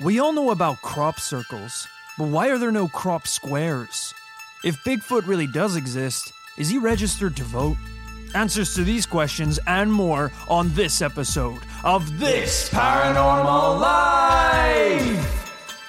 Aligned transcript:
We 0.00 0.18
all 0.18 0.32
know 0.32 0.50
about 0.50 0.82
crop 0.82 1.20
circles, 1.20 1.86
but 2.18 2.26
why 2.26 2.48
are 2.48 2.58
there 2.58 2.72
no 2.72 2.88
crop 2.88 3.28
squares? 3.28 4.12
If 4.64 4.82
Bigfoot 4.82 5.28
really 5.28 5.46
does 5.46 5.76
exist, 5.76 6.32
is 6.58 6.68
he 6.68 6.78
registered 6.78 7.36
to 7.36 7.44
vote? 7.44 7.76
Answers 8.34 8.74
to 8.74 8.82
these 8.82 9.06
questions 9.06 9.60
and 9.68 9.92
more 9.92 10.32
on 10.48 10.74
this 10.74 11.00
episode 11.00 11.62
of 11.84 12.18
This 12.18 12.68
Paranormal 12.70 13.80
Life! 13.80 15.43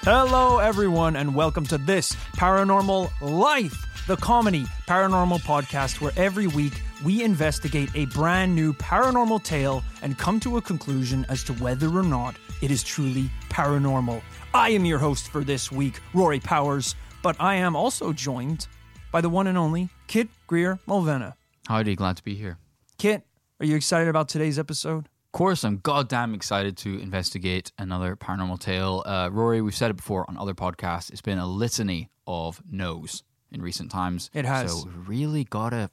Hello, 0.08 0.58
everyone, 0.58 1.16
and 1.16 1.34
welcome 1.34 1.66
to 1.66 1.78
This 1.78 2.14
Paranormal 2.36 3.10
Life, 3.20 4.04
the 4.06 4.16
comedy 4.16 4.64
paranormal 4.86 5.40
podcast 5.40 6.00
where 6.00 6.12
every 6.16 6.46
week 6.46 6.80
we 7.04 7.24
investigate 7.24 7.90
a 7.96 8.06
brand 8.06 8.54
new 8.54 8.72
paranormal 8.72 9.42
tale 9.42 9.82
and 10.02 10.16
come 10.16 10.38
to 10.38 10.58
a 10.58 10.62
conclusion 10.62 11.26
as 11.28 11.42
to 11.42 11.54
whether 11.54 11.88
or 11.88 12.04
not 12.04 12.36
it 12.62 12.70
is 12.70 12.84
truly 12.84 13.28
paranormal. 13.48 14.22
I 14.54 14.68
am 14.68 14.84
your 14.84 15.00
host 15.00 15.26
for 15.26 15.42
this 15.42 15.72
week, 15.72 15.98
Rory 16.14 16.38
Powers, 16.38 16.94
but 17.20 17.34
I 17.40 17.56
am 17.56 17.74
also 17.74 18.12
joined 18.12 18.68
by 19.10 19.20
the 19.20 19.28
one 19.28 19.48
and 19.48 19.58
only 19.58 19.88
Kit 20.06 20.28
Grier 20.46 20.78
Mulvenna. 20.86 21.34
Howdy, 21.66 21.96
glad 21.96 22.16
to 22.18 22.22
be 22.22 22.36
here. 22.36 22.58
Kit, 22.96 23.26
are 23.58 23.66
you 23.66 23.74
excited 23.74 24.06
about 24.06 24.28
today's 24.28 24.56
episode? 24.56 25.08
Of 25.36 25.38
course, 25.38 25.64
I'm 25.64 25.76
goddamn 25.76 26.32
excited 26.32 26.78
to 26.78 26.98
investigate 26.98 27.70
another 27.76 28.16
paranormal 28.16 28.58
tale. 28.58 29.02
Uh, 29.04 29.28
Rory, 29.30 29.60
we've 29.60 29.76
said 29.76 29.90
it 29.90 29.98
before 29.98 30.24
on 30.30 30.38
other 30.38 30.54
podcasts. 30.54 31.10
It's 31.12 31.20
been 31.20 31.36
a 31.36 31.46
litany 31.46 32.08
of 32.26 32.62
no's 32.70 33.22
in 33.52 33.60
recent 33.60 33.90
times. 33.90 34.30
It 34.32 34.46
has. 34.46 34.72
So 34.72 34.86
we 34.86 34.92
really 34.92 35.44
gotta, 35.44 35.90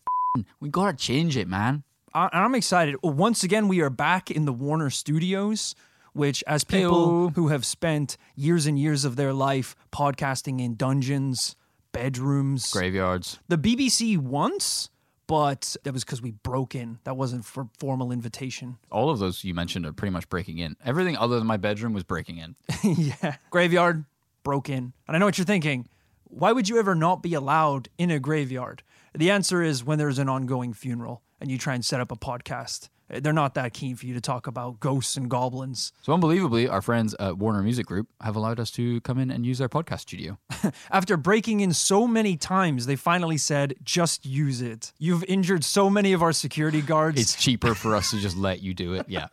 we 0.62 0.70
gotta 0.70 0.96
change 0.96 1.36
it, 1.36 1.50
man. 1.50 1.84
I- 2.14 2.30
I'm 2.32 2.56
excited. 2.56 2.96
Once 3.04 3.44
again, 3.44 3.68
we 3.68 3.82
are 3.82 3.90
back 3.90 4.32
in 4.32 4.46
the 4.46 4.54
Warner 4.54 4.90
Studios, 4.90 5.76
which, 6.14 6.42
as 6.48 6.64
people 6.64 7.32
Heyo. 7.32 7.36
who 7.36 7.50
have 7.50 7.66
spent 7.66 8.16
years 8.38 8.66
and 8.66 8.80
years 8.80 9.04
of 9.04 9.18
their 9.18 9.34
life 9.34 9.76
podcasting 9.92 10.62
in 10.62 10.76
dungeons, 10.76 11.58
bedrooms, 11.92 12.72
Graveyards. 12.72 13.40
the 13.50 13.58
BBC 13.58 14.18
once, 14.18 14.90
but 15.28 15.76
that 15.84 15.94
was 15.94 16.04
because 16.04 16.22
we 16.22 16.32
broke 16.32 16.76
in. 16.76 17.00
That 17.04 17.16
wasn't 17.16 17.46
for 17.46 17.70
formal 17.78 18.12
invitation. 18.12 18.78
All 18.92 19.10
of 19.10 19.20
those 19.20 19.44
you 19.44 19.54
mentioned 19.54 19.86
are 19.86 19.94
pretty 19.94 20.12
much 20.12 20.30
breaking 20.30 20.58
in. 20.58 20.76
Everything 20.86 21.18
other 21.18 21.38
than 21.38 21.48
my 21.48 21.58
bedroom 21.58 21.94
was 21.94 22.04
breaking 22.04 22.38
in. 22.38 22.56
yeah. 22.84 23.38
Graveyard, 23.50 24.06
broke 24.44 24.70
in. 24.70 24.94
And 25.08 25.16
I 25.16 25.20
know 25.20 25.26
what 25.26 25.38
you're 25.38 25.46
thinking. 25.46 25.88
Why 26.26 26.52
would 26.52 26.68
you 26.68 26.80
ever 26.80 26.96
not 26.96 27.22
be 27.22 27.34
allowed 27.34 27.90
in 27.98 28.12
a 28.12 28.20
graveyard? 28.20 28.84
The 29.16 29.30
answer 29.30 29.62
is 29.62 29.84
when 29.84 30.00
there's 30.00 30.20
an 30.20 30.30
ongoing 30.30 30.74
funeral 30.74 31.22
and 31.40 31.52
you 31.52 31.58
try 31.58 31.76
and 31.76 31.86
set 31.86 32.00
up 32.00 32.12
a 32.12 32.16
podcast. 32.16 32.90
They're 33.22 33.34
not 33.34 33.56
that 33.56 33.74
keen 33.74 33.96
for 33.96 34.06
you 34.06 34.14
to 34.14 34.22
talk 34.22 34.48
about 34.48 34.80
ghosts 34.80 35.18
and 35.18 35.30
goblins. 35.30 35.94
So 36.02 36.14
unbelievably, 36.14 36.68
our 36.68 36.82
friends 36.82 37.16
at 37.20 37.38
Warner 37.38 37.62
Music 37.62 37.86
Group 37.86 38.08
have 38.22 38.36
allowed 38.36 38.60
us 38.60 38.72
to 38.72 39.02
come 39.02 39.20
in 39.20 39.30
and 39.30 39.46
use 39.46 39.58
their 39.58 39.70
podcast 39.70 40.02
studio. 40.02 40.38
After 40.92 41.18
breaking 41.18 41.60
in 41.60 41.74
so 41.74 42.08
many 42.08 42.38
times, 42.38 42.86
they 42.86 42.96
finally 42.96 43.38
said, 43.38 43.76
just 43.84 44.26
use 44.26 44.62
it. 44.62 44.94
You've 44.98 45.24
injured 45.26 45.64
so 45.64 45.90
many 45.90 46.14
of 46.14 46.22
our 46.22 46.34
security 46.34 46.82
guards. 46.82 47.20
It's 47.20 47.36
cheaper 47.36 47.76
for 47.76 47.96
us 47.96 48.12
to 48.12 48.20
just 48.20 48.38
let 48.38 48.62
you 48.62 48.74
do 48.74 48.94
it. 48.94 49.06
Yeah. 49.08 49.28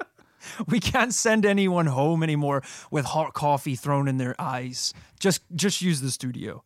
we 0.66 0.80
can't 0.80 1.14
send 1.14 1.46
anyone 1.46 1.86
home 1.86 2.22
anymore 2.22 2.62
with 2.90 3.04
hot 3.04 3.34
coffee 3.34 3.76
thrown 3.76 4.08
in 4.08 4.18
their 4.18 4.34
eyes. 4.38 4.94
Just 5.18 5.42
just 5.54 5.82
use 5.82 6.00
the 6.00 6.10
studio. 6.10 6.64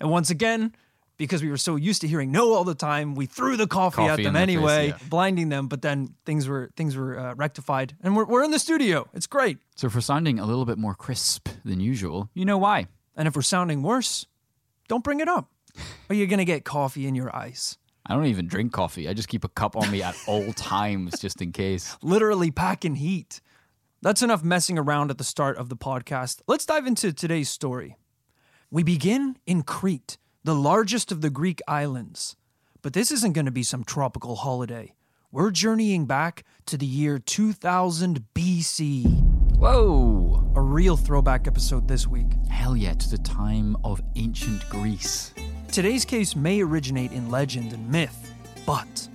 And 0.00 0.10
once 0.10 0.30
again, 0.30 0.74
because 1.18 1.42
we 1.42 1.50
were 1.50 1.58
so 1.58 1.76
used 1.76 2.00
to 2.00 2.08
hearing 2.08 2.32
no 2.32 2.54
all 2.54 2.64
the 2.64 2.74
time, 2.74 3.14
we 3.14 3.26
threw 3.26 3.56
the 3.56 3.66
coffee, 3.66 4.02
at 4.02 4.16
them 4.16 4.32
their 4.32 4.32
face, 4.32 4.42
anyway, 4.42 4.88
yeah. 4.88 4.98
blinding 5.10 5.48
them. 5.50 5.66
But 5.68 5.82
then 5.82 6.14
things 6.24 6.48
were 6.48 6.70
things 6.76 6.96
were 6.96 7.18
uh, 7.18 7.34
rectified, 7.34 7.96
and 8.02 8.16
we're 8.16 8.24
we're 8.24 8.44
in 8.44 8.52
the 8.52 8.58
studio. 8.58 9.06
It's 9.12 9.26
great. 9.26 9.58
So 9.74 9.90
for 9.90 10.00
sounding 10.00 10.38
a 10.38 10.46
little 10.46 10.64
bit 10.64 10.78
more 10.78 10.94
crisp 10.94 11.48
than 11.64 11.80
usual, 11.80 12.30
you 12.32 12.44
know 12.44 12.58
why? 12.58 12.86
And 13.16 13.28
if 13.28 13.36
we're 13.36 13.42
sounding 13.42 13.82
worse, 13.82 14.26
don't 14.88 15.04
bring 15.04 15.20
it 15.20 15.28
up, 15.28 15.50
or 16.08 16.14
you're 16.14 16.28
gonna 16.28 16.44
get 16.44 16.64
coffee 16.64 17.06
in 17.06 17.14
your 17.14 17.34
eyes. 17.34 17.76
I 18.06 18.14
don't 18.14 18.26
even 18.26 18.46
drink 18.46 18.72
coffee. 18.72 19.06
I 19.06 19.12
just 19.12 19.28
keep 19.28 19.44
a 19.44 19.48
cup 19.48 19.76
on 19.76 19.90
me 19.90 20.02
at 20.02 20.16
all 20.26 20.52
times 20.54 21.20
just 21.20 21.42
in 21.42 21.52
case. 21.52 21.94
literally 22.02 22.50
packing 22.50 22.94
heat. 22.94 23.42
That's 24.00 24.22
enough 24.22 24.42
messing 24.42 24.78
around 24.78 25.10
at 25.10 25.18
the 25.18 25.24
start 25.24 25.58
of 25.58 25.68
the 25.68 25.76
podcast. 25.76 26.40
Let's 26.46 26.64
dive 26.64 26.86
into 26.86 27.12
today's 27.12 27.50
story. 27.50 27.98
We 28.70 28.82
begin 28.82 29.36
in 29.44 29.62
Crete, 29.62 30.16
the 30.44 30.54
largest 30.54 31.10
of 31.10 31.20
the 31.20 31.30
Greek 31.30 31.60
islands. 31.66 32.36
But 32.80 32.92
this 32.92 33.10
isn't 33.10 33.32
going 33.32 33.46
to 33.46 33.50
be 33.50 33.64
some 33.64 33.84
tropical 33.84 34.36
holiday. 34.36 34.94
We're 35.32 35.50
journeying 35.50 36.06
back 36.06 36.44
to 36.66 36.78
the 36.78 36.86
year 36.86 37.18
2000 37.18 38.24
BC. 38.34 39.56
Whoa! 39.56 40.50
A 40.54 40.60
real 40.60 40.96
throwback 40.96 41.48
episode 41.48 41.88
this 41.88 42.06
week. 42.06 42.28
Hell 42.48 42.76
yeah, 42.76 42.94
to 42.94 43.10
the 43.10 43.18
time 43.18 43.76
of 43.82 44.00
ancient 44.14 44.66
Greece. 44.70 45.34
Today's 45.72 46.04
case 46.04 46.36
may 46.36 46.62
originate 46.62 47.12
in 47.12 47.30
legend 47.30 47.72
and 47.72 47.90
myth, 47.90 48.32
but 48.64 49.08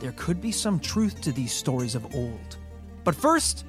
there 0.00 0.12
could 0.16 0.40
be 0.42 0.52
some 0.52 0.80
truth 0.80 1.20
to 1.22 1.32
these 1.32 1.52
stories 1.52 1.94
of 1.94 2.14
old. 2.14 2.58
But 3.04 3.14
first, 3.14 3.64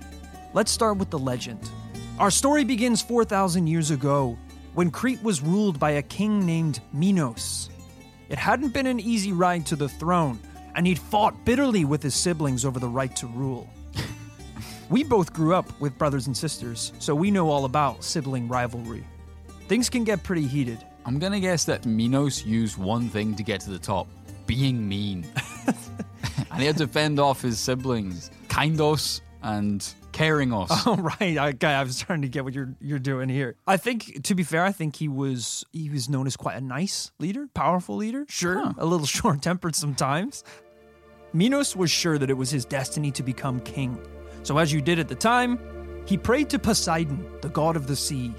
let's 0.54 0.72
start 0.72 0.98
with 0.98 1.12
the 1.12 1.20
legend. 1.20 1.70
Our 2.18 2.32
story 2.32 2.64
begins 2.64 3.02
4,000 3.02 3.68
years 3.68 3.92
ago 3.92 4.38
when 4.76 4.92
Crete 4.92 5.24
was 5.24 5.42
ruled 5.42 5.80
by 5.80 5.92
a 5.92 6.02
king 6.02 6.46
named 6.46 6.82
Minos. 6.94 7.70
It 8.30 8.38
hadn't 8.38 8.74
been 8.74 8.88
an 8.88 9.00
easy 9.00 9.32
ride 9.32 9.66
to 9.68 9.76
the 9.76 9.88
throne, 9.88 10.40
and 10.76 10.86
he'd 10.86 11.00
fought 11.00 11.46
bitterly 11.46 11.86
with 11.86 12.04
his 12.04 12.14
siblings 12.14 12.66
over 12.66 12.80
the 12.80 12.90
right 12.90 13.16
to 13.16 13.28
rule. 13.28 13.70
we 14.90 15.04
both 15.04 15.32
grew 15.34 15.56
up 15.56 15.80
with 15.80 15.98
brothers 15.98 16.28
and 16.28 16.36
sisters, 16.36 16.92
so 17.00 17.16
we 17.16 17.32
know 17.32 17.50
all 17.50 17.64
about 17.66 18.04
sibling 18.04 18.50
rivalry. 18.50 19.06
Things 19.68 19.90
can 19.90 20.04
get 20.04 20.24
pretty 20.24 20.46
heated. 20.46 20.86
I'm 21.06 21.20
gonna 21.20 21.40
guess 21.40 21.64
that 21.66 21.86
Minos 21.86 22.46
used 22.46 22.78
one 22.78 23.10
thing 23.10 23.34
to 23.36 23.44
get 23.44 23.62
to 23.62 23.70
the 23.70 23.80
top 23.80 24.08
being 24.46 24.88
mean. 24.88 25.26
and 26.52 26.60
he 26.60 26.66
had 26.66 26.78
to 26.78 26.88
fend 26.88 27.20
off 27.20 27.42
his 27.42 27.60
siblings, 27.60 28.30
Kindos 28.50 29.22
and 29.46 29.80
Caringos. 30.12 30.68
Oh 30.88 30.96
right, 30.98 31.38
I, 31.38 31.54
I 31.80 31.84
was 31.84 32.00
trying 32.00 32.22
to 32.24 32.28
get 32.28 32.44
what 32.44 32.54
you're 32.54 32.74
you're 32.82 33.00
doing 33.00 33.30
here. 33.30 33.56
I 33.68 33.78
think, 33.78 34.24
to 34.24 34.36
be 34.36 34.44
fair, 34.44 34.64
I 34.64 34.72
think 34.72 34.96
he 34.96 35.08
was 35.08 35.64
he 35.72 35.90
was 35.90 36.10
known 36.10 36.26
as 36.28 36.36
quite 36.36 36.58
a 36.58 36.62
nice 36.62 37.12
leader, 37.20 37.48
powerful 37.54 37.96
leader. 37.96 38.26
Sure, 38.28 38.60
Huh. 38.60 38.74
a 38.78 38.86
little 38.86 39.06
short 39.20 39.42
tempered 39.42 39.76
sometimes. 39.76 40.44
Minos 41.34 41.76
was 41.76 41.92
sure 41.92 42.18
that 42.18 42.30
it 42.30 42.34
was 42.38 42.50
his 42.50 42.66
destiny 42.66 43.12
to 43.12 43.24
become 43.24 43.60
king. 43.62 44.00
So 44.44 44.58
as 44.58 44.72
you 44.72 44.82
did 44.82 45.00
at 45.00 45.08
the 45.10 45.16
time, 45.16 45.60
he 46.06 46.18
prayed 46.18 46.50
to 46.52 46.60
Poseidon, 46.60 47.26
the 47.42 47.50
god 47.50 47.76
of 47.76 47.88
the 47.88 47.96
sea. 47.96 48.34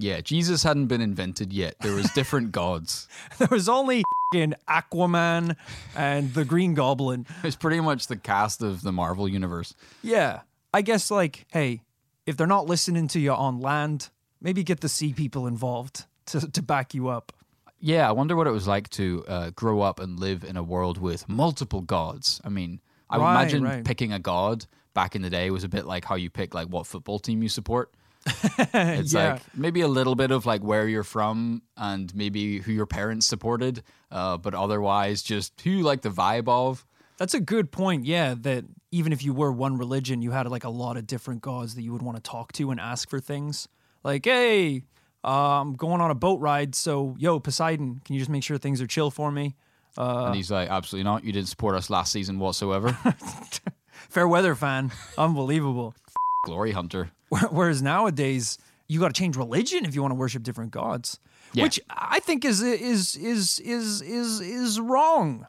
Yeah, 0.00 0.20
Jesus 0.20 0.62
hadn't 0.62 0.86
been 0.86 1.00
invented 1.00 1.52
yet. 1.52 1.74
There 1.80 1.94
was 1.94 2.10
different 2.12 2.52
gods. 2.62 3.08
There 3.38 3.48
was 3.50 3.68
only 3.68 4.04
Aquaman 4.34 5.56
and 5.96 6.34
the 6.34 6.44
Green 6.44 6.74
Goblin. 6.74 7.26
It's 7.44 7.56
pretty 7.56 7.80
much 7.80 8.06
the 8.08 8.16
cast 8.16 8.62
of 8.62 8.82
the 8.82 8.92
Marvel 8.92 9.28
universe. 9.28 9.74
Yeah, 10.02 10.40
I 10.74 10.82
guess 10.82 11.10
like, 11.10 11.46
hey, 11.52 11.82
if 12.26 12.36
they're 12.36 12.46
not 12.46 12.66
listening 12.66 13.08
to 13.08 13.20
you 13.20 13.32
on 13.32 13.60
land, 13.60 14.10
maybe 14.40 14.62
get 14.62 14.80
the 14.80 14.88
sea 14.88 15.12
people 15.12 15.46
involved 15.46 16.04
to 16.26 16.50
to 16.50 16.62
back 16.62 16.94
you 16.94 17.08
up. 17.08 17.32
Yeah, 17.80 18.08
I 18.08 18.12
wonder 18.12 18.34
what 18.34 18.46
it 18.48 18.50
was 18.50 18.66
like 18.66 18.88
to 18.90 19.24
uh, 19.28 19.50
grow 19.50 19.80
up 19.80 20.00
and 20.00 20.18
live 20.18 20.42
in 20.44 20.56
a 20.56 20.62
world 20.64 20.98
with 20.98 21.28
multiple 21.28 21.80
gods. 21.80 22.40
I 22.44 22.48
mean, 22.48 22.80
I 23.08 23.18
Right, 23.18 23.30
imagine 23.30 23.62
right. 23.62 23.84
picking 23.84 24.12
a 24.12 24.18
god 24.18 24.66
back 24.94 25.14
in 25.14 25.22
the 25.22 25.30
day 25.30 25.50
was 25.50 25.62
a 25.62 25.68
bit 25.68 25.86
like 25.86 26.04
how 26.04 26.16
you 26.16 26.28
pick 26.28 26.54
like 26.54 26.66
what 26.68 26.86
football 26.86 27.18
team 27.20 27.40
you 27.42 27.48
support. 27.48 27.92
It's 28.74 29.12
Yeah. 29.12 29.32
like 29.34 29.42
maybe 29.54 29.80
a 29.80 29.88
little 29.88 30.14
bit 30.14 30.30
of 30.30 30.46
like 30.46 30.62
where 30.62 30.86
you're 30.88 31.04
from 31.04 31.62
and 31.76 32.14
maybe 32.14 32.58
who 32.58 32.72
your 32.72 32.86
parents 32.86 33.26
supported, 33.26 33.82
uh, 34.10 34.36
but 34.36 34.54
otherwise 34.54 35.22
just 35.22 35.60
who 35.62 35.70
you 35.70 35.82
like 35.82 36.02
the 36.02 36.10
vibe 36.10 36.48
of. 36.48 36.84
That's 37.18 37.34
a 37.34 37.40
good 37.40 37.70
point. 37.72 38.04
Yeah, 38.06 38.34
that 38.42 38.64
even 38.92 39.12
if 39.12 39.24
you 39.24 39.32
were 39.34 39.50
one 39.52 39.76
religion, 39.76 40.22
you 40.22 40.30
had 40.30 40.46
like 40.48 40.64
a 40.64 40.70
lot 40.70 40.96
of 40.96 41.06
different 41.06 41.42
gods 41.42 41.74
that 41.74 41.82
you 41.82 41.92
would 41.92 42.02
want 42.02 42.16
to 42.16 42.22
talk 42.22 42.52
to 42.52 42.70
and 42.70 42.78
ask 42.80 43.08
for 43.10 43.18
things. 43.20 43.66
Like, 44.04 44.24
hey, 44.24 44.82
uh, 45.24 45.60
I'm 45.60 45.74
going 45.74 46.00
on 46.00 46.10
a 46.10 46.14
boat 46.14 46.40
ride, 46.40 46.74
so 46.76 47.16
yo, 47.18 47.40
Poseidon, 47.40 48.00
can 48.04 48.14
you 48.14 48.20
just 48.20 48.30
make 48.30 48.44
sure 48.44 48.56
things 48.58 48.80
are 48.80 48.86
chill 48.86 49.10
for 49.10 49.32
me? 49.32 49.56
Uh, 49.96 50.26
and 50.26 50.36
he's 50.36 50.50
like, 50.50 50.70
absolutely 50.70 51.02
not. 51.10 51.24
You 51.24 51.32
didn't 51.32 51.48
support 51.48 51.74
us 51.74 51.90
last 51.90 52.12
season 52.12 52.38
whatsoever. 52.38 52.92
Fair 54.08 54.28
weather 54.28 54.54
fan, 54.54 54.92
unbelievable. 55.18 55.94
Glory 56.44 56.70
Hunter. 56.72 57.10
Whereas 57.28 57.82
nowadays, 57.82 58.58
you 58.86 59.00
got 59.00 59.08
to 59.08 59.18
change 59.18 59.36
religion 59.36 59.84
if 59.84 59.94
you 59.94 60.02
want 60.02 60.12
to 60.12 60.16
worship 60.16 60.42
different 60.42 60.70
gods, 60.70 61.20
Yeah. 61.52 61.64
which 61.64 61.78
I 61.90 62.20
think 62.20 62.44
is 62.44 62.62
is 62.62 63.16
is 63.16 63.58
is 63.60 64.00
is 64.02 64.40
is 64.40 64.80
wrong. 64.80 65.46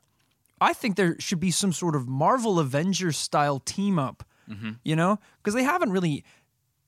I 0.62 0.74
think 0.74 0.98
there 0.98 1.16
should 1.20 1.40
be 1.40 1.52
some 1.52 1.72
sort 1.72 1.96
of 1.96 2.08
Marvel 2.08 2.60
Avengers 2.60 3.18
style 3.18 3.60
team 3.60 3.98
up, 3.98 4.26
mm-hmm. 4.50 4.72
you 4.84 4.96
know, 4.96 5.20
because 5.38 5.54
they 5.54 5.64
haven't 5.64 5.92
really. 5.92 6.24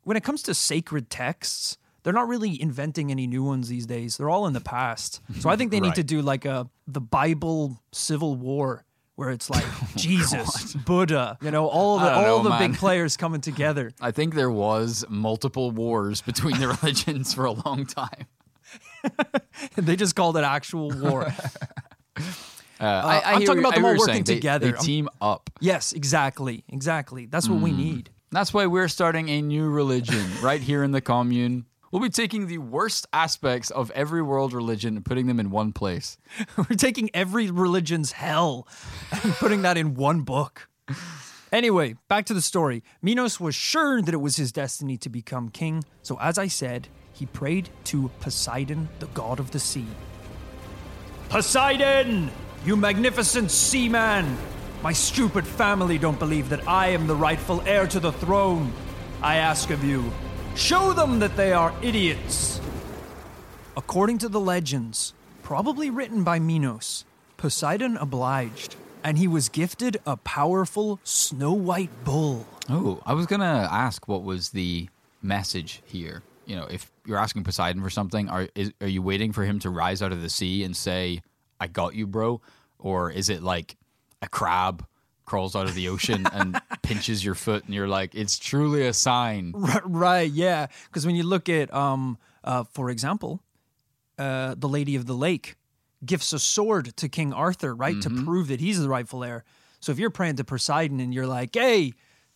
When 0.03 0.17
it 0.17 0.23
comes 0.23 0.41
to 0.43 0.55
sacred 0.55 1.11
texts, 1.11 1.77
they're 2.03 2.11
not 2.11 2.27
really 2.27 2.59
inventing 2.59 3.11
any 3.11 3.27
new 3.27 3.44
ones 3.44 3.69
these 3.69 3.85
days. 3.85 4.17
They're 4.17 4.31
all 4.31 4.47
in 4.47 4.53
the 4.53 4.59
past. 4.61 5.21
So 5.39 5.47
I 5.47 5.55
think 5.55 5.69
they 5.71 5.79
need 5.79 5.94
to 5.95 6.03
do 6.03 6.21
like 6.23 6.44
a 6.45 6.67
the 6.87 7.01
Bible 7.01 7.79
Civil 7.91 8.35
War 8.35 8.83
where 9.15 9.29
it's 9.29 9.49
like 9.55 9.65
Jesus, 9.95 10.73
Buddha, 10.73 11.37
you 11.41 11.51
know, 11.51 11.67
all 11.67 11.99
the 11.99 12.11
all 12.11 12.21
know, 12.21 12.43
the 12.43 12.49
man. 12.49 12.71
big 12.71 12.79
players 12.79 13.17
coming 13.17 13.41
together. 13.41 13.91
I 14.01 14.11
think 14.11 14.33
there 14.35 14.49
was 14.51 15.05
multiple 15.09 15.71
wars 15.71 16.21
between 16.21 16.59
the 16.59 16.67
religions 16.81 17.33
for 17.33 17.45
a 17.45 17.51
long 17.51 17.85
time. 17.85 18.25
they 19.75 19.95
just 19.95 20.15
called 20.15 20.37
it 20.37 20.43
actual 20.43 20.89
war. 20.91 21.27
Uh, 22.79 22.83
I, 22.83 23.19
I 23.19 23.21
I'm 23.33 23.37
hear- 23.39 23.47
talking 23.47 23.59
about 23.59 23.75
them 23.75 23.85
all 23.85 23.97
working. 23.97 24.23
They- 24.23 24.35
together. 24.35 24.71
They, 24.71 24.77
team 24.77 25.09
up. 25.21 25.49
yes, 25.59 25.91
exactly, 25.93 26.63
exactly. 26.69 27.25
That's 27.27 27.47
what 27.47 27.57
Hmm. 27.57 27.63
we 27.63 27.71
need. 27.73 28.09
That's 28.31 28.53
why 28.53 28.65
we're 28.65 28.87
starting 28.87 29.29
a 29.29 29.41
new 29.41 29.69
religion 29.69 30.25
right 30.41 30.61
here 30.61 30.83
in 30.83 30.91
the 30.91 31.01
commune. 31.01 31.65
We'll 31.91 32.01
be 32.01 32.09
taking 32.09 32.47
the 32.47 32.57
worst 32.57 33.05
aspects 33.11 33.69
of 33.69 33.91
every 33.91 34.21
world 34.21 34.53
religion 34.53 34.95
and 34.95 35.05
putting 35.05 35.27
them 35.27 35.41
in 35.41 35.51
one 35.51 35.73
place. 35.73 36.17
We're 36.57 36.77
taking 36.77 37.09
every 37.13 37.51
religion's 37.51 38.13
hell 38.13 38.65
and 39.11 39.33
putting 39.33 39.61
that 39.63 39.77
in 39.77 39.95
one 39.95 40.21
book. 40.21 40.69
Anyway, 41.51 41.95
back 42.07 42.25
to 42.27 42.33
the 42.33 42.41
story. 42.41 42.81
Minos 43.01 43.41
was 43.41 43.55
sure 43.55 44.01
that 44.01 44.13
it 44.13 44.21
was 44.21 44.38
his 44.38 44.53
destiny 44.53 44.95
to 44.99 45.09
become 45.09 45.49
king, 45.49 45.83
so 46.01 46.17
as 46.21 46.38
I 46.38 46.47
said, 46.47 46.88
he 47.11 47.25
prayed 47.25 47.69
to 47.85 48.09
Poseidon, 48.21 48.87
the 48.99 49.07
god 49.07 49.37
of 49.37 49.51
the 49.51 49.59
sea. 49.59 49.87
Poseidon, 51.27 52.31
you 52.65 52.77
magnificent 52.77 53.51
seaman! 53.51 54.37
My 54.81 54.94
stupid 54.94 55.45
family 55.45 55.97
don't 55.97 56.17
believe 56.17 56.47
that 56.49 56.65
I 56.67 56.87
am 56.89 57.05
the 57.05 57.15
rightful 57.15 57.61
heir 57.65 57.85
to 57.87 57.99
the 57.99 58.13
throne. 58.13 58.71
I 59.21 59.35
ask 59.35 59.69
of 59.71 59.83
you, 59.83 60.09
show 60.56 60.94
them 60.94 61.19
that 61.19 61.36
they 61.36 61.53
are 61.53 61.74
idiots. 61.81 62.59
According 63.77 64.18
to 64.19 64.30
the 64.30 64.39
legends, 64.39 65.13
probably 65.44 65.89
written 65.89 66.24
by 66.24 66.39
Minos, 66.39 67.06
Poseidon 67.38 67.98
obliged, 67.98 68.75
and 69.03 69.18
he 69.18 69.27
was 69.27 69.50
gifted 69.50 69.98
a 70.06 70.18
powerful 70.18 71.00
snow 71.03 71.53
white 71.53 72.03
bull. 72.03 72.45
Oh, 72.69 73.01
I 73.06 73.13
was 73.13 73.25
gonna 73.25 73.68
ask 73.71 74.07
what 74.07 74.24
was 74.24 74.50
the 74.50 74.89
message 75.21 75.81
here. 75.86 76.21
You 76.45 76.56
know, 76.57 76.65
if 76.65 76.92
you're 77.06 77.18
asking 77.18 77.44
Poseidon 77.44 77.81
for 77.81 77.89
something, 77.89 78.30
are 78.30 78.50
is, 78.56 78.71
are 78.81 78.88
you 78.88 79.01
waiting 79.01 79.31
for 79.31 79.44
him 79.44 79.59
to 79.59 79.69
rise 79.69 80.01
out 80.01 80.12
of 80.12 80.21
the 80.21 80.30
sea 80.30 80.63
and 80.63 80.75
say, 80.75 81.21
"I 81.59 81.68
got 81.68 81.95
you, 81.95 82.06
bro," 82.07 82.42
or 82.77 83.09
is 83.09 83.30
it 83.30 83.42
like 83.42 83.77
a 84.21 84.27
crab 84.27 84.86
crawls 85.31 85.56
out 85.56 85.66
of 85.66 85.75
the 85.75 85.88
ocean 85.88 86.28
and 86.33 86.60
pinches 86.81 87.24
your 87.24 87.36
foot, 87.36 87.63
and 87.63 87.74
you're 87.74 87.88
like, 87.88 88.13
"It's 88.13 88.38
truly 88.38 88.86
a 88.86 88.92
sign." 88.92 89.54
Right, 89.62 89.81
right 89.86 90.31
yeah. 90.31 90.68
Because 90.88 91.06
when 91.06 91.16
you 91.16 91.24
look 91.24 91.48
at, 91.48 91.74
um, 91.74 92.18
uh, 92.44 92.66
for 92.66 92.89
example, 92.89 93.42
uh, 94.19 94.56
the 94.57 94.68
Lady 94.68 94.98
of 94.98 95.06
the 95.06 95.13
Lake 95.13 95.56
gifts 96.06 96.33
a 96.33 96.39
sword 96.39 96.98
to 96.98 97.07
King 97.07 97.31
Arthur, 97.31 97.74
right, 97.74 98.01
to 98.01 98.10
prove 98.10 98.50
that 98.50 98.60
he's 98.60 98.81
the 98.81 98.89
rightful 98.89 99.24
heir. 99.24 99.45
So 99.80 99.94
if 99.94 100.00
you're 100.00 100.10
praying 100.10 100.36
to 100.36 100.44
Poseidon 100.44 101.00
and 101.00 101.13
you're 101.13 101.28
like, 101.28 101.56
"Hey, 101.56 101.94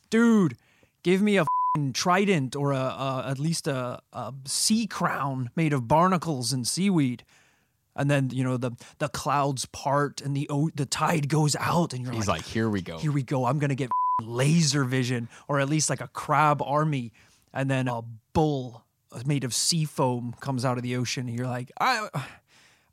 dude, 0.10 0.56
give 1.04 1.22
me 1.22 1.36
a 1.36 1.42
f***ing 1.42 1.92
trident 1.92 2.56
or 2.56 2.72
a, 2.72 2.78
a 2.78 3.26
at 3.28 3.40
least 3.40 3.68
a, 3.68 4.00
a 4.14 4.34
sea 4.46 4.88
crown 4.88 5.50
made 5.54 5.74
of 5.74 5.86
barnacles 5.90 6.54
and 6.54 6.66
seaweed," 6.66 7.26
and 7.96 8.10
then 8.10 8.30
you 8.32 8.44
know 8.44 8.58
the 8.58 8.72
the 9.00 9.10
clouds 9.10 9.66
part 9.68 10.22
and 10.22 10.36
the 10.36 10.50
the 10.76 10.86
tide 10.86 11.30
goes 11.30 11.56
out, 11.60 11.94
and 11.94 12.04
you're 12.04 12.14
He's 12.14 12.28
like, 12.28 12.40
like, 12.42 12.46
"Here 12.46 12.70
we 12.70 12.82
go." 12.82 12.98
here 12.98 13.12
we 13.12 13.24
go. 13.24 13.46
I'm 13.46 13.60
gonna 13.60 13.76
get 13.76 13.90
laser 14.22 14.84
vision, 14.84 15.30
or 15.48 15.60
at 15.60 15.70
least 15.70 15.90
like 15.90 16.02
a 16.02 16.08
crab 16.08 16.62
army, 16.62 17.12
and 17.54 17.70
then 17.70 17.88
a 17.88 18.02
bull 18.34 18.84
made 19.26 19.44
of 19.44 19.54
sea 19.54 19.86
foam 19.86 20.36
comes 20.42 20.66
out 20.66 20.78
of 20.78 20.84
the 20.84 20.96
ocean. 20.98 21.28
And 21.28 21.38
you're 21.38 21.48
like, 21.48 21.72
I, 21.80 22.10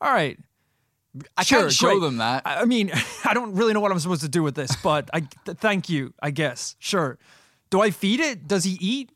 all 0.00 0.12
right. 0.12 0.38
I 1.36 1.42
sure, 1.42 1.62
can't 1.62 1.72
show 1.72 1.88
great. 1.88 2.00
them 2.00 2.18
that. 2.18 2.42
I 2.44 2.62
I 2.62 2.64
mean, 2.64 2.90
I 3.24 3.34
don't 3.34 3.54
really 3.54 3.72
know 3.72 3.80
what 3.80 3.90
I'm 3.92 3.98
supposed 3.98 4.22
to 4.22 4.28
do 4.28 4.42
with 4.42 4.54
this, 4.54 4.74
but 4.76 5.10
I 5.12 5.20
th- 5.44 5.58
thank 5.58 5.88
you. 5.88 6.14
I 6.22 6.30
guess 6.30 6.76
sure. 6.78 7.18
Do 7.70 7.80
I 7.80 7.90
feed 7.90 8.20
it? 8.20 8.46
Does 8.46 8.64
he 8.64 8.78
eat? 8.80 9.10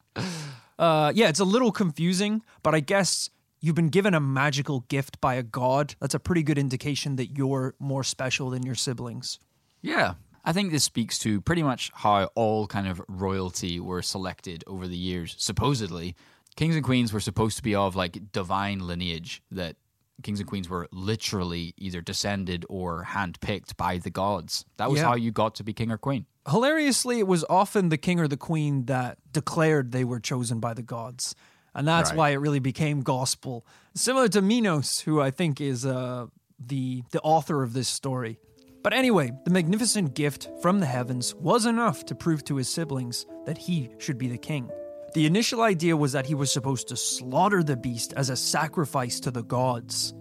Uh, 0.79 1.12
yeah, 1.15 1.29
it's 1.29 1.41
a 1.41 1.44
little 1.44 1.73
confusing, 1.73 2.43
but 2.62 2.75
I 2.75 2.81
guess 2.81 3.31
you've 3.61 3.75
been 3.75 3.88
given 3.88 4.14
a 4.14 4.20
magical 4.20 4.81
gift 4.88 5.20
by 5.20 5.35
a 5.35 5.43
god. 5.43 5.94
That's 6.00 6.14
a 6.14 6.19
pretty 6.20 6.43
good 6.43 6.58
indication 6.58 7.17
that 7.17 7.37
you're 7.37 7.75
more 7.79 8.05
special 8.05 8.50
than 8.50 8.62
your 8.64 8.75
siblings. 8.75 9.38
Yeah. 9.82 10.14
I 10.44 10.53
think 10.53 10.70
this 10.70 10.85
speaks 10.85 11.19
to 11.20 11.41
pretty 11.41 11.62
much 11.64 11.91
how 11.94 12.25
all 12.37 12.67
kind 12.69 12.87
of 12.87 13.03
royalty 13.08 13.81
were 13.81 14.03
selected 14.03 14.62
over 14.67 14.87
the 14.87 14.97
years. 14.97 15.35
Supposedly, 15.38 16.14
kings 16.55 16.76
and 16.76 16.85
queens 16.85 17.12
were 17.12 17.20
supposed 17.20 17.56
to 17.56 17.62
be 17.64 17.75
of 17.75 17.97
like 17.97 18.31
divine 18.32 18.79
lineage, 18.87 19.43
that 19.50 19.75
kings 20.23 20.38
and 20.38 20.49
queens 20.49 20.69
were 20.69 20.87
literally 20.93 21.75
either 21.76 22.00
descended 22.00 22.64
or 22.69 23.05
handpicked 23.09 23.76
by 23.76 23.99
the 23.99 24.11
gods. 24.11 24.64
That 24.76 24.88
was 24.91 25.00
Yeah. 25.00 25.06
how 25.09 25.14
you 25.17 25.32
got 25.32 25.56
to 25.56 25.64
be 25.64 25.73
king 25.73 25.91
or 25.91 25.99
queen. 25.99 26.26
Hilariously, 26.49 27.19
it 27.19 27.26
was 27.26 27.44
often 27.50 27.88
the 27.88 27.99
king 27.99 28.20
or 28.20 28.29
the 28.29 28.37
queen 28.37 28.85
that 28.87 29.19
declared 29.32 29.91
they 29.91 30.05
were 30.05 30.20
chosen 30.20 30.61
by 30.61 30.75
the 30.75 30.82
gods. 30.82 31.35
And 31.76 31.87
that's 31.87 32.11
Right. 32.11 32.17
why 32.17 32.31
it 32.31 32.37
really 32.37 32.58
became 32.58 33.02
gospel. 33.02 33.64
Similar 33.94 34.28
to 34.28 34.40
Minos, 34.43 35.00
who 35.00 35.20
I 35.20 35.31
think 35.31 35.61
is 35.61 35.84
uh, 35.87 36.26
the, 36.58 37.02
the 37.11 37.20
author 37.20 37.62
of 37.62 37.75
this 37.75 37.87
story. 37.87 38.38
But 38.82 38.94
anyway, 38.94 39.32
the 39.44 39.50
magnificent 39.50 40.14
gift 40.14 40.49
from 40.62 40.81
the 40.81 40.87
heavens 40.87 41.34
was 41.34 41.67
enough 41.67 42.05
to 42.06 42.14
prove 42.14 42.43
to 42.44 42.56
his 42.56 42.69
siblings 42.69 43.26
that 43.44 43.58
he 43.58 43.90
should 43.99 44.17
be 44.17 44.28
the 44.28 44.38
king. 44.38 44.70
The 45.12 45.26
initial 45.26 45.61
idea 45.62 45.96
was 45.96 46.12
that 46.12 46.26
he 46.26 46.34
was 46.34 46.50
supposed 46.50 46.88
to 46.88 46.96
slaughter 46.96 47.62
the 47.62 47.76
beast 47.76 48.14
as 48.17 48.31
a 48.31 48.37
sacrifice 48.37 49.20
to 49.20 49.31
the 49.31 49.43
gods. 49.43 50.14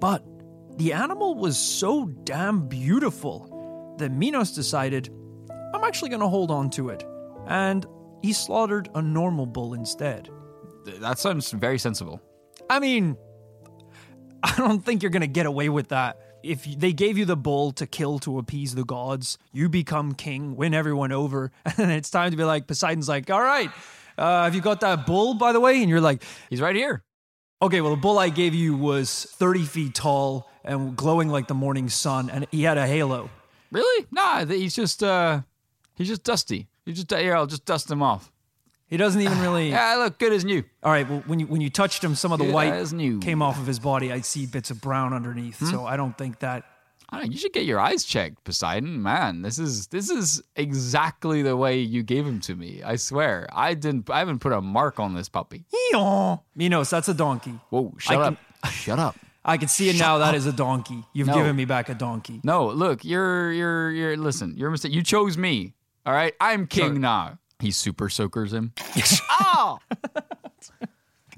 But 0.00 0.24
the 0.76 0.92
animal 0.92 1.34
was 1.36 1.56
so 1.56 2.06
damn 2.24 2.66
beautiful 2.68 3.94
that 3.98 4.12
Minos 4.12 4.52
decided, 4.52 5.08
I'm 5.74 5.84
actually 5.84 6.10
going 6.10 6.20
to 6.20 6.28
hold 6.28 6.50
on 6.50 6.70
to 6.70 6.88
it. 6.88 7.04
And 7.46 7.86
he 8.22 8.32
slaughtered 8.32 8.88
a 8.94 9.02
normal 9.02 9.46
bull 9.46 9.74
instead. 9.74 10.30
Th- 10.86 10.98
That 11.00 11.18
sounds 11.18 11.50
very 11.50 11.78
sensible. 11.78 12.22
I 12.70 12.78
mean, 12.80 13.16
I 14.42 14.54
don't 14.56 14.82
think 14.84 15.02
you're 15.02 15.10
going 15.10 15.20
to 15.20 15.26
get 15.26 15.44
away 15.46 15.68
with 15.68 15.88
that. 15.88 16.18
If 16.42 16.64
they 16.64 16.92
gave 16.92 17.18
you 17.18 17.24
the 17.24 17.36
bull 17.36 17.72
to 17.72 17.86
kill 17.86 18.18
to 18.20 18.38
appease 18.38 18.74
the 18.74 18.84
gods, 18.84 19.36
you 19.52 19.68
become 19.68 20.14
king, 20.14 20.54
win 20.56 20.72
everyone 20.74 21.10
over, 21.12 21.50
and 21.76 21.90
it's 21.90 22.08
time 22.10 22.30
to 22.30 22.36
be 22.36 22.44
like, 22.44 22.66
Poseidon's 22.66 23.08
like, 23.08 23.30
all 23.30 23.40
right, 23.42 23.70
uh, 24.16 24.44
have 24.44 24.54
you 24.54 24.60
got 24.60 24.80
that 24.80 25.04
bull, 25.06 25.34
by 25.34 25.52
the 25.52 25.60
way? 25.60 25.80
And 25.80 25.90
you're 25.90 26.00
like, 26.00 26.22
He's 26.48 26.60
right 26.60 26.76
here. 26.76 27.02
okay, 27.60 27.80
well, 27.80 27.90
the 27.90 28.00
bull 28.00 28.18
I 28.18 28.28
gave 28.28 28.54
you 28.54 28.76
was 28.76 29.24
30 29.32 29.64
feet 29.64 29.94
tall 29.94 30.48
and 30.64 30.96
glowing 30.96 31.28
like 31.28 31.48
the 31.48 31.54
morning 31.54 31.88
sun, 31.88 32.30
and 32.30 32.46
he 32.52 32.62
had 32.62 32.78
a 32.78 32.86
halo. 32.86 33.28
Really? 33.72 34.06
Nah, 34.12 34.44
he's 34.46 34.74
just 34.76 35.02
uh 35.02 35.40
he's 35.96 36.06
just 36.08 36.22
dusty. 36.22 36.68
You 36.84 36.92
just 36.92 37.10
here, 37.10 37.34
I'll 37.34 37.46
just 37.46 37.64
dust 37.64 37.90
him 37.90 38.02
off. 38.02 38.30
He 38.88 38.96
doesn't 38.96 39.20
even 39.20 39.40
really. 39.40 39.70
Yeah, 39.76 39.94
I 39.94 39.96
look 39.96 40.18
good 40.18 40.32
as 40.32 40.44
new. 40.44 40.62
All 40.82 40.92
right. 40.92 41.08
Well, 41.08 41.22
when 41.26 41.40
you 41.40 41.46
when 41.46 41.60
you 41.60 41.70
touched 41.70 42.02
him, 42.04 42.14
some 42.14 42.32
of 42.32 42.38
the 42.38 42.44
Good 42.46 42.54
white 42.54 42.72
as 42.72 42.92
new. 42.92 43.18
came 43.20 43.42
off 43.42 43.58
of 43.58 43.66
his 43.66 43.78
body. 43.78 44.12
I 44.12 44.20
see 44.20 44.46
bits 44.46 44.70
of 44.70 44.80
brown 44.80 45.12
underneath. 45.12 45.58
Hmm? 45.58 45.66
So 45.66 45.84
I 45.86 45.96
don't 45.96 46.16
think 46.16 46.38
that. 46.40 46.64
I 47.08 47.18
don't 47.18 47.26
know, 47.28 47.32
you 47.32 47.38
should 47.38 47.52
get 47.52 47.64
your 47.66 47.78
eyes 47.78 48.04
checked, 48.04 48.42
Poseidon. 48.42 49.00
Man, 49.00 49.42
this 49.42 49.58
is 49.60 49.86
this 49.88 50.10
is 50.10 50.42
exactly 50.56 51.42
the 51.42 51.56
way 51.56 51.78
you 51.78 52.02
gave 52.02 52.26
him 52.26 52.40
to 52.40 52.54
me. 52.54 52.82
I 52.84 52.96
swear. 52.96 53.46
I 53.52 53.74
didn't 53.74 54.10
I 54.10 54.18
haven't 54.18 54.40
put 54.40 54.52
a 54.52 54.60
mark 54.60 54.98
on 55.00 55.14
this 55.14 55.28
puppy. 55.28 55.64
Eeyaw. 55.92 56.40
Minos, 56.56 56.90
that's 56.90 57.08
a 57.08 57.14
donkey. 57.14 57.54
Whoa, 57.70 57.94
shut 57.98 58.18
I 58.20 58.22
up. 58.26 58.36
Shut 58.70 58.98
up. 58.98 59.16
I 59.44 59.56
can 59.58 59.68
see 59.68 59.88
it 59.88 59.96
now. 59.96 60.18
That 60.18 60.34
is 60.34 60.46
a 60.46 60.52
donkey. 60.52 61.04
You've 61.12 61.28
No. 61.28 61.34
given 61.34 61.54
me 61.54 61.64
back 61.64 61.88
a 61.88 61.94
donkey. 61.94 62.40
No, 62.42 62.66
look, 62.66 63.04
you're 63.04 63.52
you're 63.52 63.90
you're 63.92 64.16
listen, 64.16 64.54
you're 64.56 64.68
a 64.68 64.72
mistake. 64.72 64.92
You 64.92 65.02
chose 65.04 65.38
me. 65.38 65.74
All 66.04 66.12
right? 66.12 66.34
I'm 66.40 66.66
king 66.66 67.00
now. 67.00 67.38
He 67.58 67.70
super 67.70 68.08
soakers 68.08 68.52
him. 68.52 68.72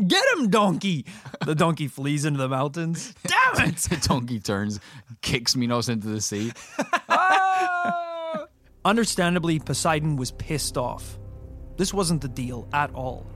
Get 0.07 0.25
him, 0.37 0.49
donkey. 0.49 1.07
The 1.45 1.57
donkey 1.57 1.89
flees 1.89 2.25
into 2.25 2.39
the 2.39 2.49
mountains. 2.49 3.15
Damn 3.27 3.69
it. 3.69 3.77
the 3.91 3.97
donkey 3.97 4.39
turns, 4.39 4.79
kicks 5.23 5.57
Minos 5.57 5.89
into 5.89 6.07
the 6.09 6.21
sea. 6.21 6.53
Ah! 7.09 8.47
Understandably, 8.85 9.59
Poseidon 9.59 10.17
was 10.17 10.31
pissed 10.33 10.79
off. 10.79 11.19
This 11.77 11.93
wasn't 11.93 12.23
the 12.23 12.29
deal 12.29 12.69
at 12.73 12.95
all. 12.95 13.27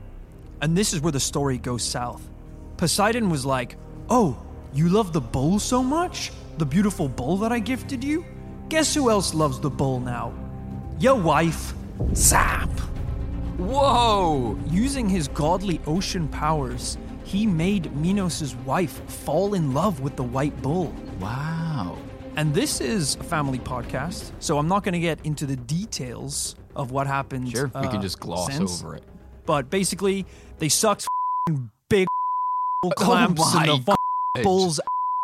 And 0.61 0.77
this 0.77 0.93
is 0.93 1.01
where 1.01 1.11
the 1.11 1.19
story 1.19 1.57
goes 1.57 1.83
south. 1.83 2.29
Poseidon 2.77 3.29
was 3.29 3.45
like, 3.45 3.75
Oh, 4.09 4.41
you 4.73 4.89
love 4.89 5.11
the 5.13 5.21
bull 5.21 5.59
so 5.59 5.83
much? 5.83 6.31
The 6.57 6.65
beautiful 6.65 7.09
bull 7.09 7.37
that 7.37 7.51
I 7.51 7.59
gifted 7.59 8.03
you? 8.03 8.25
Guess 8.69 8.95
who 8.95 9.09
else 9.09 9.33
loves 9.33 9.59
the 9.59 9.69
bull 9.69 9.99
now? 9.99 10.33
Your 10.99 11.15
wife, 11.15 11.73
Zap. 12.15 12.69
Whoa! 13.57 14.57
Using 14.67 15.07
his 15.07 15.27
godly 15.27 15.79
ocean 15.85 16.27
powers, 16.27 16.97
he 17.23 17.45
made 17.45 17.95
Minos' 17.95 18.55
wife 18.65 19.01
fall 19.09 19.53
in 19.53 19.73
love 19.73 20.01
with 20.01 20.15
the 20.15 20.23
white 20.23 20.59
bull. 20.61 20.93
Wow. 21.19 21.97
And 22.35 22.53
this 22.53 22.81
is 22.81 23.15
a 23.15 23.23
family 23.23 23.59
podcast, 23.59 24.31
so 24.39 24.57
I'm 24.57 24.67
not 24.67 24.83
going 24.83 24.93
to 24.93 24.99
get 24.99 25.23
into 25.23 25.45
the 25.45 25.55
details 25.55 26.55
of 26.75 26.91
what 26.91 27.05
happened. 27.05 27.51
Sure, 27.51 27.67
we 27.67 27.81
uh, 27.81 27.91
can 27.91 28.01
just 28.01 28.19
gloss 28.19 28.51
since. 28.51 28.81
over 28.81 28.95
it. 28.95 29.03
But 29.45 29.69
basically, 29.69 30.25
they 30.57 30.69
sucked 30.69 31.03
f***ing 31.47 31.69
big 31.89 32.07
clamps 32.95 33.41
Oh 33.43 33.59
in 33.59 33.65
the 33.67 33.91
f***ing 33.91 34.43
bull's 34.43 34.79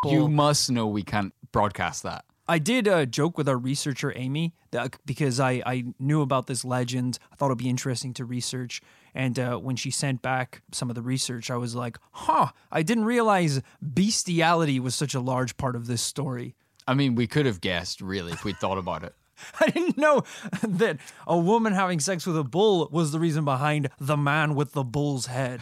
You 0.06 0.28
must 0.28 0.70
know 0.70 0.88
we 0.88 1.04
can't 1.04 1.34
broadcast 1.52 2.04
that. 2.04 2.26
I 2.50 2.58
did 2.58 2.88
uh, 2.88 3.06
joke 3.06 3.38
with 3.38 3.48
our 3.48 3.60
researcher 3.60 4.12
Amy 4.16 4.56
that, 4.72 4.96
because 5.06 5.40
I, 5.40 5.62
I 5.68 5.86
knew 6.00 6.22
about 6.22 6.48
this 6.48 6.66
legend. 6.66 7.20
I 7.32 7.36
thought 7.36 7.48
it'd 7.48 7.60
be 7.60 7.70
interesting 7.70 8.12
to 8.16 8.26
research. 8.26 8.82
And 9.14 9.38
uh, 9.38 9.58
when 9.58 9.76
she 9.76 9.92
sent 9.92 10.24
back 10.24 10.64
some 10.72 10.90
of 10.90 10.96
the 10.96 11.04
research, 11.04 11.52
I 11.52 11.58
was 11.58 11.76
like, 11.76 12.00
huh, 12.12 12.48
I 12.72 12.82
didn't 12.82 13.06
realize 13.06 13.62
bestiality 13.84 14.80
was 14.80 14.96
such 14.96 15.14
a 15.14 15.20
large 15.20 15.58
part 15.58 15.76
of 15.76 15.86
this 15.86 16.02
story. 16.02 16.56
I 16.88 16.96
mean, 16.96 17.14
we 17.14 17.28
could 17.28 17.46
have 17.46 17.62
guessed, 17.62 18.02
really, 18.02 18.32
if 18.32 18.44
we'd 18.44 18.58
thought 18.58 18.80
about 18.80 19.04
it. 19.04 19.14
I 19.60 19.68
didn't 19.70 20.00
know 20.00 20.24
that 20.64 20.98
a 21.28 21.38
woman 21.38 21.74
having 21.74 22.00
sex 22.00 22.26
with 22.26 22.36
a 22.36 22.44
bull 22.44 22.90
was 22.92 23.12
the 23.12 23.20
reason 23.20 23.46
behind 23.46 23.90
the 24.00 24.18
man 24.18 24.56
with 24.56 24.74
the 24.74 24.84
bull's 24.84 25.28
head. 25.28 25.62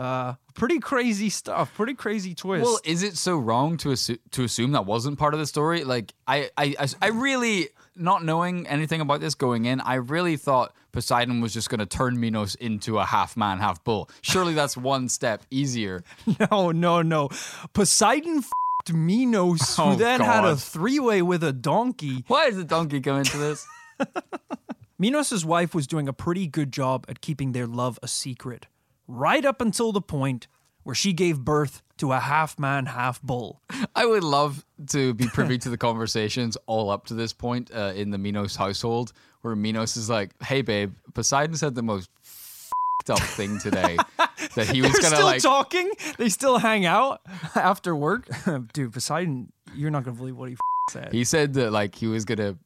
Uh, 0.00 0.34
pretty 0.54 0.78
crazy 0.78 1.28
stuff. 1.28 1.74
Pretty 1.74 1.94
crazy 1.94 2.34
twist. 2.34 2.64
Well, 2.64 2.80
is 2.84 3.02
it 3.02 3.16
so 3.18 3.36
wrong 3.36 3.76
to 3.78 3.88
assu- 3.90 4.18
to 4.30 4.44
assume 4.44 4.72
that 4.72 4.86
wasn't 4.86 5.18
part 5.18 5.34
of 5.34 5.40
the 5.40 5.46
story? 5.46 5.84
Like, 5.84 6.14
I, 6.26 6.48
I, 6.56 6.74
I, 6.78 6.88
I 7.02 7.08
really, 7.08 7.68
not 7.94 8.24
knowing 8.24 8.66
anything 8.66 9.00
about 9.02 9.20
this 9.20 9.34
going 9.34 9.66
in, 9.66 9.80
I 9.80 9.96
really 9.96 10.36
thought 10.38 10.74
Poseidon 10.92 11.40
was 11.42 11.52
just 11.52 11.68
going 11.68 11.80
to 11.80 11.86
turn 11.86 12.18
Minos 12.18 12.54
into 12.54 12.98
a 12.98 13.04
half 13.04 13.36
man, 13.36 13.58
half 13.58 13.84
bull. 13.84 14.08
Surely 14.22 14.54
that's 14.54 14.76
one 14.76 15.08
step 15.10 15.42
easier. 15.50 16.02
no, 16.50 16.70
no, 16.72 17.02
no. 17.02 17.28
Poseidon 17.74 18.38
f***ed 18.38 18.94
Minos, 18.94 19.76
who 19.76 19.82
Oh, 19.82 19.94
then 19.96 20.20
had 20.20 20.44
a 20.44 20.52
God. 20.52 20.60
three-way 20.60 21.20
with 21.22 21.44
a 21.44 21.52
donkey. 21.52 22.24
Why 22.26 22.46
does 22.48 22.56
the 22.56 22.64
donkey 22.64 23.00
come 23.02 23.18
into 23.18 23.36
this? 23.36 23.66
Minos' 24.98 25.44
wife 25.44 25.74
was 25.74 25.86
doing 25.86 26.08
a 26.08 26.12
pretty 26.12 26.46
good 26.46 26.72
job 26.72 27.04
at 27.08 27.20
keeping 27.20 27.52
their 27.52 27.66
love 27.66 27.98
a 28.02 28.08
secret, 28.08 28.66
right 29.10 29.44
up 29.44 29.60
until 29.60 29.92
the 29.92 30.00
point 30.00 30.46
where 30.82 30.94
she 30.94 31.12
gave 31.12 31.40
birth 31.40 31.82
to 31.98 32.12
a 32.12 32.18
half 32.20 32.58
man, 32.58 32.86
half 32.86 33.20
bull. 33.22 33.60
I 33.94 34.06
would 34.06 34.24
love 34.24 34.64
to 34.88 35.12
be 35.14 35.26
privy 35.26 35.58
to 35.58 35.68
the 35.68 35.76
conversations 35.76 36.56
all 36.66 36.90
up 36.90 37.06
to 37.06 37.14
this 37.14 37.32
point 37.32 37.70
uh, 37.74 37.92
in 37.94 38.10
the 38.10 38.18
Minos 38.18 38.56
household, 38.56 39.12
where 39.42 39.54
Minos 39.54 39.96
is 39.96 40.08
like, 40.08 40.30
"Hey, 40.42 40.62
babe, 40.62 40.94
Poseidon 41.12 41.56
said 41.56 41.74
the 41.74 41.82
most 41.82 42.08
fed 42.22 43.10
up 43.10 43.18
thing 43.20 43.58
today 43.58 43.96
that 44.54 44.68
he 44.68 44.80
was 44.80 44.92
gonna 44.92 45.16
still 45.16 45.26
like." 45.26 45.42
talking. 45.42 45.90
They 46.16 46.28
still 46.30 46.58
hang 46.58 46.86
out 46.86 47.20
after 47.54 47.94
work. 47.94 48.28
Dude, 48.72 48.92
Poseidon, 48.92 49.52
you're 49.74 49.90
not 49.90 50.04
gonna 50.04 50.16
believe 50.16 50.36
what 50.36 50.48
he 50.48 50.54
f- 50.54 50.60
said. 50.92 51.12
He 51.12 51.24
said 51.24 51.54
that 51.54 51.72
like 51.72 51.94
he 51.94 52.06
was 52.06 52.24
gonna. 52.24 52.56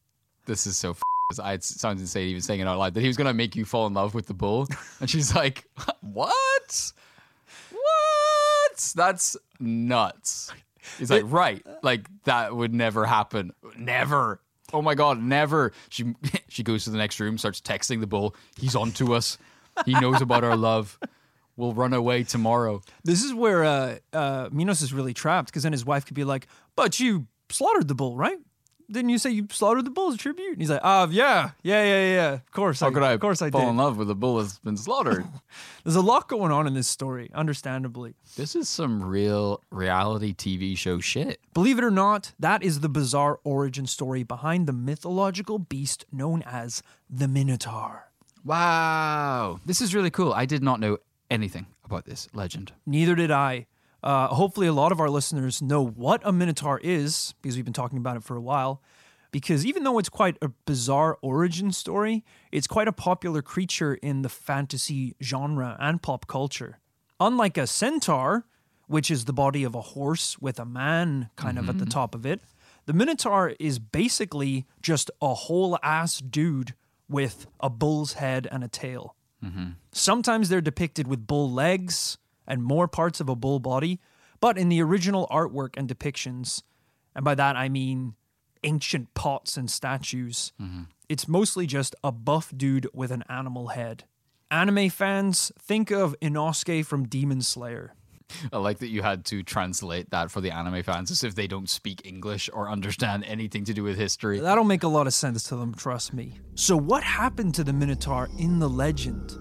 This 0.47 0.67
is 0.67 0.77
so. 0.77 0.91
F- 0.91 1.03
I, 1.43 1.55
it 1.55 1.65
sounds 1.65 2.01
insane 2.01 2.29
even 2.29 2.43
saying 2.43 2.61
it 2.61 2.67
out 2.67 2.79
loud. 2.79 2.95
That 2.95 3.01
he 3.01 3.07
was 3.07 3.17
gonna 3.17 3.35
make 3.35 3.57
you 3.57 3.65
fall 3.65 3.87
in 3.87 3.95
love 3.95 4.15
with 4.15 4.27
the 4.27 4.35
bull, 4.35 4.69
and 5.01 5.09
she's 5.09 5.35
like, 5.35 5.65
"What? 6.01 6.93
What? 7.71 8.93
That's 8.95 9.37
nuts." 9.59 10.53
He's 10.99 11.11
like, 11.11 11.25
"Right, 11.27 11.65
like 11.83 12.09
that 12.25 12.55
would 12.55 12.75
never 12.75 13.07
happen. 13.07 13.53
Never." 13.77 14.41
Oh 14.73 14.83
my 14.83 14.95
god, 14.95 15.23
never. 15.23 15.73
She 15.89 16.15
she 16.49 16.63
goes 16.63 16.85
to 16.85 16.91
the 16.91 16.99
next 16.99 17.19
room, 17.21 17.39
starts 17.39 17.61
texting 17.61 18.01
the 18.01 18.07
bull. 18.07 18.37
He's 18.59 18.77
on 18.77 18.93
to 18.93 19.15
us. 19.15 19.39
He 19.87 19.93
knows 19.93 20.21
about 20.21 20.45
our 20.45 20.57
love. 20.57 20.99
We'll 21.57 21.73
run 21.73 21.93
away 21.95 22.25
tomorrow. 22.25 22.83
This 23.05 23.23
is 23.23 23.33
where 23.33 23.65
uh, 23.65 23.97
uh, 24.13 24.49
Minos 24.53 24.83
is 24.83 24.93
really 24.93 25.15
trapped 25.15 25.49
because 25.49 25.63
then 25.63 25.73
his 25.73 25.85
wife 25.85 26.05
could 26.05 26.15
be 26.15 26.25
like, 26.25 26.49
"But 26.77 27.01
you 27.01 27.29
slaughtered 27.49 27.89
the 27.89 27.95
bull, 27.95 28.17
right? 28.17 28.39
Didn't 28.91 29.11
you 29.11 29.19
say 29.19 29.31
you 29.31 29.47
slaughtered 29.51 29.85
the 29.87 29.91
bull 29.91 30.09
as 30.09 30.15
a 30.15 30.19
tribute?" 30.19 30.53
And 30.53 30.59
he's 30.61 30.71
like, 30.71 30.81
"Ah, 30.85 31.07
yeah, 31.11 31.51
yeah, 31.63 31.83
yeah, 31.85 32.15
yeah. 32.15 32.33
Of 32.35 32.51
course, 32.53 32.81
How 32.81 32.89
I, 32.89 32.91
could 32.93 33.03
I 33.03 33.13
of 33.13 33.21
course 33.21 33.41
I 33.43 33.51
fall 33.51 33.63
did." 33.63 33.71
in 33.71 33.77
love 33.77 33.97
with 33.97 34.11
a 34.11 34.15
bull 34.15 34.37
that's 34.39 34.59
been 34.59 34.77
slaughtered? 34.77 35.25
There's 35.85 35.97
a 35.97 36.01
lot 36.03 36.29
going 36.29 36.53
on 36.53 36.67
in 36.67 36.75
this 36.75 36.89
story, 36.89 37.31
understandably. 37.35 38.15
this 38.37 38.55
is 38.57 38.69
some 38.69 39.03
real 39.03 39.61
reality 39.71 40.35
TV 40.35 40.77
show 40.77 41.01
shit. 41.01 41.41
Believe 41.55 41.79
it 41.79 41.85
or 41.85 41.91
not, 41.91 42.33
that 42.39 42.63
is 42.63 42.81
the 42.81 42.89
bizarre 42.89 43.39
origin 43.45 43.87
story 43.87 44.23
behind 44.23 44.67
the 44.67 44.73
mythological 44.73 45.59
beast 45.59 46.05
known 46.13 46.43
as 46.47 46.83
the 47.11 47.29
Minotaur. 47.29 48.09
Wow. 48.45 49.61
This 49.67 49.81
is 49.81 49.95
really 49.95 50.11
cool. 50.11 50.33
I 50.33 50.47
did 50.47 50.63
not 50.63 50.79
know 50.81 50.99
anything 51.31 51.67
about 51.85 52.05
this 52.05 52.29
legend. 52.35 52.73
Neither 52.87 53.15
did 53.15 53.31
I. 53.31 53.67
Uh, 54.05 54.29
hopefully, 54.29 54.67
a 54.67 54.73
lot 54.73 54.93
of 54.93 55.01
our 55.01 55.09
listeners 55.09 55.63
know 55.63 55.83
what 55.83 56.21
a 56.25 56.31
Minotaur 56.31 56.79
is 56.85 57.35
because 57.41 57.57
we've 57.57 57.65
been 57.65 57.73
talking 57.73 57.97
about 57.97 58.19
it 58.19 58.23
for 58.23 58.37
a 58.37 58.41
while. 58.41 58.83
Because 59.33 59.65
even 59.65 59.83
though 59.83 59.99
it's 59.99 60.11
quite 60.11 60.37
a 60.43 60.51
bizarre 60.67 61.17
origin 61.23 61.73
story, 61.73 62.23
it's 62.53 62.67
quite 62.67 62.87
a 62.87 62.93
popular 62.93 63.41
creature 63.41 63.95
in 63.95 64.21
the 64.21 64.29
fantasy 64.29 65.17
genre 65.23 65.77
and 65.81 66.03
pop 66.03 66.27
culture. 66.27 66.81
Unlike 67.19 67.57
a 67.57 67.67
centaur, 67.67 68.45
which 68.89 69.11
is 69.11 69.25
the 69.25 69.33
body 69.33 69.65
of 69.65 69.75
a 69.75 69.81
horse 69.81 70.39
with 70.39 70.61
a 70.61 70.67
man 70.67 71.31
kind 71.37 71.59
of 71.59 71.71
at 71.71 71.79
the 71.79 71.87
top 71.87 72.15
of 72.15 72.27
it, 72.27 72.43
the 72.85 72.93
Minotaur 72.93 73.55
is 73.59 73.79
basically 73.79 74.67
just 74.83 75.11
a 75.23 75.33
whole 75.33 75.79
ass 75.83 76.19
dude 76.19 76.75
with 77.09 77.47
a 77.59 77.71
bull's 77.71 78.13
head 78.15 78.47
and 78.53 78.63
a 78.63 78.69
tail. 78.69 79.17
Sometimes 79.93 80.51
they're 80.51 80.61
depicted 80.61 81.09
with 81.09 81.27
bull 81.27 81.51
legs 81.51 82.19
and 82.47 82.63
more 82.63 82.89
parts 82.89 83.21
of 83.21 83.29
a 83.29 83.37
bull 83.37 83.61
body, 83.61 84.01
but 84.41 84.59
in 84.59 84.69
the 84.69 84.83
original 84.83 85.27
artwork 85.31 85.77
and 85.77 85.89
depictions, 85.89 86.63
and 87.15 87.25
by 87.25 87.35
that 87.35 87.57
I 87.57 87.69
mean 87.69 88.15
ancient 88.63 89.15
pots 89.15 89.57
and 89.57 89.71
statues, 89.71 90.53
mm-hmm. 90.61 90.83
it's 91.09 91.29
mostly 91.29 91.67
just 91.67 91.95
a 92.03 92.13
buff 92.13 92.53
dude 92.57 92.89
with 92.93 93.11
an 93.11 93.25
animal 93.29 93.69
head. 93.69 94.05
Anime 94.51 94.91
fans, 94.91 95.53
think 95.59 95.91
of 95.91 96.15
Inosuke 96.21 96.85
from 96.85 97.09
Demon 97.09 97.43
Slayer. 97.43 97.95
I 98.53 98.59
like 98.59 98.79
that 98.79 98.89
you 98.89 99.03
had 99.03 99.25
to 99.27 99.43
translate 99.43 100.11
that 100.11 100.31
for 100.31 100.41
the 100.41 100.51
anime 100.51 100.83
fans 100.83 101.11
as 101.11 101.23
if 101.25 101.35
they 101.35 101.47
don't 101.47 101.69
speak 101.69 102.07
English 102.07 102.49
or 102.53 102.71
understand 102.71 103.25
anything 103.25 103.65
to 103.65 103.75
do 103.75 103.83
with 103.83 103.97
history. 103.97 104.41
That'll 104.41 104.65
make 104.65 104.83
a 104.83 104.89
lot 104.89 105.07
of 105.07 105.15
sense 105.15 105.45
to 105.45 105.57
them, 105.57 105.75
trust 105.75 106.15
me. 106.15 106.39
So, 106.55 106.77
what 106.77 107.03
happened 107.03 107.55
to 107.57 107.65
the 107.65 107.73
Minotaur 107.73 108.29
in 108.39 108.59
the 108.59 108.69
legend? 108.69 109.37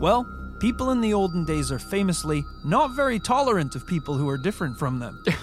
Well, 0.00 0.26
people 0.62 0.90
in 0.92 1.00
the 1.00 1.12
olden 1.12 1.44
days 1.44 1.72
are 1.72 1.78
famously 1.80 2.44
not 2.64 2.92
very 2.92 3.18
tolerant 3.18 3.74
of 3.74 3.84
people 3.84 4.14
who 4.14 4.28
are 4.28 4.38
different 4.38 4.78
from 4.78 5.00
them. 5.00 5.22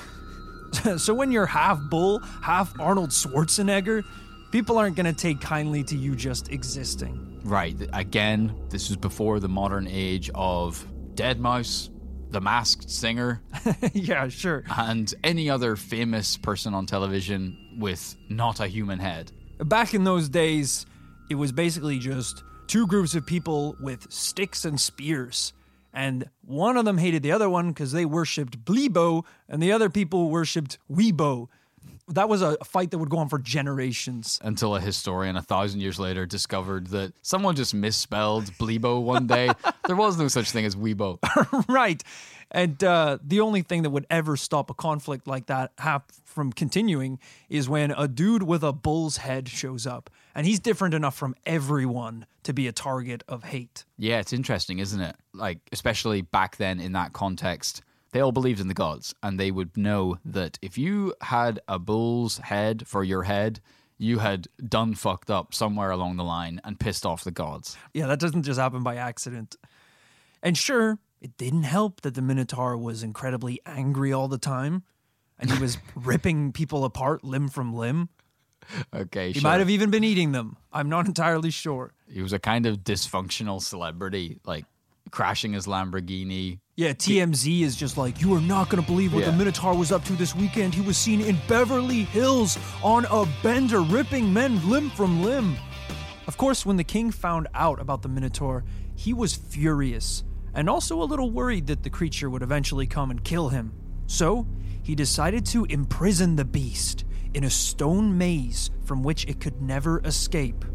so, 0.97 1.13
when 1.13 1.31
you're 1.31 1.45
half 1.45 1.77
bull, 1.89 2.19
half 2.41 2.79
Arnold 2.79 3.09
Schwarzenegger, 3.09 4.03
people 4.51 4.77
aren't 4.77 4.95
going 4.95 5.13
to 5.13 5.13
take 5.13 5.41
kindly 5.41 5.83
to 5.83 5.97
you 5.97 6.15
just 6.15 6.51
existing. 6.51 7.41
Right. 7.43 7.75
Again, 7.91 8.55
this 8.69 8.87
was 8.89 8.95
before 8.95 9.39
the 9.39 9.49
modern 9.49 9.87
age 9.87 10.29
of 10.35 10.85
Deadmau5, 11.15 11.89
The 12.29 12.39
Masked 12.39 12.89
Singer, 12.89 13.41
yeah, 13.93 14.29
sure. 14.29 14.63
and 14.77 15.13
any 15.23 15.49
other 15.49 15.75
famous 15.75 16.37
person 16.37 16.73
on 16.73 16.85
television 16.85 17.77
with 17.77 18.15
not 18.29 18.59
a 18.59 18.67
human 18.67 18.99
head. 18.99 19.31
Back 19.59 19.93
in 19.93 20.03
those 20.05 20.29
days, 20.29 20.85
it 21.29 21.35
was 21.35 21.51
basically 21.51 21.99
just 21.99 22.43
two 22.69 22.85
groups 22.85 23.15
of 23.15 23.25
people 23.25 23.75
with 23.81 24.09
sticks 24.11 24.63
and 24.63 24.79
spears. 24.79 25.53
And 25.91 26.29
one 26.45 26.77
of 26.77 26.85
them 26.85 26.99
hated 26.99 27.23
the 27.23 27.31
other 27.31 27.49
one 27.49 27.69
because 27.69 27.91
they 27.91 28.05
worshipped 28.05 28.63
Bleebo, 28.63 29.25
and 29.49 29.61
the 29.61 29.71
other 29.71 29.89
people 29.89 30.29
worshipped 30.29 30.77
Weebo. 30.89 31.47
That 32.09 32.29
was 32.29 32.43
a 32.43 32.57
fight 32.63 32.91
that 32.91 32.99
would 32.99 33.09
go 33.09 33.17
on 33.17 33.27
for 33.27 33.39
generations. 33.39 34.39
Until 34.43 34.75
a 34.75 34.79
historian 34.79 35.35
a 35.35 35.41
thousand 35.41 35.81
years 35.81 35.99
later 35.99 36.27
discovered 36.27 36.87
that 36.87 37.13
someone 37.23 37.55
just 37.55 37.73
misspelled 37.73 38.45
Bleebo 38.59 39.01
one 39.01 39.25
day. 39.25 39.49
there 39.87 39.95
was 39.95 40.17
no 40.19 40.27
such 40.27 40.51
thing 40.51 40.65
as 40.65 40.75
Weebo. 40.75 41.17
right. 41.67 42.03
And 42.51 42.83
uh, 42.83 43.17
the 43.23 43.39
only 43.39 43.63
thing 43.63 43.81
that 43.83 43.89
would 43.89 44.07
ever 44.11 44.37
stop 44.37 44.69
a 44.69 44.73
conflict 44.75 45.27
like 45.27 45.47
that 45.47 45.71
hap- 45.79 46.11
from 46.25 46.51
continuing 46.53 47.19
is 47.47 47.67
when 47.67 47.91
a 47.91 48.07
dude 48.07 48.43
with 48.43 48.63
a 48.63 48.73
bull's 48.73 49.17
head 49.17 49.47
shows 49.47 49.87
up. 49.87 50.09
And 50.39 50.47
he's 50.47 50.61
different 50.61 50.93
enough 50.93 51.17
from 51.17 51.35
everyone 51.45 52.25
to 52.43 52.53
be 52.53 52.69
a 52.69 52.71
target 52.71 53.25
of 53.27 53.43
hate. 53.43 53.83
Yeah, 53.97 54.19
it's 54.19 54.31
interesting, 54.31 54.79
isn't 54.79 55.01
it? 55.01 55.17
Like, 55.33 55.59
especially 55.73 56.21
back 56.21 56.55
then 56.55 56.79
in 56.79 56.93
that 56.93 57.11
context, 57.11 57.81
they 58.13 58.21
all 58.21 58.31
believed 58.31 58.61
in 58.61 58.69
the 58.69 58.73
gods, 58.73 59.13
and 59.21 59.37
they 59.37 59.51
would 59.51 59.75
know 59.75 60.17
that 60.23 60.57
if 60.61 60.77
you 60.77 61.13
had 61.19 61.59
a 61.67 61.77
bull's 61.77 62.37
head 62.37 62.87
for 62.87 63.03
your 63.03 63.23
head, 63.23 63.59
you 63.97 64.19
had 64.19 64.47
done 64.65 64.95
fucked 64.95 65.29
up 65.29 65.53
somewhere 65.53 65.91
along 65.91 66.15
the 66.15 66.23
line 66.23 66.61
and 66.63 66.79
pissed 66.79 67.05
off 67.05 67.25
the 67.25 67.31
gods. 67.31 67.75
Yeah, 67.93 68.07
that 68.07 68.21
doesn't 68.21 68.43
just 68.43 68.61
happen 68.61 68.81
by 68.81 68.95
accident. 68.95 69.57
And 70.41 70.57
sure, 70.57 70.99
it 71.19 71.35
didn't 71.35 71.63
help 71.63 71.99
that 71.99 72.13
the 72.13 72.21
Minotaur 72.21 72.77
was 72.77 73.03
incredibly 73.03 73.59
angry 73.65 74.13
all 74.13 74.29
the 74.29 74.37
time 74.37 74.83
and 75.37 75.51
he 75.51 75.59
was 75.59 75.77
ripping 75.95 76.53
people 76.53 76.85
apart 76.85 77.25
limb 77.25 77.49
from 77.49 77.73
limb. 77.73 78.07
Okay, 78.95 79.31
He 79.31 79.39
sure. 79.39 79.49
might 79.49 79.59
have 79.59 79.69
even 79.69 79.89
been 79.89 80.03
eating 80.03 80.31
them. 80.31 80.57
I'm 80.71 80.89
not 80.89 81.05
entirely 81.11 81.51
sure. 81.51 81.93
He 82.07 82.21
was 82.21 82.33
a 82.33 82.39
kind 82.39 82.65
of 82.65 82.79
dysfunctional 82.79 83.61
celebrity, 83.61 84.39
like 84.45 84.65
crashing 85.11 85.53
his 85.53 85.65
Lamborghini. 85.65 86.59
Yeah, 86.75 86.93
TMZ 86.93 87.61
is 87.61 87.75
just 87.75 87.97
like, 87.97 88.21
you 88.21 88.33
are 88.35 88.41
not 88.41 88.69
going 88.69 88.81
to 88.81 88.87
believe 88.89 89.13
what 89.13 89.25
the 89.25 89.31
Minotaur 89.33 89.75
was 89.75 89.91
up 89.91 90.03
to 90.05 90.13
this 90.13 90.35
weekend. 90.35 90.73
He 90.73 90.81
was 90.81 90.97
seen 90.97 91.19
in 91.21 91.37
Beverly 91.47 92.03
Hills 92.03 92.57
on 92.83 93.05
a 93.11 93.25
bender, 93.43 93.81
ripping 93.81 94.31
men 94.31 94.67
limb 94.69 94.89
from 94.91 95.21
limb. 95.21 95.57
Of 96.27 96.37
course, 96.37 96.65
when 96.65 96.77
the 96.77 96.83
king 96.83 97.11
found 97.11 97.47
out 97.53 97.81
about 97.81 98.01
the 98.01 98.07
Minotaur, 98.07 98.63
he 98.95 99.13
was 99.13 99.33
furious 99.35 100.23
and 100.53 100.69
also 100.69 101.01
a 101.01 101.05
little 101.05 101.31
worried 101.31 101.67
that 101.67 101.83
the 101.83 101.89
creature 101.89 102.29
would 102.29 102.41
eventually 102.43 102.87
come 102.87 103.11
and 103.11 103.23
kill 103.23 103.49
him. 103.49 103.73
So, 104.07 104.47
he 104.83 104.95
decided 104.95 105.45
to 105.47 105.65
imprison 105.65 106.35
the 106.35 106.45
beast 106.45 107.03
in 107.33 107.43
a 107.43 107.49
stone 107.49 108.17
maze 108.17 108.71
from 108.85 109.03
which 109.03 109.25
it 109.25 109.39
could 109.39 109.61
never 109.61 109.99
escape. 110.05 110.65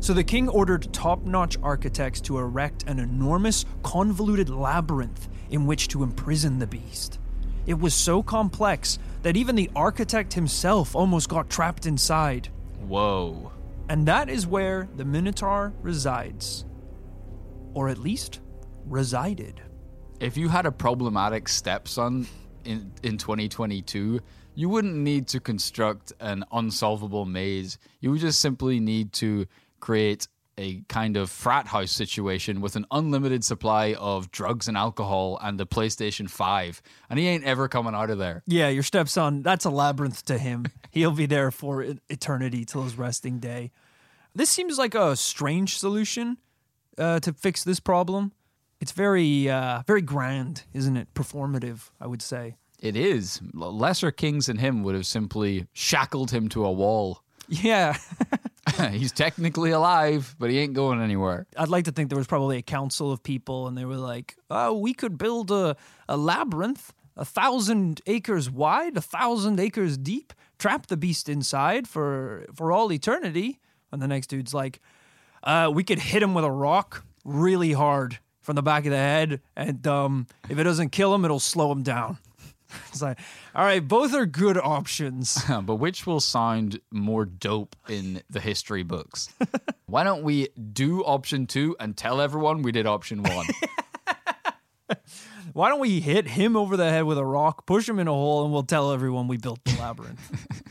So 0.00 0.14
the 0.14 0.24
king 0.24 0.48
ordered 0.48 0.92
top 0.92 1.24
notch 1.24 1.58
architects 1.62 2.20
to 2.22 2.38
erect 2.38 2.84
an 2.84 2.98
enormous, 2.98 3.66
convoluted 3.82 4.48
labyrinth 4.48 5.28
in 5.50 5.66
which 5.66 5.88
to 5.88 6.02
imprison 6.02 6.58
the 6.58 6.66
beast. 6.66 7.18
It 7.66 7.78
was 7.78 7.92
so 7.92 8.22
complex 8.22 8.98
that 9.22 9.36
even 9.36 9.56
the 9.56 9.70
architect 9.76 10.32
himself 10.32 10.96
almost 10.96 11.28
got 11.28 11.50
trapped 11.50 11.84
inside. 11.84 12.48
Whoa. 12.86 13.52
And 13.88 14.06
that 14.06 14.30
is 14.30 14.46
where 14.46 14.88
the 14.96 15.04
Minotaur 15.04 15.74
resides. 15.82 16.64
Or 17.74 17.88
at 17.88 17.98
least, 17.98 18.40
resided. 18.86 19.60
If 20.18 20.36
you 20.36 20.48
had 20.48 20.64
a 20.64 20.72
problematic 20.72 21.48
stepson 21.48 22.26
in, 22.64 22.92
in 23.02 23.18
2022, 23.18 24.20
you 24.60 24.68
wouldn't 24.68 24.94
need 24.94 25.26
to 25.26 25.40
construct 25.40 26.12
an 26.20 26.44
unsolvable 26.52 27.24
maze. 27.24 27.78
You 28.00 28.10
would 28.10 28.20
just 28.20 28.40
simply 28.40 28.78
need 28.78 29.10
to 29.14 29.46
create 29.80 30.28
a 30.58 30.82
kind 30.86 31.16
of 31.16 31.30
frat 31.30 31.66
house 31.66 31.90
situation 31.90 32.60
with 32.60 32.76
an 32.76 32.84
unlimited 32.90 33.42
supply 33.42 33.94
of 33.94 34.30
drugs 34.30 34.68
and 34.68 34.76
alcohol 34.76 35.38
and 35.42 35.58
the 35.58 35.66
PlayStation 35.66 36.28
5. 36.28 36.82
And 37.08 37.18
he 37.18 37.26
ain't 37.26 37.44
ever 37.44 37.68
coming 37.68 37.94
out 37.94 38.10
of 38.10 38.18
there. 38.18 38.42
Yeah, 38.46 38.68
your 38.68 38.82
stepson, 38.82 39.42
that's 39.42 39.64
a 39.64 39.70
labyrinth 39.70 40.26
to 40.26 40.36
him. 40.36 40.66
He'll 40.90 41.12
be 41.12 41.24
there 41.24 41.50
for 41.50 41.82
eternity 42.10 42.66
till 42.66 42.82
his 42.82 42.98
resting 42.98 43.38
day. 43.38 43.70
This 44.34 44.50
seems 44.50 44.76
like 44.76 44.94
a 44.94 45.16
strange 45.16 45.78
solution 45.78 46.36
uh, 46.98 47.20
to 47.20 47.32
fix 47.32 47.64
this 47.64 47.80
problem. 47.80 48.32
It's 48.78 48.92
very, 48.92 49.48
uh, 49.48 49.84
very 49.86 50.02
grand, 50.02 50.64
isn't 50.74 50.98
it? 50.98 51.14
Performative, 51.14 51.88
I 51.98 52.06
would 52.06 52.20
say. 52.20 52.56
It 52.80 52.96
is. 52.96 53.40
Lesser 53.52 54.10
kings 54.10 54.46
than 54.46 54.58
him 54.58 54.82
would 54.82 54.94
have 54.94 55.06
simply 55.06 55.66
shackled 55.72 56.30
him 56.30 56.48
to 56.50 56.64
a 56.64 56.72
wall. 56.72 57.22
Yeah. 57.48 57.96
He's 58.90 59.12
technically 59.12 59.70
alive, 59.70 60.34
but 60.38 60.50
he 60.50 60.58
ain't 60.58 60.74
going 60.74 61.00
anywhere. 61.00 61.46
I'd 61.56 61.68
like 61.68 61.84
to 61.84 61.92
think 61.92 62.08
there 62.08 62.18
was 62.18 62.26
probably 62.26 62.58
a 62.58 62.62
council 62.62 63.10
of 63.10 63.22
people 63.22 63.66
and 63.66 63.76
they 63.76 63.84
were 63.84 63.96
like, 63.96 64.36
oh, 64.50 64.74
we 64.74 64.94
could 64.94 65.18
build 65.18 65.50
a, 65.50 65.76
a 66.08 66.16
labyrinth 66.16 66.92
a 67.20 67.24
thousand 67.24 68.00
acres 68.06 68.50
wide, 68.50 68.96
a 68.96 69.00
thousand 69.00 69.60
acres 69.60 69.98
deep, 69.98 70.32
trap 70.58 70.86
the 70.86 70.96
beast 70.96 71.28
inside 71.28 71.86
for, 71.86 72.46
for 72.54 72.72
all 72.72 72.90
eternity. 72.90 73.60
And 73.92 74.00
the 74.00 74.08
next 74.08 74.28
dude's 74.28 74.54
like, 74.54 74.80
uh, 75.42 75.70
we 75.72 75.84
could 75.84 75.98
hit 75.98 76.22
him 76.22 76.34
with 76.34 76.44
a 76.44 76.50
rock 76.50 77.04
really 77.24 77.72
hard 77.72 78.18
from 78.40 78.56
the 78.56 78.62
back 78.62 78.86
of 78.86 78.90
the 78.90 78.96
head. 78.96 79.40
And 79.54 79.86
um, 79.86 80.26
if 80.48 80.58
it 80.58 80.64
doesn't 80.64 80.90
kill 80.90 81.14
him, 81.14 81.24
it'll 81.24 81.40
slow 81.40 81.70
him 81.70 81.82
down. 81.82 82.18
it's 82.88 83.02
like, 83.02 83.18
all 83.54 83.64
right, 83.64 83.86
both 83.86 84.14
are 84.14 84.26
good 84.26 84.56
options. 84.56 85.42
but 85.62 85.76
which 85.76 86.06
will 86.06 86.20
sound 86.20 86.80
more 86.90 87.24
dope 87.24 87.76
in 87.88 88.22
the 88.30 88.40
history 88.40 88.82
books? 88.82 89.28
Why 89.86 90.04
don't 90.04 90.22
we 90.22 90.48
do 90.72 91.02
option 91.02 91.46
two 91.46 91.76
and 91.80 91.96
tell 91.96 92.20
everyone 92.20 92.62
we 92.62 92.72
did 92.72 92.86
option 92.86 93.22
one? 93.22 93.46
Why 95.52 95.68
don't 95.68 95.80
we 95.80 96.00
hit 96.00 96.28
him 96.28 96.56
over 96.56 96.76
the 96.76 96.88
head 96.88 97.04
with 97.04 97.18
a 97.18 97.24
rock, 97.24 97.66
push 97.66 97.88
him 97.88 97.98
in 97.98 98.06
a 98.06 98.12
hole, 98.12 98.44
and 98.44 98.52
we'll 98.52 98.62
tell 98.62 98.92
everyone 98.92 99.26
we 99.26 99.36
built 99.36 99.64
the 99.64 99.76
labyrinth? 99.80 100.64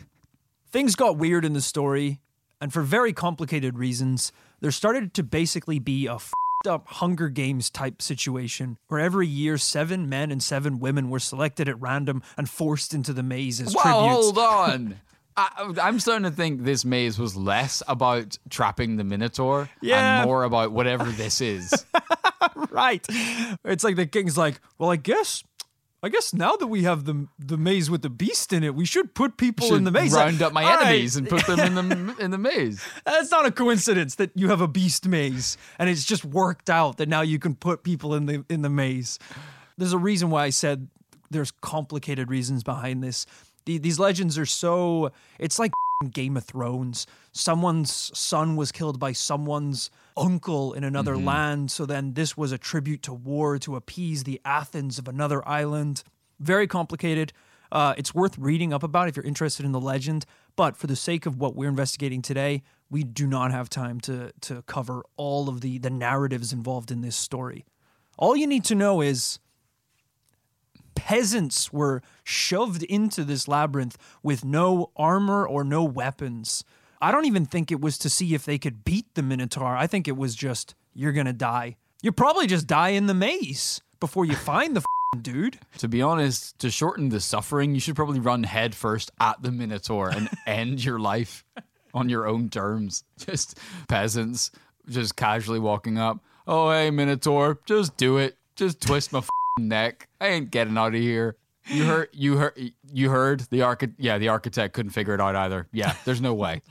Things 0.71 0.95
got 0.95 1.17
weird 1.17 1.43
in 1.43 1.53
the 1.53 1.61
story, 1.61 2.21
and 2.61 2.71
for 2.71 2.81
very 2.81 3.11
complicated 3.11 3.77
reasons, 3.77 4.31
there 4.61 4.71
started 4.71 5.13
to 5.15 5.23
basically 5.23 5.79
be 5.79 6.05
a 6.05 6.17
up 6.67 6.87
Hunger 6.87 7.29
Games 7.29 7.69
type 7.69 8.01
situation 8.01 8.77
where 8.87 8.99
every 8.99 9.27
year 9.27 9.57
seven 9.57 10.09
men 10.09 10.29
and 10.31 10.43
seven 10.43 10.79
women 10.79 11.09
were 11.09 11.19
selected 11.19 11.69
at 11.69 11.79
random 11.79 12.21
and 12.37 12.49
forced 12.49 12.93
into 12.93 13.13
the 13.13 13.23
maze 13.23 13.61
as 13.61 13.73
wow, 13.73 13.81
tributes. 13.83 14.25
hold 14.25 14.37
on. 14.73 14.99
I, 15.37 15.73
I'm 15.81 15.99
starting 16.01 16.25
to 16.25 16.31
think 16.31 16.63
this 16.63 16.83
maze 16.83 17.17
was 17.17 17.37
less 17.37 17.81
about 17.87 18.37
trapping 18.49 18.97
the 18.97 19.05
Minotaur 19.05 19.69
Yeah. 19.81 20.19
and 20.19 20.27
more 20.27 20.43
about 20.43 20.73
whatever 20.73 21.05
this 21.05 21.39
is. 21.39 21.71
right. 22.71 23.05
It's 23.63 23.85
like 23.85 23.95
the 23.95 24.05
king's 24.05 24.37
like, 24.37 24.59
well, 24.77 24.89
I 24.91 24.97
guess. 24.97 25.43
I 26.01 26.07
guess 26.09 26.33
now 26.33 26.55
that 26.55 26.67
we 26.67 26.83
have 26.83 27.03
the 27.05 27.27
the 27.37 27.57
maze 27.57 27.89
with 27.89 28.01
the 28.03 28.09
beast 28.09 28.53
in 28.53 28.63
it, 28.63 28.73
we 28.73 28.85
should 28.85 29.13
put 29.13 29.35
people 29.35 29.75
in 29.75 29.83
the 29.83 29.91
maze. 29.91 30.13
round 30.13 30.41
up 30.41 30.53
my 30.53 30.63
All 30.63 30.75
right. 30.77 30.87
enemies 30.87 31.17
and 31.17 31.27
put 31.27 31.45
them 31.45 31.59
in 31.59 31.75
the 31.75 32.15
in 32.19 32.31
the 32.31 32.37
maze. 32.37 32.81
That's 33.05 33.31
not 33.31 33.45
a 33.45 33.51
coincidence 33.51 34.15
that 34.15 34.31
you 34.33 34.47
have 34.49 34.61
a 34.61 34.67
beast 34.67 35.07
maze 35.07 35.57
and 35.77 35.89
it's 35.89 36.05
just 36.05 36.23
worked 36.23 36.69
out 36.69 36.97
that 36.97 37.09
now 37.09 37.21
you 37.21 37.37
can 37.37 37.53
put 37.55 37.83
people 37.83 38.15
in 38.15 38.27
the 38.27 38.45
in 38.49 38.61
the 38.61 38.69
maze. 38.69 39.19
There's 39.77 39.93
a 39.93 39.97
reason 39.97 40.29
why 40.29 40.45
I 40.45 40.51
said 40.51 40.87
there's 41.29 41.51
complicated 41.51 42.29
reasons 42.29 42.63
behind 42.63 43.03
this. 43.03 43.25
The, 43.65 43.77
these 43.77 43.99
legends 43.99 44.37
are 44.37 44.45
so 44.45 45.11
it's 45.37 45.59
like 45.59 45.71
Game 46.13 46.37
of 46.37 46.45
Thrones. 46.45 47.07
Someone's 47.33 48.17
son 48.17 48.55
was 48.55 48.71
killed 48.71 48.99
by 48.99 49.11
someone's 49.11 49.91
uncle 50.19 50.73
in 50.73 50.83
another 50.83 51.17
land, 51.17 51.71
so 51.71 51.85
then 51.85 52.13
this 52.13 52.37
was 52.37 52.51
a 52.51 52.57
tribute 52.57 53.01
to 53.03 53.13
war 53.13 53.57
to 53.59 53.75
appease 53.75 54.25
the 54.25 54.39
Athens 54.45 54.99
of 54.99 55.07
another 55.07 55.47
island. 55.47 56.03
Very 56.39 56.67
complicated. 56.67 57.33
Uh, 57.71 57.93
it's 57.97 58.13
worth 58.13 58.37
reading 58.37 58.73
up 58.73 58.83
about 58.83 59.07
if 59.07 59.15
you're 59.15 59.25
interested 59.25 59.65
in 59.65 59.71
the 59.71 59.79
legend. 59.79 60.25
But 60.55 60.75
for 60.75 60.87
the 60.87 60.95
sake 60.95 61.25
of 61.25 61.37
what 61.37 61.55
we're 61.55 61.69
investigating 61.69 62.21
today, 62.21 62.63
we 62.89 63.03
do 63.03 63.27
not 63.27 63.51
have 63.51 63.69
time 63.69 63.99
to 64.01 64.31
to 64.41 64.61
cover 64.63 65.03
all 65.17 65.47
of 65.47 65.61
the 65.61 65.77
the 65.77 65.89
narratives 65.89 66.51
involved 66.51 66.91
in 66.91 67.01
this 67.01 67.15
story. 67.15 67.65
All 68.17 68.35
you 68.35 68.47
need 68.47 68.65
to 68.65 68.75
know 68.75 69.01
is 69.01 69.39
peasants 70.95 71.71
were 71.71 72.01
shoved 72.23 72.83
into 72.83 73.23
this 73.23 73.47
labyrinth 73.47 73.97
with 74.21 74.43
no 74.43 74.91
armor 74.97 75.47
or 75.47 75.63
no 75.63 75.83
weapons. 75.83 76.63
I 77.01 77.11
don't 77.11 77.25
even 77.25 77.45
think 77.45 77.71
it 77.71 77.79
was 77.79 77.97
to 77.99 78.09
see 78.09 78.33
if 78.33 78.45
they 78.45 78.57
could 78.57 78.83
beat 78.83 79.13
the 79.15 79.23
Minotaur. 79.23 79.75
I 79.75 79.87
think 79.87 80.07
it 80.07 80.17
was 80.17 80.35
just, 80.35 80.75
you're 80.93 81.13
going 81.13 81.25
to 81.27 81.33
die. 81.33 81.77
You 82.01 82.11
probably 82.11 82.47
just 82.47 82.67
die 82.67 82.89
in 82.89 83.07
the 83.07 83.13
maze 83.13 83.81
before 83.99 84.25
you 84.25 84.35
find 84.35 84.75
the 84.75 84.83
dude. 85.21 85.59
To 85.77 85.87
be 85.87 86.01
honest, 86.01 86.59
to 86.59 86.69
shorten 86.69 87.09
the 87.09 87.19
suffering, 87.19 87.73
you 87.73 87.79
should 87.79 87.95
probably 87.95 88.19
run 88.19 88.43
head 88.43 88.75
first 88.75 89.11
at 89.19 89.41
the 89.41 89.51
Minotaur 89.51 90.09
and 90.09 90.29
end 90.47 90.83
your 90.83 90.99
life 90.99 91.45
on 91.93 92.09
your 92.09 92.27
own 92.27 92.49
terms. 92.49 93.03
Just 93.17 93.57
peasants 93.87 94.51
just 94.89 95.15
casually 95.15 95.59
walking 95.59 95.97
up. 95.97 96.19
Oh, 96.47 96.71
hey, 96.71 96.91
Minotaur, 96.91 97.59
just 97.65 97.95
do 97.97 98.17
it. 98.17 98.37
Just 98.55 98.81
twist 98.81 99.13
my 99.13 99.19
f***ing 99.19 99.67
neck. 99.67 100.07
I 100.19 100.27
ain't 100.27 100.51
getting 100.51 100.77
out 100.77 100.95
of 100.95 101.01
here. 101.01 101.37
You 101.67 101.85
heard, 101.85 102.09
you 102.11 102.37
heard, 102.37 102.71
you 102.91 103.09
heard 103.11 103.41
the 103.51 103.61
architect. 103.61 103.99
Yeah, 103.99 104.17
the 104.17 104.29
architect 104.29 104.73
couldn't 104.73 104.91
figure 104.91 105.13
it 105.13 105.21
out 105.21 105.35
either. 105.35 105.67
Yeah, 105.71 105.93
there's 106.03 106.21
no 106.21 106.33
way. 106.33 106.63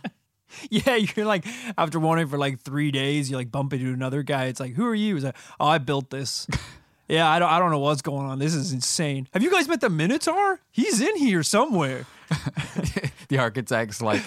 Yeah, 0.70 0.96
you're 0.96 1.26
like, 1.26 1.44
after 1.76 1.98
wandering 1.98 2.28
for 2.28 2.38
like 2.38 2.60
three 2.60 2.90
days, 2.90 3.30
you 3.30 3.36
like 3.36 3.50
bump 3.50 3.72
into 3.72 3.92
another 3.92 4.22
guy. 4.22 4.46
It's 4.46 4.60
like, 4.60 4.74
who 4.74 4.86
are 4.86 4.94
you? 4.94 5.14
He's 5.14 5.24
like, 5.24 5.36
oh, 5.60 5.66
I 5.66 5.78
built 5.78 6.10
this. 6.10 6.46
yeah, 7.08 7.28
I 7.28 7.38
don't, 7.38 7.50
I 7.50 7.58
don't 7.58 7.70
know 7.70 7.78
what's 7.78 8.02
going 8.02 8.26
on. 8.26 8.38
This 8.38 8.54
is 8.54 8.72
insane. 8.72 9.28
Have 9.32 9.42
you 9.42 9.50
guys 9.50 9.68
met 9.68 9.80
the 9.80 9.90
Minotaur? 9.90 10.60
He's 10.70 11.00
in 11.00 11.16
here 11.16 11.42
somewhere. 11.42 12.06
the 13.28 13.38
architect's 13.38 14.02
like, 14.02 14.22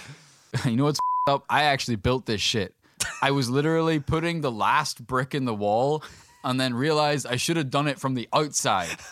you 0.66 0.76
know 0.76 0.86
what's 0.86 1.00
up? 1.28 1.46
I 1.50 1.64
actually 1.64 1.98
built 1.98 2.26
this 2.26 2.42
shit. 2.42 2.74
I 3.22 3.32
was 3.32 3.50
literally 3.50 4.00
putting 4.00 4.42
the 4.42 4.52
last 4.52 5.06
brick 5.06 5.34
in 5.34 5.46
the 5.46 5.54
wall 5.54 6.04
and 6.44 6.60
then 6.60 6.74
realized 6.74 7.28
I 7.28 7.36
should 7.36 7.58
have 7.58 7.70
done 7.70 7.88
it 7.88 8.00
from 8.00 8.16
the 8.16 8.28
outside. 8.34 8.98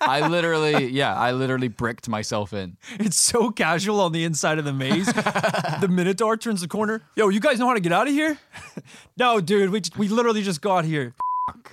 I 0.00 0.26
literally, 0.28 0.86
yeah, 0.86 1.14
I 1.14 1.32
literally 1.32 1.68
bricked 1.68 2.08
myself 2.08 2.52
in. 2.52 2.76
It's 2.98 3.16
so 3.16 3.50
casual 3.50 4.00
on 4.00 4.12
the 4.12 4.24
inside 4.24 4.58
of 4.58 4.64
the 4.64 4.72
maze. 4.72 5.06
the 5.80 5.88
Minotaur 5.90 6.36
turns 6.36 6.60
the 6.60 6.68
corner. 6.68 7.02
Yo, 7.16 7.28
you 7.28 7.40
guys 7.40 7.58
know 7.58 7.66
how 7.66 7.74
to 7.74 7.80
get 7.80 7.92
out 7.92 8.06
of 8.06 8.12
here? 8.12 8.38
no, 9.16 9.40
dude, 9.40 9.70
we, 9.70 9.82
we 9.96 10.08
literally 10.08 10.42
just 10.42 10.60
got 10.60 10.84
here. 10.84 11.14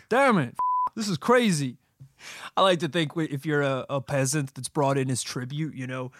Damn 0.09 0.37
it. 0.37 0.55
This 0.95 1.07
is 1.07 1.17
crazy. 1.17 1.77
I 2.57 2.61
like 2.61 2.79
to 2.79 2.87
think 2.87 3.11
if 3.15 3.45
you're 3.45 3.61
a, 3.61 3.85
a 3.89 4.01
peasant 4.01 4.55
that's 4.55 4.69
brought 4.69 4.97
in 4.97 5.11
as 5.11 5.21
tribute, 5.21 5.75
you 5.75 5.85
know, 5.87 6.11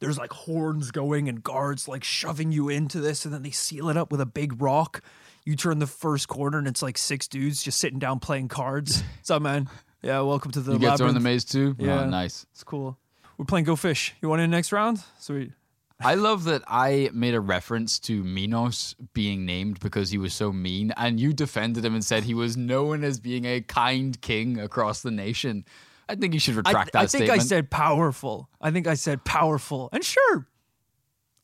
there's 0.00 0.18
like 0.18 0.32
horns 0.32 0.90
going 0.90 1.28
and 1.28 1.44
guards 1.44 1.86
like 1.86 2.02
shoving 2.02 2.50
you 2.50 2.68
into 2.68 3.00
this, 3.00 3.24
and 3.24 3.32
then 3.32 3.42
they 3.42 3.50
seal 3.50 3.88
it 3.88 3.96
up 3.96 4.10
with 4.10 4.20
a 4.20 4.26
big 4.26 4.60
rock. 4.60 5.00
You 5.44 5.56
turn 5.56 5.80
the 5.80 5.88
first 5.88 6.28
corner, 6.28 6.58
and 6.58 6.68
it's 6.68 6.82
like 6.82 6.96
six 6.96 7.26
dudes 7.26 7.62
just 7.62 7.80
sitting 7.80 7.98
down 7.98 8.20
playing 8.20 8.46
cards. 8.48 9.02
What's 9.18 9.30
up, 9.30 9.42
man? 9.42 9.68
Yeah, 10.00 10.20
welcome 10.20 10.52
to 10.52 10.60
the 10.60 10.74
You 10.74 10.78
get 10.78 10.98
thrown 10.98 11.10
in 11.10 11.14
the 11.14 11.20
maze 11.20 11.44
too? 11.44 11.74
Oh, 11.80 11.84
yeah. 11.84 12.02
Oh, 12.02 12.08
nice. 12.08 12.46
It's 12.52 12.62
cool. 12.62 12.96
We're 13.38 13.44
playing 13.44 13.64
Go 13.64 13.74
Fish. 13.74 14.14
You 14.22 14.28
want 14.28 14.40
in 14.40 14.50
next 14.50 14.70
round? 14.70 15.02
Sweet. 15.18 15.50
I 16.00 16.14
love 16.14 16.44
that 16.44 16.62
I 16.68 17.10
made 17.12 17.34
a 17.34 17.40
reference 17.40 17.98
to 18.00 18.22
Minos 18.22 18.94
being 19.14 19.44
named 19.44 19.80
because 19.80 20.10
he 20.10 20.18
was 20.18 20.32
so 20.32 20.52
mean, 20.52 20.92
and 20.96 21.18
you 21.18 21.32
defended 21.32 21.84
him 21.84 21.94
and 21.94 22.04
said 22.04 22.22
he 22.22 22.34
was 22.34 22.56
known 22.56 23.02
as 23.02 23.18
being 23.18 23.44
a 23.44 23.60
kind 23.62 24.20
king 24.20 24.60
across 24.60 25.02
the 25.02 25.10
nation. 25.10 25.64
I 26.08 26.14
think 26.14 26.34
you 26.34 26.40
should 26.40 26.54
I, 26.54 26.58
retract 26.58 26.92
that 26.92 26.98
I 26.98 27.02
think 27.02 27.24
statement. 27.24 27.40
I 27.40 27.44
said 27.44 27.70
powerful. 27.70 28.48
I 28.60 28.70
think 28.70 28.86
I 28.86 28.94
said 28.94 29.24
powerful. 29.24 29.88
And 29.92 30.04
sure, 30.04 30.46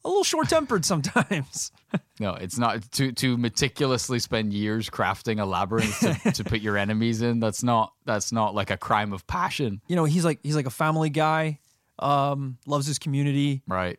a 0.09 0.11
little 0.11 0.25
short 0.25 0.49
tempered 0.49 0.85
sometimes. 0.85 1.73
No, 2.21 2.35
it's 2.35 2.59
not 2.59 2.83
to 2.93 3.13
to 3.13 3.39
meticulously 3.39 4.19
spend 4.19 4.53
years 4.53 4.91
crafting 4.91 5.41
a 5.41 5.45
labyrinth 5.47 6.01
to, 6.01 6.33
to 6.33 6.45
put 6.45 6.61
your 6.61 6.77
enemies 6.77 7.23
in. 7.23 7.39
That's 7.41 7.63
not 7.63 7.95
that's 8.05 8.33
not 8.33 8.55
like 8.57 8.71
a 8.71 8.77
crime 8.77 9.13
of 9.13 9.27
passion, 9.27 9.81
you 9.87 9.95
know, 9.97 10.05
he's 10.05 10.25
like 10.25 10.41
he's 10.43 10.57
like 10.57 10.67
a 10.67 10.71
family 10.71 11.09
guy. 11.11 11.61
Um, 11.99 12.59
loves 12.67 12.87
his 12.87 12.99
community. 12.99 13.63
right? 13.69 13.99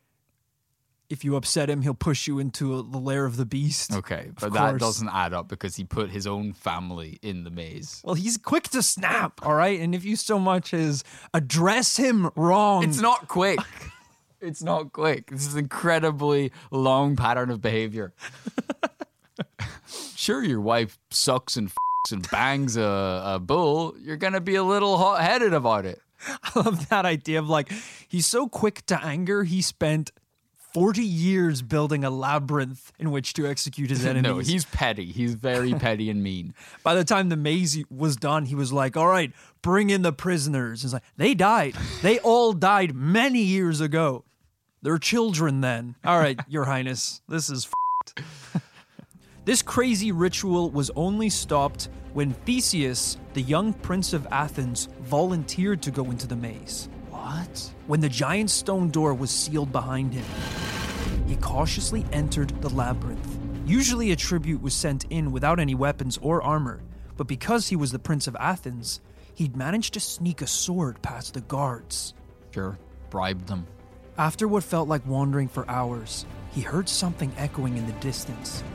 if 1.09 1.23
you 1.23 1.35
upset 1.35 1.69
him, 1.69 1.81
he'll 1.81 1.93
push 1.95 2.27
you 2.27 2.37
into 2.39 2.77
a, 2.77 2.83
the 2.83 2.99
lair 2.99 3.25
of 3.25 3.35
the 3.35 3.45
beast. 3.45 3.93
Okay, 3.93 4.29
but 4.39 4.53
that 4.53 4.77
doesn't 4.77 5.09
add 5.09 5.33
up 5.33 5.47
because 5.47 5.75
he 5.75 5.83
put 5.83 6.11
his 6.11 6.27
own 6.27 6.53
family 6.53 7.17
in 7.23 7.43
the 7.43 7.49
maze. 7.49 8.01
Well, 8.05 8.13
he's 8.13 8.37
quick 8.37 8.69
to 8.69 8.83
snap, 8.83 9.43
all 9.45 9.55
right? 9.55 9.79
And 9.79 9.95
if 9.95 10.05
you 10.05 10.15
so 10.15 10.37
much 10.37 10.73
as 10.73 11.03
address 11.33 11.97
him 11.97 12.29
wrong, 12.35 12.83
It's 12.83 13.01
not 13.01 13.27
quick. 13.27 13.59
it's 14.41 14.63
not 14.63 14.93
quick. 14.93 15.27
This 15.27 15.47
is 15.47 15.53
an 15.53 15.59
incredibly 15.59 16.51
long 16.71 17.15
pattern 17.15 17.49
of 17.49 17.61
behavior. 17.61 18.13
sure, 20.15 20.43
your 20.43 20.61
wife 20.61 20.97
sucks 21.09 21.57
and 21.57 21.67
f***s 21.67 22.11
and 22.11 22.29
bangs 22.29 22.77
a, 22.77 23.21
a 23.25 23.39
bull. 23.39 23.95
You're 23.99 24.17
gonna 24.17 24.41
be 24.41 24.55
a 24.55 24.63
little 24.63 24.97
hot 24.97 25.21
headed 25.21 25.53
about 25.53 25.85
it. 25.85 26.01
I 26.43 26.51
love 26.59 26.89
that 26.89 27.05
idea 27.05 27.39
of 27.39 27.49
like 27.49 27.71
he's 28.07 28.25
so 28.27 28.47
quick 28.47 28.85
to 28.87 29.03
anger, 29.03 29.43
he 29.43 29.61
spent 29.61 30.11
40 30.73 31.01
years 31.01 31.61
building 31.61 32.03
a 32.03 32.09
labyrinth 32.09 32.91
in 32.99 33.09
which 33.09 33.33
to 33.33 33.47
execute 33.47 33.89
his 33.89 34.05
enemies. 34.05 34.23
No, 34.23 34.37
he's 34.39 34.65
petty. 34.65 35.11
He's 35.11 35.33
very 35.33 35.73
petty 35.79 36.09
and 36.09 36.21
mean. 36.21 36.53
By 36.83 36.95
the 36.95 37.03
time 37.03 37.29
the 37.29 37.37
maze 37.37 37.81
was 37.89 38.15
done, 38.15 38.45
he 38.45 38.55
was 38.55 38.71
like, 38.71 38.95
"All 38.95 39.07
right, 39.07 39.31
bring 39.61 39.89
in 39.89 40.01
the 40.01 40.13
prisoners." 40.13 40.83
It's 40.83 40.93
like 40.93 41.03
they 41.17 41.33
died. 41.33 41.75
They 42.01 42.19
all 42.19 42.53
died 42.53 42.93
many 42.95 43.41
years 43.41 43.81
ago. 43.81 44.25
They're 44.81 44.97
children 44.97 45.61
then. 45.61 45.95
All 46.05 46.19
right, 46.19 46.39
Your 46.47 46.65
Highness, 46.65 47.21
this 47.27 47.49
is 47.49 47.65
f***ed. 47.65 48.61
This 49.45 49.61
crazy 49.63 50.11
ritual 50.11 50.69
was 50.69 50.91
only 50.95 51.27
stopped 51.27 51.89
when 52.13 52.33
Theseus, 52.33 53.17
the 53.33 53.41
young 53.41 53.73
prince 53.73 54.13
of 54.13 54.27
Athens, 54.29 54.89
volunteered 55.01 55.81
to 55.81 55.91
go 55.91 56.05
into 56.11 56.27
the 56.27 56.35
maze. 56.35 56.87
What? 57.09 57.73
When 57.87 57.99
the 57.99 58.09
giant 58.09 58.51
stone 58.51 58.91
door 58.91 59.15
was 59.15 59.31
sealed 59.31 59.71
behind 59.71 60.13
him, 60.13 60.25
he 61.25 61.35
cautiously 61.37 62.05
entered 62.11 62.49
the 62.61 62.69
labyrinth. 62.69 63.39
Usually, 63.65 64.11
a 64.11 64.15
tribute 64.15 64.61
was 64.61 64.75
sent 64.75 65.05
in 65.05 65.31
without 65.31 65.59
any 65.59 65.73
weapons 65.73 66.19
or 66.21 66.43
armor, 66.43 66.83
but 67.17 67.25
because 67.25 67.67
he 67.69 67.75
was 67.75 67.91
the 67.91 67.97
Prince 67.97 68.27
of 68.27 68.35
Athens, 68.39 69.01
he'd 69.33 69.57
managed 69.57 69.95
to 69.95 69.99
sneak 69.99 70.43
a 70.43 70.47
sword 70.47 71.01
past 71.01 71.33
the 71.33 71.41
guards. 71.41 72.13
Sure. 72.51 72.77
Bribed 73.09 73.47
them. 73.47 73.65
After 74.19 74.49
what 74.49 74.65
felt 74.65 74.89
like 74.89 75.07
wandering 75.07 75.47
for 75.47 75.63
hours, 75.69 76.25
he 76.51 76.59
heard 76.59 76.89
something 76.89 77.31
echoing 77.37 77.77
in 77.77 77.85
the 77.85 77.93
distance 77.93 78.65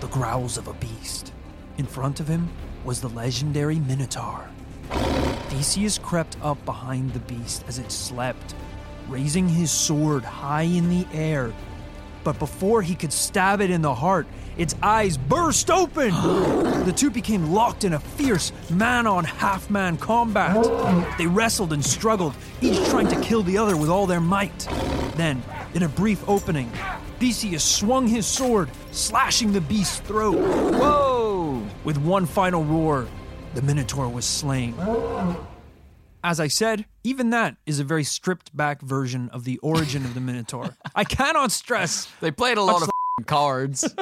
the 0.00 0.06
growls 0.06 0.56
of 0.56 0.68
a 0.68 0.72
beast. 0.72 1.34
In 1.76 1.84
front 1.84 2.18
of 2.18 2.28
him 2.28 2.48
was 2.82 3.02
the 3.02 3.10
legendary 3.10 3.78
Minotaur. 3.78 4.48
Theseus 5.50 5.98
crept 5.98 6.38
up 6.40 6.64
behind 6.64 7.12
the 7.12 7.20
beast 7.20 7.62
as 7.68 7.78
it 7.78 7.92
slept, 7.92 8.54
raising 9.06 9.46
his 9.50 9.70
sword 9.70 10.24
high 10.24 10.62
in 10.62 10.88
the 10.88 11.06
air. 11.12 11.52
But 12.24 12.38
before 12.38 12.80
he 12.80 12.94
could 12.94 13.12
stab 13.12 13.60
it 13.60 13.70
in 13.70 13.82
the 13.82 13.94
heart, 13.94 14.26
its 14.58 14.74
eyes 14.82 15.16
burst 15.16 15.70
open. 15.70 16.10
the 16.84 16.92
two 16.94 17.10
became 17.10 17.52
locked 17.52 17.84
in 17.84 17.94
a 17.94 17.98
fierce 17.98 18.52
man 18.70 19.06
on 19.06 19.24
half 19.24 19.70
man 19.70 19.96
combat. 19.96 21.16
They 21.16 21.26
wrestled 21.26 21.72
and 21.72 21.84
struggled, 21.84 22.34
each 22.60 22.84
trying 22.88 23.08
to 23.08 23.20
kill 23.20 23.42
the 23.42 23.56
other 23.56 23.76
with 23.76 23.88
all 23.88 24.06
their 24.06 24.20
might. 24.20 24.58
Then, 25.16 25.42
in 25.74 25.84
a 25.84 25.88
brief 25.88 26.22
opening, 26.28 26.70
Theseus 27.18 27.64
swung 27.64 28.06
his 28.06 28.26
sword, 28.26 28.70
slashing 28.92 29.52
the 29.52 29.60
beast's 29.60 30.00
throat. 30.00 30.36
Whoa! 30.36 31.66
With 31.84 31.98
one 31.98 32.26
final 32.26 32.64
roar, 32.64 33.06
the 33.54 33.62
Minotaur 33.62 34.08
was 34.08 34.24
slain. 34.24 34.74
As 36.22 36.40
I 36.40 36.48
said, 36.48 36.84
even 37.04 37.30
that 37.30 37.56
is 37.64 37.80
a 37.80 37.84
very 37.84 38.04
stripped 38.04 38.56
back 38.56 38.82
version 38.82 39.28
of 39.30 39.44
the 39.44 39.58
origin 39.58 40.04
of 40.04 40.14
the 40.14 40.20
Minotaur. 40.20 40.76
I 40.94 41.04
cannot 41.04 41.52
stress 41.52 42.08
They 42.20 42.30
played 42.30 42.58
a 42.58 42.62
lot 42.62 42.82
of 42.82 42.82
f***ing 42.82 42.97
cards. 43.26 43.82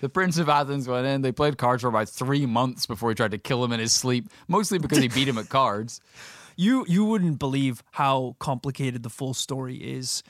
the 0.00 0.10
Prince 0.12 0.38
of 0.38 0.48
Athens 0.48 0.88
went 0.88 1.06
in. 1.06 1.22
They 1.22 1.32
played 1.32 1.58
cards 1.58 1.82
for 1.82 1.88
about 1.88 2.08
three 2.08 2.46
months 2.46 2.86
before 2.86 3.08
he 3.10 3.14
tried 3.14 3.30
to 3.32 3.38
kill 3.38 3.64
him 3.64 3.72
in 3.72 3.80
his 3.80 3.92
sleep, 3.92 4.28
mostly 4.46 4.78
because 4.78 4.98
he 4.98 5.08
beat 5.08 5.28
him 5.28 5.38
at 5.38 5.48
cards. 5.48 6.00
you 6.58 6.84
you 6.88 7.04
wouldn't 7.04 7.38
believe 7.38 7.82
how 7.92 8.36
complicated 8.40 9.02
the 9.02 9.10
full 9.10 9.32
story 9.32 9.76
is. 9.76 10.22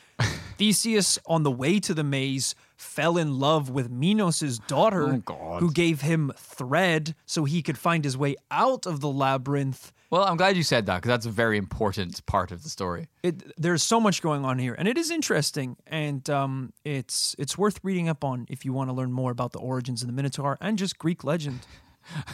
Theseus, 0.57 1.19
on 1.27 1.45
the 1.45 1.51
way 1.51 1.79
to 1.81 1.95
the 1.95 2.03
maze, 2.03 2.55
fell 2.77 3.17
in 3.17 3.39
love 3.39 3.71
with 3.71 3.91
Minos' 3.91 4.59
daughter, 4.67 5.23
Oh, 5.29 5.59
who 5.59 5.73
gave 5.73 6.01
him 6.01 6.33
thread 6.37 7.15
so 7.27 7.45
he 7.45 7.63
could 7.63 7.79
find 7.79 8.05
his 8.05 8.17
way 8.17 8.35
out 8.51 8.87
of 8.87 9.01
the 9.01 9.09
labyrinth. 9.09 9.93
Well, 10.11 10.25
I'm 10.25 10.37
glad 10.37 10.57
you 10.57 10.63
said 10.63 10.87
that 10.87 10.97
because 10.97 11.11
that's 11.11 11.27
a 11.27 11.31
very 11.31 11.59
important 11.59 12.25
part 12.27 12.51
of 12.51 12.63
the 12.63 12.71
story. 12.71 13.09
It, 13.23 13.53
there's 13.61 13.83
so 13.83 14.01
much 14.01 14.23
going 14.23 14.45
on 14.45 14.59
here, 14.59 14.75
and 14.75 14.89
it 14.89 14.97
is 14.99 15.11
interesting, 15.11 15.77
and 15.87 16.29
um, 16.31 16.73
it's 16.83 17.37
it's 17.39 17.59
worth 17.59 17.79
reading 17.83 18.09
up 18.09 18.25
on 18.25 18.47
if 18.49 18.65
you 18.65 18.73
want 18.73 18.89
to 18.89 18.95
learn 18.95 19.13
more 19.13 19.31
about 19.31 19.53
the 19.53 19.59
origins 19.61 20.01
of 20.03 20.07
the 20.09 20.15
Minotaur 20.15 20.57
and 20.61 20.79
just 20.79 20.99
Greek 20.99 21.25
legend. 21.25 21.61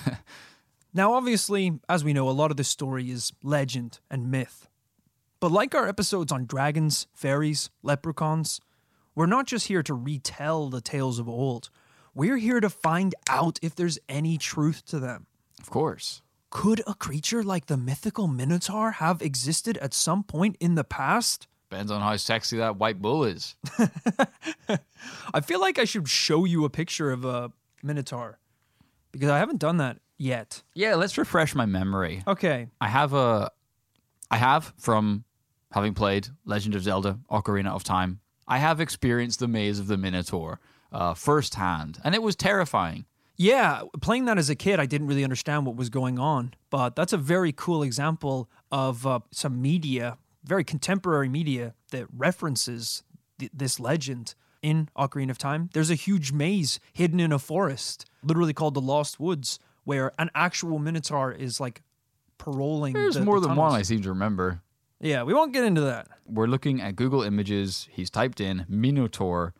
now, 0.95 1.15
obviously, 1.15 1.73
as 1.89 2.05
we 2.05 2.13
know, 2.13 2.29
a 2.29 2.31
lot 2.31 2.51
of 2.51 2.57
this 2.57 2.69
story 2.69 3.11
is 3.11 3.33
legend 3.43 3.99
and 4.11 4.31
myth, 4.31 4.69
but 5.45 5.53
like 5.53 5.75
our 5.75 5.87
episodes 5.87 6.33
on 6.33 6.47
dragons, 6.47 7.07
fairies, 7.13 7.69
leprechauns, 7.83 8.63
we're 9.15 9.27
not 9.27 9.47
just 9.47 9.67
here 9.67 9.83
to 9.83 9.93
retell 9.93 10.71
the 10.71 10.81
tales 10.81 11.19
of 11.19 11.29
old. 11.29 11.69
We're 12.15 12.39
here 12.39 12.61
to 12.61 12.71
find 12.71 13.15
out 13.29 13.59
if 13.61 13.75
there's 13.75 13.99
any 14.09 14.39
truth 14.39 14.87
to 14.87 14.99
them. 14.99 15.27
Of 15.61 15.69
course. 15.69 16.23
Could 16.49 16.81
a 16.87 16.95
creature 16.95 17.43
like 17.43 17.67
the 17.67 17.77
mythical 17.77 18.27
Minotaur 18.27 18.93
have 18.93 19.21
existed 19.21 19.77
at 19.83 19.93
some 19.93 20.23
point 20.23 20.57
in 20.61 20.77
the 20.77 20.83
past? 20.83 21.47
Depends 21.69 21.93
on 21.93 22.01
how 22.01 22.17
sexy 22.17 22.57
that 22.57 22.79
white 22.79 23.03
bull 23.03 23.25
is. 23.25 23.55
I 25.35 25.43
feel 25.43 25.61
like 25.61 25.79
I 25.79 25.85
should 25.85 26.09
show 26.09 26.47
you 26.47 26.65
a 26.65 26.71
picture 26.71 27.13
of 27.13 27.27
a 27.27 27.53
Minotaur 27.83 28.39
because 29.13 29.29
I 29.29 29.41
haven't 29.41 29.59
done 29.59 29.77
that 29.77 29.99
yet. 30.17 30.63
Yeah, 30.73 30.95
let's 30.95 31.19
refresh 31.19 31.55
my 31.55 31.67
memory. 31.67 32.23
Okay. 32.27 32.69
I 32.81 32.89
have 32.89 33.13
a, 33.13 33.51
I 34.31 34.39
have 34.39 34.73
from 34.79 35.27
having 35.75 35.95
played 35.95 36.29
Legend 36.45 36.75
of 36.75 36.83
Zelda: 36.83 37.19
Ocarina 37.31 37.71
of 37.75 37.85
Time. 37.85 38.21
I 38.49 38.59
have 38.59 38.81
experienced 38.81 39.39
the 39.41 39.49
maze 39.49 39.79
of 39.79 39.87
the 39.87 39.97
Minotaur 39.97 40.61
uh, 40.93 41.15
firsthand, 41.15 41.99
and 42.05 42.15
it 42.15 42.23
was 42.23 42.37
terrifying. 42.37 43.05
Yeah, 43.37 43.83
playing 44.01 44.27
that 44.27 44.39
as 44.39 44.49
a 44.49 44.55
kid, 44.55 44.79
I 44.79 44.87
didn't 44.87 45.09
really 45.09 45.25
understand 45.25 45.67
what 45.67 45.75
was 45.77 45.91
going 45.91 46.19
on, 46.21 46.55
but 46.71 46.95
that's 46.95 47.13
a 47.13 47.17
very 47.19 47.53
cool 47.53 47.83
example 47.83 48.49
of 48.71 49.05
uh, 49.07 49.19
some 49.33 49.61
media, 49.61 50.19
very 50.45 50.63
contemporary 50.63 51.29
media, 51.29 51.75
that 51.91 52.07
references 52.17 53.03
th- 53.41 53.51
this 53.53 53.81
legend 53.81 54.35
in 54.63 54.89
Ocarina 54.97 55.31
of 55.31 55.39
Time. 55.39 55.69
There's 55.75 55.91
a 55.91 55.97
huge 55.97 56.31
maze 56.31 56.79
hidden 56.93 57.19
in 57.19 57.33
a 57.33 57.39
forest, 57.41 58.05
literally 58.23 58.53
called 58.53 58.75
the 58.75 58.81
Lost 58.81 59.19
Woods, 59.19 59.59
where 59.83 60.13
an 60.19 60.31
actual 60.35 60.79
Minotaur 60.79 61.33
is 61.33 61.59
like 61.59 61.83
paroling. 62.39 62.93
There's 62.93 63.15
the- 63.15 63.21
the 63.21 63.27
more 63.27 63.41
than 63.41 63.57
one 63.57 63.73
I 63.73 63.83
seem 63.83 64.03
to 64.03 64.11
remember. 64.11 64.63
Yeah, 65.01 65.23
we 65.23 65.35
won't 65.35 65.53
get 65.53 65.65
into 65.65 65.83
that. 65.83 66.09
We're 66.27 66.47
looking 66.47 66.81
at 66.81 66.97
Google 66.97 67.23
Images. 67.23 67.89
He's 67.91 68.11
typed 68.11 68.41
in 68.41 68.65
Minotaur, 68.69 69.55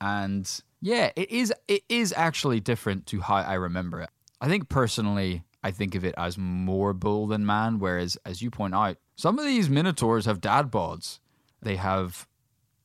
and 0.00 0.50
yeah, 0.80 1.10
it 1.16 1.30
is 1.30 1.52
it 1.68 1.82
is 1.88 2.12
actually 2.16 2.60
different 2.60 3.06
to 3.06 3.20
how 3.20 3.36
I 3.36 3.54
remember 3.54 4.00
it. 4.00 4.10
I 4.40 4.48
think 4.48 4.68
personally, 4.68 5.44
I 5.62 5.70
think 5.70 5.94
of 5.94 6.04
it 6.04 6.14
as 6.16 6.38
more 6.38 6.92
bull 6.92 7.26
than 7.26 7.44
man. 7.44 7.78
Whereas, 7.78 8.16
as 8.24 8.42
you 8.42 8.50
point 8.50 8.74
out, 8.74 8.96
some 9.16 9.38
of 9.38 9.44
these 9.44 9.68
Minotaurs 9.68 10.24
have 10.26 10.40
dad 10.40 10.70
bods. 10.70 11.18
They 11.62 11.76
have 11.76 12.26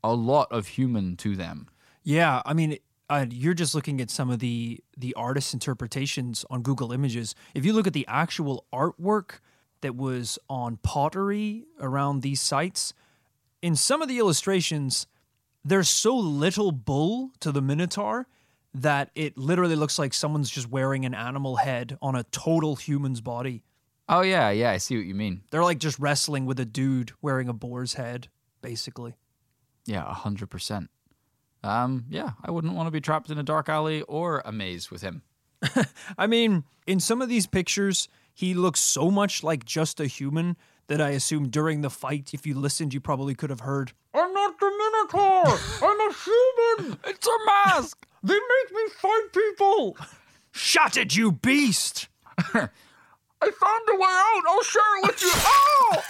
a 0.04 0.14
lot 0.14 0.52
of 0.52 0.68
human 0.68 1.16
to 1.18 1.36
them. 1.36 1.68
Yeah, 2.04 2.42
I 2.46 2.54
mean, 2.54 2.78
uh, 3.10 3.26
you're 3.30 3.54
just 3.54 3.74
looking 3.74 4.02
at 4.02 4.10
some 4.10 4.30
of 4.30 4.40
the 4.40 4.80
the 4.98 5.14
artist 5.16 5.54
interpretations 5.54 6.46
on 6.50 6.62
Google 6.62 6.92
Images. 6.92 7.36
If 7.54 7.66
you 7.66 7.74
look 7.74 7.88
at 7.88 7.94
the 7.94 8.06
actual 8.08 8.66
artwork 8.74 9.40
that 9.82 9.96
was 9.96 10.40
on 10.50 10.78
pottery 10.78 11.66
around 11.80 12.22
these 12.22 12.42
sites, 12.42 12.94
in 13.62 13.76
some 13.76 14.02
of 14.02 14.08
the 14.08 14.20
illustrations, 14.20 15.08
there's 15.64 15.90
so 15.90 16.16
little 16.16 16.72
bull 16.72 17.32
to 17.40 17.52
the 17.52 17.62
Minotaur 17.62 18.28
that 18.74 19.10
it 19.16 19.38
literally 19.38 19.76
looks 19.76 19.98
like 19.98 20.14
someone's 20.14 20.50
just 20.50 20.70
wearing 20.70 21.06
an 21.06 21.14
animal 21.14 21.56
head 21.56 21.98
on 22.02 22.16
a 22.16 22.24
total 22.24 22.76
human's 22.76 23.22
body. 23.22 23.64
Oh 24.08 24.22
yeah, 24.22 24.52
yeah, 24.52 24.72
I 24.72 24.78
see 24.78 24.98
what 24.98 25.06
you 25.06 25.16
mean. 25.16 25.42
They're 25.50 25.64
like 25.64 25.80
just 25.80 25.98
wrestling 25.98 26.46
with 26.46 26.60
a 26.60 26.66
dude 26.66 27.12
wearing 27.22 27.50
a 27.50 27.54
boar's 27.54 27.94
head, 27.94 28.28
basically. 28.62 29.16
Yeah, 29.86 30.04
a 30.08 30.14
hundred 30.14 30.50
percent. 30.50 30.90
Um, 31.64 32.06
yeah, 32.10 32.32
I 32.44 32.52
wouldn't 32.52 32.76
want 32.76 32.88
to 32.88 32.92
be 32.92 33.02
trapped 33.02 33.32
in 33.32 33.40
a 33.40 33.44
dark 33.44 33.70
alley 33.70 34.04
or 34.04 34.44
a 34.46 34.52
maze 34.52 34.92
with 34.92 35.02
him. 35.02 35.24
I 36.18 36.28
mean, 36.28 36.64
in 36.86 37.00
some 37.00 37.24
of 37.24 37.30
these 37.30 37.48
pictures, 37.48 38.08
he 38.36 38.54
looks 38.54 38.82
so 38.82 39.10
much 39.10 39.44
like 39.44 39.64
just 39.64 40.00
a 40.00 40.06
human 40.06 40.58
that 40.88 41.02
I 41.02 41.12
assume 41.12 41.48
during 41.48 41.82
the 41.82 41.90
fight, 41.90 42.32
if 42.34 42.46
you 42.46 42.54
listened, 42.54 42.94
you 42.94 43.00
probably 43.00 43.34
could 43.34 43.50
have 43.50 43.62
heard, 43.62 43.94
I'm 44.14 44.32
not 44.34 44.60
the 44.60 44.66
Minotaur! 44.66 45.58
I'm 45.82 46.00
a 46.00 46.14
human! 46.14 47.00
It's 47.08 47.26
a 47.26 47.38
mask. 47.46 48.06
They 48.22 48.34
make 48.34 48.72
me 48.72 48.90
fight 49.00 49.28
people! 49.34 49.98
Shut 50.52 50.98
it, 50.98 51.16
you 51.16 51.32
beast! 51.32 52.10
I 52.38 53.52
found 53.52 53.90
a 53.90 53.96
way 53.96 54.08
out. 54.10 54.44
I'll 54.48 54.64
share 54.64 55.00
it 55.00 55.08
with 55.08 55.22
you. 55.22 55.32
Oh! 55.34 56.04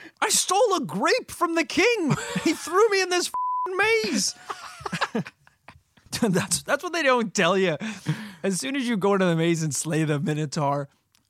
I 0.22 0.28
stole 0.28 0.76
a 0.76 0.80
grape 0.80 1.30
from 1.30 1.54
the 1.54 1.64
king. 1.64 2.14
He 2.44 2.52
threw 2.52 2.88
me 2.90 3.02
in 3.02 3.08
this 3.08 3.30
maze. 3.76 4.34
that's 6.20 6.62
that's 6.62 6.82
what 6.82 6.92
they 6.92 7.02
don't 7.02 7.32
tell 7.34 7.56
you. 7.56 7.76
As 8.42 8.60
soon 8.60 8.76
as 8.76 8.88
you 8.88 8.96
go 8.96 9.14
into 9.14 9.26
the 9.26 9.36
maze 9.36 9.62
and 9.62 9.74
slay 9.74 10.04
the 10.04 10.20
minotaur, 10.20 10.88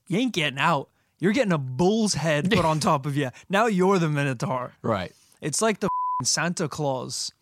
you 0.08 0.18
ain't 0.18 0.34
getting 0.34 0.58
out. 0.58 0.90
You're 1.18 1.32
getting 1.32 1.52
a 1.52 1.58
bull's 1.58 2.14
head 2.14 2.50
put 2.50 2.64
on 2.64 2.80
top 2.80 3.06
of 3.06 3.16
you. 3.16 3.30
Now 3.48 3.66
you're 3.66 3.98
the 3.98 4.08
minotaur. 4.08 4.72
Right. 4.82 5.12
It's 5.40 5.62
like 5.62 5.80
the 5.80 5.86
f***ing 5.86 6.26
Santa 6.26 6.68
Claus. 6.68 7.32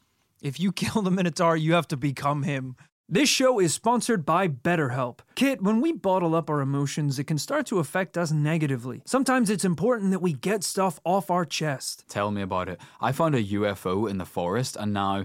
If 0.40 0.60
you 0.60 0.72
kill 0.72 1.02
the 1.02 1.10
Minotaur, 1.10 1.56
you 1.56 1.74
have 1.74 1.88
to 1.88 1.96
become 1.96 2.44
him. 2.44 2.76
This 3.08 3.28
show 3.28 3.60
is 3.60 3.72
sponsored 3.72 4.26
by 4.26 4.48
BetterHelp. 4.48 5.20
Kit, 5.36 5.62
when 5.62 5.80
we 5.80 5.92
bottle 5.92 6.34
up 6.34 6.50
our 6.50 6.60
emotions, 6.60 7.20
it 7.20 7.24
can 7.24 7.38
start 7.38 7.64
to 7.66 7.78
affect 7.78 8.18
us 8.18 8.32
negatively. 8.32 9.00
Sometimes 9.04 9.48
it's 9.48 9.64
important 9.64 10.10
that 10.10 10.18
we 10.18 10.32
get 10.32 10.64
stuff 10.64 10.98
off 11.04 11.30
our 11.30 11.44
chest. 11.44 12.04
Tell 12.08 12.32
me 12.32 12.42
about 12.42 12.68
it. 12.68 12.80
I 13.00 13.12
found 13.12 13.36
a 13.36 13.44
UFO 13.44 14.10
in 14.10 14.18
the 14.18 14.24
forest, 14.24 14.76
and 14.76 14.92
now 14.92 15.24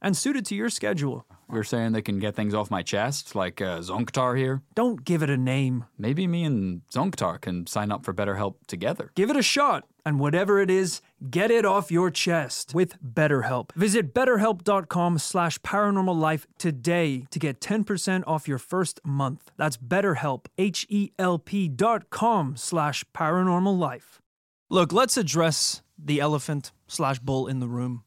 and 0.00 0.16
suited 0.16 0.46
to 0.46 0.54
your 0.54 0.68
schedule. 0.68 1.26
You're 1.52 1.64
saying 1.64 1.92
they 1.92 2.02
can 2.02 2.18
get 2.18 2.34
things 2.34 2.54
off 2.54 2.70
my 2.70 2.82
chest, 2.82 3.34
like 3.34 3.60
uh, 3.60 3.78
Zonktar 3.78 4.36
here? 4.36 4.62
Don't 4.74 5.04
give 5.04 5.22
it 5.22 5.30
a 5.30 5.36
name. 5.36 5.84
Maybe 5.96 6.26
me 6.26 6.42
and 6.44 6.82
Zonktar 6.92 7.40
can 7.40 7.66
sign 7.66 7.92
up 7.92 8.04
for 8.04 8.12
BetterHelp 8.12 8.54
together. 8.66 9.12
Give 9.14 9.30
it 9.30 9.36
a 9.36 9.42
shot, 9.42 9.84
and 10.04 10.18
whatever 10.18 10.58
it 10.58 10.70
is, 10.70 11.00
get 11.30 11.52
it 11.52 11.64
off 11.64 11.92
your 11.92 12.10
chest 12.10 12.74
with 12.74 13.00
BetterHelp. 13.02 13.72
Visit 13.72 14.12
betterhelp.com 14.12 15.18
slash 15.18 15.58
paranormal 15.60 16.18
life 16.18 16.48
today 16.58 17.26
to 17.30 17.38
get 17.38 17.60
10% 17.60 18.24
off 18.26 18.48
your 18.48 18.58
first 18.58 19.00
month. 19.04 19.50
That's 19.56 19.76
betterhelp, 19.76 20.46
H-E-L-P 20.58 21.68
dot 21.68 22.10
com 22.10 22.56
slash 22.56 23.04
paranormal 23.14 23.78
life. 23.78 24.20
Look, 24.68 24.92
let's 24.92 25.16
address 25.16 25.82
the 25.96 26.18
elephant 26.20 26.72
slash 26.88 27.20
bull 27.20 27.46
in 27.46 27.60
the 27.60 27.68
room. 27.68 28.02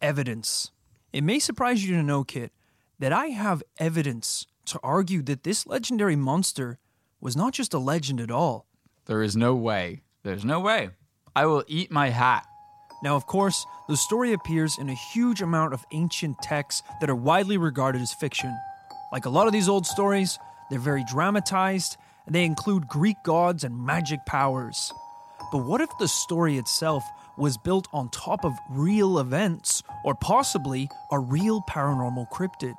Evidence. 0.00 0.70
It 1.14 1.22
may 1.22 1.38
surprise 1.38 1.86
you 1.86 1.94
to 1.94 2.02
know, 2.02 2.24
Kit, 2.24 2.50
that 2.98 3.12
I 3.12 3.26
have 3.26 3.62
evidence 3.78 4.48
to 4.66 4.80
argue 4.82 5.22
that 5.22 5.44
this 5.44 5.64
legendary 5.64 6.16
monster 6.16 6.80
was 7.20 7.36
not 7.36 7.52
just 7.52 7.72
a 7.72 7.78
legend 7.78 8.20
at 8.20 8.32
all. 8.32 8.66
There 9.06 9.22
is 9.22 9.36
no 9.36 9.54
way. 9.54 10.02
There's 10.24 10.44
no 10.44 10.58
way. 10.58 10.90
I 11.36 11.46
will 11.46 11.62
eat 11.68 11.92
my 11.92 12.08
hat. 12.08 12.44
Now, 13.00 13.14
of 13.14 13.26
course, 13.26 13.64
the 13.88 13.96
story 13.96 14.32
appears 14.32 14.76
in 14.76 14.88
a 14.88 14.94
huge 14.94 15.40
amount 15.40 15.72
of 15.72 15.84
ancient 15.92 16.38
texts 16.42 16.82
that 17.00 17.08
are 17.08 17.14
widely 17.14 17.58
regarded 17.58 18.02
as 18.02 18.12
fiction. 18.12 18.52
Like 19.12 19.24
a 19.24 19.30
lot 19.30 19.46
of 19.46 19.52
these 19.52 19.68
old 19.68 19.86
stories, 19.86 20.36
they're 20.68 20.80
very 20.80 21.04
dramatized, 21.04 21.96
and 22.26 22.34
they 22.34 22.44
include 22.44 22.88
Greek 22.88 23.18
gods 23.22 23.62
and 23.62 23.86
magic 23.86 24.18
powers. 24.26 24.92
But 25.52 25.58
what 25.58 25.80
if 25.80 25.90
the 26.00 26.08
story 26.08 26.58
itself 26.58 27.04
was 27.36 27.56
built 27.56 27.86
on 27.92 28.08
top 28.08 28.44
of 28.44 28.58
real 28.68 29.20
events, 29.20 29.84
or 30.04 30.14
possibly 30.14 30.88
a 31.10 31.18
real 31.18 31.62
paranormal 31.62 32.30
cryptid? 32.30 32.74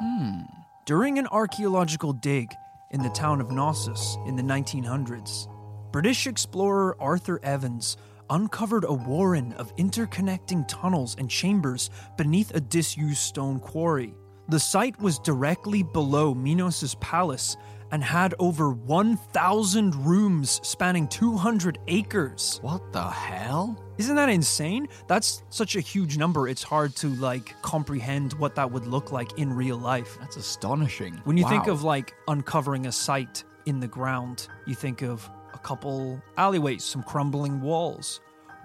Hmm. 0.00 0.40
During 0.86 1.18
an 1.18 1.28
archaeological 1.28 2.12
dig 2.12 2.52
in 2.90 3.02
the 3.02 3.10
town 3.10 3.40
of 3.40 3.50
Knossos 3.50 4.18
in 4.26 4.36
the 4.36 4.42
1900s, 4.42 5.48
British 5.92 6.26
explorer 6.26 6.96
Arthur 6.98 7.38
Evans 7.44 7.96
uncovered 8.30 8.84
a 8.84 8.92
warren 8.92 9.52
of 9.52 9.74
interconnecting 9.76 10.66
tunnels 10.66 11.14
and 11.18 11.30
chambers 11.30 11.90
beneath 12.16 12.54
a 12.54 12.60
disused 12.60 13.20
stone 13.20 13.60
quarry. 13.60 14.14
The 14.48 14.60
site 14.60 15.00
was 15.00 15.18
directly 15.18 15.82
below 15.82 16.34
Minos' 16.34 16.96
palace 17.00 17.56
and 17.90 18.02
had 18.02 18.34
over 18.38 18.70
1,000 18.70 19.94
rooms 20.06 20.60
spanning 20.62 21.06
200 21.08 21.78
acres. 21.88 22.58
What 22.62 22.92
the 22.92 23.02
hell? 23.02 23.80
Isn't 23.98 24.16
that 24.16 24.28
insane? 24.28 24.88
That's 25.06 25.42
such 25.50 25.76
a 25.76 25.80
huge 25.80 26.16
number, 26.18 26.48
it's 26.48 26.62
hard 26.62 26.96
to 26.96 27.08
like 27.08 27.54
comprehend 27.62 28.32
what 28.34 28.54
that 28.56 28.70
would 28.70 28.86
look 28.86 29.12
like 29.12 29.38
in 29.38 29.52
real 29.52 29.78
life. 29.78 30.18
That's 30.20 30.36
astonishing. 30.36 31.20
When 31.24 31.36
you 31.36 31.48
think 31.48 31.68
of 31.68 31.84
like 31.84 32.14
uncovering 32.26 32.86
a 32.86 32.92
site 32.92 33.44
in 33.66 33.80
the 33.80 33.88
ground, 33.88 34.48
you 34.66 34.74
think 34.74 35.02
of 35.02 35.28
a 35.52 35.58
couple 35.58 36.20
alleyways, 36.36 36.82
some 36.84 37.02
crumbling 37.02 37.60
walls. 37.60 38.20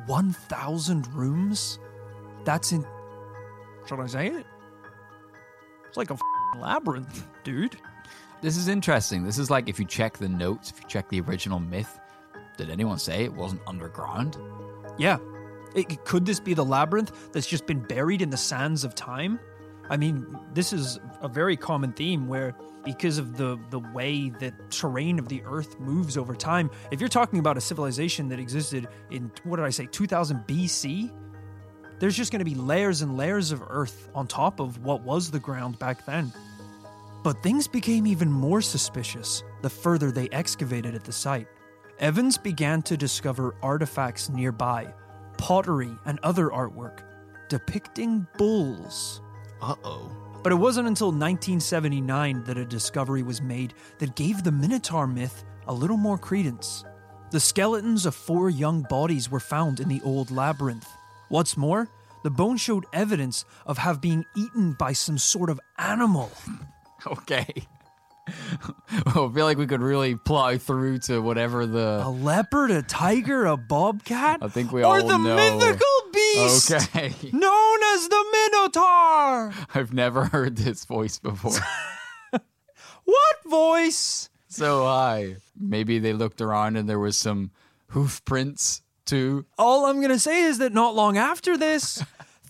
1,000 0.08 1.08
rooms? 1.14 1.80
That's 2.46 2.72
in. 2.72 2.86
Should 3.88 4.00
I 4.00 4.08
say 4.08 4.28
it? 4.28 4.46
It's 5.88 5.98
like 5.98 6.10
a 6.12 6.18
labyrinth, 6.58 7.28
dude. 7.44 7.78
This 8.42 8.56
is 8.56 8.70
interesting. 8.70 9.24
This 9.24 9.38
is 9.38 9.50
like 9.50 9.68
if 9.68 9.80
you 9.80 9.86
check 9.86 10.18
the 10.18 10.30
notes, 10.30 10.72
if 10.72 10.82
you 10.82 10.88
check 10.88 11.10
the 11.10 11.20
original 11.22 11.60
myth, 11.60 12.00
did 12.58 12.70
anyone 12.70 12.98
say 12.98 13.26
it 13.26 13.34
wasn't 13.34 13.62
underground? 13.68 14.38
Yeah. 14.98 15.18
It, 15.76 16.04
could 16.06 16.26
this 16.26 16.40
be 16.40 16.54
the 16.54 16.64
labyrinth 16.64 17.32
that's 17.32 17.48
just 17.48 17.66
been 17.66 17.80
buried 17.80 18.22
in 18.22 18.30
the 18.30 18.38
sands 18.38 18.84
of 18.84 18.96
time? 18.96 19.40
I 19.90 19.98
mean, 19.98 20.26
this 20.54 20.72
is 20.72 21.00
a 21.22 21.28
very 21.28 21.58
common 21.58 21.92
theme 21.92 22.28
where 22.28 22.56
because 22.86 23.18
of 23.18 23.36
the 23.38 23.60
the 23.72 23.80
way 23.80 24.30
that 24.40 24.72
terrain 24.72 25.20
of 25.20 25.28
the 25.28 25.44
earth 25.46 25.80
moves 25.80 26.16
over 26.16 26.34
time, 26.34 26.72
if 26.92 27.00
you're 27.00 27.10
talking 27.10 27.40
about 27.40 27.58
a 27.58 27.62
civilization 27.62 28.30
that 28.30 28.40
existed 28.40 28.88
in 29.12 29.32
what 29.44 29.58
did 29.58 29.66
I 29.66 29.70
say, 29.70 29.86
2000 29.86 30.46
BC, 30.48 31.12
there's 32.00 32.16
just 32.16 32.32
going 32.32 32.40
to 32.40 32.46
be 32.46 32.56
layers 32.56 33.02
and 33.02 33.18
layers 33.18 33.52
of 33.52 33.62
earth 33.68 34.10
on 34.16 34.28
top 34.28 34.60
of 34.60 34.84
what 34.84 35.02
was 35.02 35.30
the 35.30 35.40
ground 35.40 35.78
back 35.78 36.06
then. 36.06 36.32
But 37.24 37.44
things 37.44 37.68
became 37.68 38.08
even 38.08 38.32
more 38.32 38.62
suspicious 38.62 39.44
the 39.62 39.70
further 39.70 40.12
they 40.12 40.30
excavated 40.30 40.96
at 40.96 41.04
the 41.04 41.12
site. 41.12 41.48
Evans 42.00 42.38
began 42.38 42.82
to 42.84 42.96
discover 42.96 43.56
artifacts 43.62 44.30
nearby, 44.30 44.94
pottery 45.38 45.92
and 46.06 46.18
other 46.24 46.48
artwork, 46.50 47.02
depicting 47.50 48.26
bulls. 48.38 49.22
Uh 49.62 49.76
oh. 49.84 50.10
But 50.42 50.54
it 50.54 50.56
wasn't 50.56 50.88
until 50.88 51.08
1979 51.08 52.44
that 52.46 52.58
a 52.58 52.64
discovery 52.64 53.24
was 53.24 53.42
made 53.42 53.74
that 53.98 54.16
gave 54.16 54.44
the 54.44 54.52
Minotaur 54.52 55.06
myth 55.06 55.44
a 55.68 55.74
little 55.74 55.98
more 55.98 56.18
credence. 56.18 56.86
The 57.32 57.42
skeletons 57.42 58.06
of 58.06 58.16
four 58.16 58.50
young 58.50 58.84
bodies 58.84 59.30
were 59.30 59.42
found 59.42 59.82
in 59.82 59.90
the 59.90 60.02
old 60.04 60.32
labyrinth. 60.32 60.88
What's 61.28 61.58
more, 61.58 61.90
the 62.24 62.32
bones 62.32 62.62
showed 62.62 62.86
evidence 62.94 63.44
of 63.66 63.78
have 63.78 64.00
been 64.00 64.26
eaten 64.36 64.74
by 64.74 64.94
some 64.94 65.18
sort 65.18 65.50
of 65.50 65.60
animal. 65.78 66.32
Okay. 67.08 67.48
I 69.08 69.12
feel 69.14 69.32
like 69.46 69.58
we 69.58 69.66
could 69.66 69.82
really 69.82 70.16
plow 70.16 70.56
through 70.58 71.00
to 71.00 71.20
whatever 71.20 71.66
the 71.66 72.04
A 72.06 72.10
leopard, 72.10 72.70
a 72.70 72.84
tiger, 72.84 73.46
a 73.48 73.58
bobcat? 73.58 74.40
I 74.44 74.50
think 74.50 74.72
we 74.72 74.84
all 74.84 74.94
know 74.98 75.00
or 75.00 75.02
all 75.02 75.08
the 75.08 75.18
know. 75.18 75.36
mythical 75.36 75.88
beast 76.14 76.72
Okay. 76.72 77.08
known 77.34 77.78
as 77.96 78.08
the 78.08 78.26
Minotaur. 78.52 79.54
I've 79.74 79.94
never 79.94 80.26
heard 80.26 80.58
this 80.58 80.86
voice 80.86 81.18
before. 81.20 81.54
What 83.06 83.38
voice? 83.50 84.30
so 84.50 84.84
high. 84.86 85.38
Maybe 85.60 85.98
they 86.00 86.14
looked 86.14 86.42
around 86.42 86.76
and 86.76 86.88
there 86.88 87.00
was 87.00 87.18
some 87.18 87.50
hoof 87.88 88.24
prints 88.26 88.82
too. 89.06 89.46
All 89.58 89.86
I'm 89.86 89.98
going 89.98 90.10
to 90.10 90.20
say 90.20 90.44
is 90.44 90.60
that 90.60 90.74
not 90.74 90.94
long 90.96 91.18
after 91.18 91.58
this, 91.58 92.04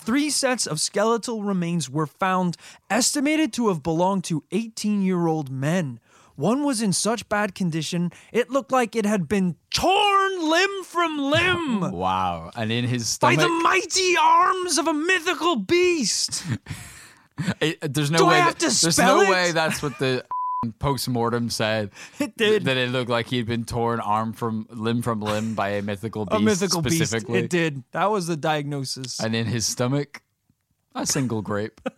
three 0.09 0.31
sets 0.31 0.65
of 0.65 0.81
skeletal 0.81 1.43
remains 1.43 1.87
were 1.87 2.07
found, 2.07 2.57
estimated 2.89 3.53
to 3.53 3.67
have 3.67 3.83
belonged 3.83 4.23
to 4.23 4.43
18 4.51 5.03
year 5.03 5.27
old 5.27 5.51
men. 5.51 5.99
One 6.35 6.63
was 6.63 6.81
in 6.81 6.93
such 6.93 7.29
bad 7.29 7.53
condition, 7.53 8.11
it 8.31 8.49
looked 8.49 8.71
like 8.71 8.95
it 8.95 9.05
had 9.05 9.27
been 9.27 9.55
torn 9.71 10.49
limb 10.49 10.83
from 10.83 11.19
limb 11.19 11.91
Wow. 12.05 12.49
And 12.55 12.71
in 12.71 12.85
his 12.85 13.07
stomach. 13.07 13.37
by 13.37 13.43
the 13.43 13.49
mighty 13.49 14.15
arms 14.19 14.79
of 14.79 14.87
a 14.87 14.93
mythical 14.95 15.57
beast. 15.57 16.43
it- 17.61 17.93
there's 17.93 18.09
no 18.09 18.17
Do 18.17 18.25
I 18.25 18.29
way. 18.29 18.39
have 18.39 18.53
that- 18.57 18.69
to 18.71 18.81
there's 18.81 18.95
spell 18.95 19.17
no 19.17 19.21
it? 19.23 19.29
way 19.29 19.51
that's 19.51 19.83
what 19.83 19.99
the 19.99 20.25
post-mortem 20.79 21.49
said. 21.49 21.91
It 22.19 22.35
did. 22.37 22.65
That 22.65 22.77
it 22.77 22.89
looked 22.89 23.09
like 23.09 23.27
he'd 23.27 23.45
been 23.45 23.65
torn 23.65 23.99
arm 23.99 24.33
from 24.33 24.67
limb 24.69 25.01
from 25.01 25.21
limb 25.21 25.55
by 25.55 25.69
a 25.69 25.81
mythical 25.81 26.25
beast. 26.25 26.41
a 26.41 26.43
mythical 26.43 26.81
beast. 26.81 26.97
specifically. 26.97 27.39
It 27.39 27.49
did. 27.49 27.83
That 27.91 28.11
was 28.11 28.27
the 28.27 28.35
diagnosis. 28.35 29.19
And 29.19 29.35
in 29.35 29.45
his 29.45 29.65
stomach, 29.65 30.21
a 30.95 31.05
single 31.05 31.41
grape. 31.41 31.79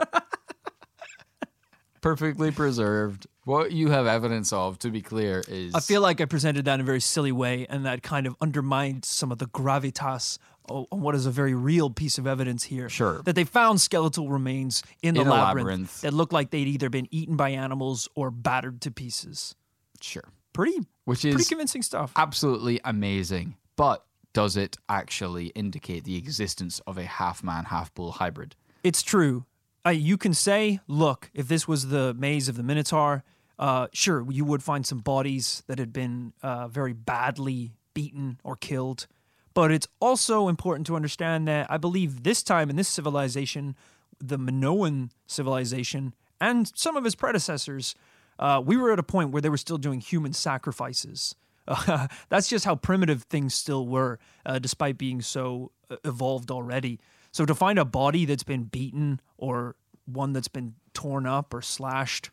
Perfectly 2.02 2.52
preserved. 2.52 3.28
What 3.44 3.72
you 3.72 3.90
have 3.90 4.08
evidence 4.08 4.54
of, 4.54 4.78
to 4.80 4.90
be 4.90 5.02
clear, 5.02 5.44
is 5.48 5.74
I 5.74 5.80
feel 5.80 6.02
like 6.02 6.22
I 6.22 6.26
presented 6.26 6.66
that 6.66 6.76
in 6.76 6.82
a 6.82 6.84
very 6.84 7.02
silly 7.02 7.32
way, 7.32 7.66
and 7.70 7.86
that 7.86 8.04
kind 8.04 8.28
of 8.28 8.36
undermined 8.42 9.06
some 9.06 9.32
of 9.32 9.40
the 9.40 9.48
gravitas 9.48 10.38
on 10.70 10.86
what 11.02 11.16
is 11.16 11.26
a 11.26 11.32
very 11.32 11.54
real 11.54 11.90
piece 11.90 12.18
of 12.18 12.26
evidence 12.28 12.64
here. 12.64 12.90
Sure. 12.90 13.22
That 13.24 13.36
they 13.36 13.44
found 13.44 13.82
skeletal 13.82 14.30
remains 14.30 14.84
in 15.02 15.16
the 15.16 15.22
In 15.22 15.28
labyrinth, 15.30 15.66
labyrinth. 15.68 16.02
that 16.02 16.14
looked 16.14 16.34
like 16.34 16.52
they'd 16.52 16.68
either 16.68 16.90
been 16.90 17.08
eaten 17.12 17.36
by 17.36 17.50
animals 17.50 18.08
or 18.16 18.32
battered 18.32 18.82
to 18.82 18.92
pieces. 18.92 19.56
Sure. 20.02 20.24
Pretty, 20.54 20.80
Which 21.06 21.24
is 21.26 21.34
pretty 21.36 21.48
convincing 21.48 21.82
stuff. 21.82 22.12
absolutely 22.16 22.80
amazing. 22.84 23.56
But 23.76 24.06
does 24.34 24.58
it 24.58 24.78
actually 24.90 25.48
indicate 25.48 26.04
the 26.04 26.16
existence 26.18 26.80
of 26.88 26.98
a 26.98 27.04
half 27.06 27.44
man, 27.44 27.66
half 27.66 27.94
bull 27.94 28.12
hybrid? 28.14 28.56
It's 28.84 29.02
true. 29.04 29.46
Uh, 29.86 29.90
you 29.92 30.18
can 30.18 30.34
say, 30.34 30.80
look, 30.88 31.32
if 31.34 31.48
this 31.48 31.68
was 31.68 31.88
the 31.88 32.14
maze 32.14 32.48
of 32.50 32.56
the 32.58 32.64
Minotaur, 32.64 33.24
uh, 33.58 33.88
sure, 33.94 34.26
you 34.32 34.44
would 34.46 34.62
find 34.64 34.86
some 34.86 35.00
bodies 35.00 35.64
that 35.68 35.80
had 35.80 35.92
been 35.94 36.34
uh, 36.44 36.68
very 36.68 36.94
badly 36.94 37.72
beaten 37.94 38.40
or 38.44 38.56
killed. 38.56 39.08
But 39.54 39.72
it's 39.72 39.88
also 40.00 40.48
important 40.48 40.88
to 40.88 40.96
understand 40.96 41.48
that 41.48 41.70
I 41.70 41.78
believe 41.78 42.24
this 42.24 42.42
time 42.42 42.70
in 42.70 42.76
this 42.76 42.88
civilization, 42.88 43.76
the 44.20 44.38
Minoan 44.38 45.12
civilization, 45.28 46.14
and 46.40 46.72
some 46.76 46.98
of 46.98 47.04
his 47.04 47.16
predecessors, 47.16 47.96
uh, 48.40 48.62
we 48.66 48.76
were 48.76 48.92
at 48.92 49.00
a 49.00 49.04
point 49.04 49.32
where 49.32 49.42
they 49.42 49.50
were 49.50 49.58
still 49.58 49.78
doing 49.78 50.00
human 50.00 50.34
sacrifices. 50.34 51.36
Uh, 51.68 52.08
that's 52.30 52.50
just 52.50 52.66
how 52.66 52.76
primitive 52.76 53.24
things 53.24 53.54
still 53.54 53.88
were, 53.88 54.20
uh, 54.46 54.58
despite 54.58 54.98
being 54.98 55.22
so 55.22 55.72
uh, 55.90 55.98
evolved 56.04 56.50
already. 56.50 57.00
So 57.32 57.46
to 57.46 57.54
find 57.54 57.78
a 57.78 57.86
body 57.86 58.26
that's 58.26 58.44
been 58.44 58.64
beaten 58.64 59.22
or 59.38 59.76
one 60.06 60.34
that's 60.34 60.48
been 60.48 60.76
torn 60.94 61.26
up 61.26 61.54
or 61.54 61.62
slashed, 61.62 62.32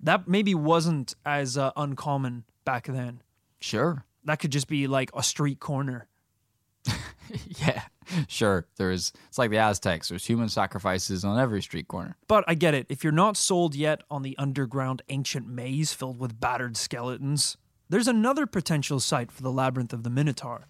that 0.00 0.26
maybe 0.26 0.54
wasn't 0.54 1.14
as 1.24 1.58
uh, 1.58 1.72
uncommon 1.76 2.44
back 2.64 2.86
then. 2.86 3.22
Sure. 3.60 4.05
That 4.26 4.38
could 4.38 4.52
just 4.52 4.68
be 4.68 4.86
like 4.86 5.10
a 5.14 5.22
street 5.22 5.60
corner. 5.60 6.06
Yeah. 7.58 7.82
Sure. 8.28 8.68
There's 8.76 9.12
it's 9.28 9.36
like 9.36 9.50
the 9.50 9.58
Aztecs. 9.58 10.10
There's 10.10 10.24
human 10.24 10.48
sacrifices 10.48 11.24
on 11.24 11.40
every 11.40 11.60
street 11.60 11.88
corner. 11.88 12.16
But 12.28 12.44
I 12.46 12.54
get 12.54 12.72
it. 12.72 12.86
If 12.88 13.02
you're 13.02 13.12
not 13.12 13.36
sold 13.36 13.74
yet 13.74 14.02
on 14.08 14.22
the 14.22 14.36
underground 14.38 15.02
ancient 15.08 15.48
maze 15.48 15.92
filled 15.92 16.20
with 16.20 16.38
battered 16.38 16.76
skeletons, 16.76 17.56
there's 17.88 18.06
another 18.06 18.46
potential 18.46 19.00
site 19.00 19.32
for 19.32 19.42
the 19.42 19.50
Labyrinth 19.50 19.92
of 19.92 20.04
the 20.04 20.10
Minotaur. 20.10 20.68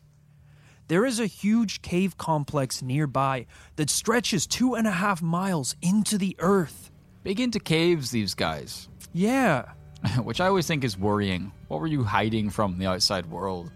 There 0.89 1.05
is 1.05 1.21
a 1.21 1.27
huge 1.27 1.83
cave 1.83 2.17
complex 2.17 2.81
nearby 2.81 3.47
that 3.77 3.91
stretches 3.91 4.47
two 4.47 4.75
and 4.75 4.87
a 4.87 4.93
half 4.93 5.21
miles 5.21 5.77
into 5.83 6.17
the 6.17 6.37
earth. 6.39 6.91
Big 7.23 7.41
into 7.41 7.59
caves, 7.59 8.13
these 8.13 8.35
guys. 8.35 8.89
Yeah, 9.13 9.73
Which 10.23 10.41
I 10.41 10.47
always 10.47 10.67
think 10.67 10.85
is 10.85 10.99
worrying. 10.99 11.53
What 11.69 11.81
were 11.81 11.87
you 11.87 12.05
hiding 12.05 12.51
from 12.51 12.79
the 12.79 12.87
outside 12.87 13.27
world? 13.27 13.71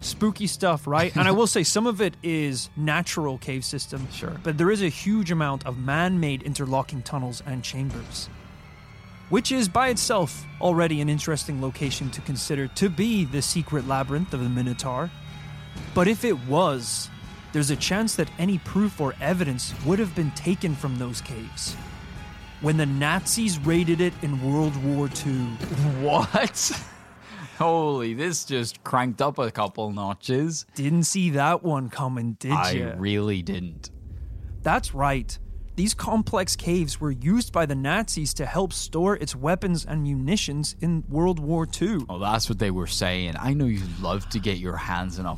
spooky 0.00 0.46
stuff, 0.46 0.86
right? 0.86 1.14
and 1.14 1.28
I 1.28 1.30
will 1.30 1.46
say 1.46 1.62
some 1.62 1.86
of 1.86 2.00
it 2.00 2.16
is 2.22 2.70
natural 2.76 3.38
cave 3.38 3.64
system. 3.64 4.08
Sure. 4.10 4.36
But 4.42 4.58
there 4.58 4.70
is 4.70 4.82
a 4.82 4.88
huge 4.88 5.30
amount 5.30 5.66
of 5.66 5.78
man-made 5.78 6.42
interlocking 6.42 7.02
tunnels 7.02 7.42
and 7.46 7.62
chambers. 7.62 8.28
Which 9.28 9.52
is 9.52 9.68
by 9.68 9.88
itself 9.88 10.44
already 10.60 11.00
an 11.00 11.08
interesting 11.08 11.62
location 11.62 12.10
to 12.10 12.20
consider 12.22 12.66
to 12.66 12.88
be 12.88 13.24
the 13.24 13.42
secret 13.42 13.86
labyrinth 13.86 14.34
of 14.34 14.42
the 14.42 14.48
Minotaur. 14.48 15.10
But 15.94 16.08
if 16.08 16.24
it 16.24 16.38
was, 16.46 17.08
there's 17.52 17.70
a 17.70 17.76
chance 17.76 18.16
that 18.16 18.30
any 18.38 18.58
proof 18.58 19.00
or 19.00 19.14
evidence 19.20 19.72
would 19.84 20.00
have 20.00 20.14
been 20.16 20.32
taken 20.32 20.74
from 20.74 20.98
those 20.98 21.20
caves. 21.20 21.76
When 22.60 22.76
the 22.76 22.86
Nazis 22.86 23.58
raided 23.60 24.00
it 24.02 24.12
in 24.22 24.52
World 24.52 24.76
War 24.84 25.08
II, 25.26 25.32
What? 26.02 26.82
Holy, 27.58 28.14
this 28.14 28.44
just 28.44 28.82
cranked 28.84 29.20
up 29.22 29.38
a 29.38 29.50
couple 29.50 29.90
notches. 29.92 30.66
didn't 30.74 31.04
see 31.04 31.30
that 31.30 31.62
one 31.62 31.88
coming, 31.88 32.34
did 32.38 32.52
I 32.52 32.70
you? 32.72 32.88
I 32.88 32.94
really 32.96 33.42
didn't. 33.42 33.90
That's 34.62 34.94
right. 34.94 35.38
These 35.76 35.94
complex 35.94 36.56
caves 36.56 37.00
were 37.00 37.10
used 37.12 37.52
by 37.52 37.64
the 37.64 37.74
Nazis 37.74 38.34
to 38.34 38.44
help 38.44 38.72
store 38.74 39.16
its 39.16 39.34
weapons 39.34 39.86
and 39.86 40.02
munitions 40.02 40.76
in 40.80 41.04
World 41.08 41.38
War 41.38 41.66
II. 41.80 42.00
Oh, 42.10 42.18
that's 42.18 42.48
what 42.50 42.58
they 42.58 42.70
were 42.70 42.86
saying. 42.86 43.34
I 43.38 43.54
know 43.54 43.64
you'd 43.64 44.00
love 44.00 44.28
to 44.30 44.38
get 44.38 44.58
your 44.58 44.76
hands 44.76 45.18
on 45.18 45.24
a 45.24 45.36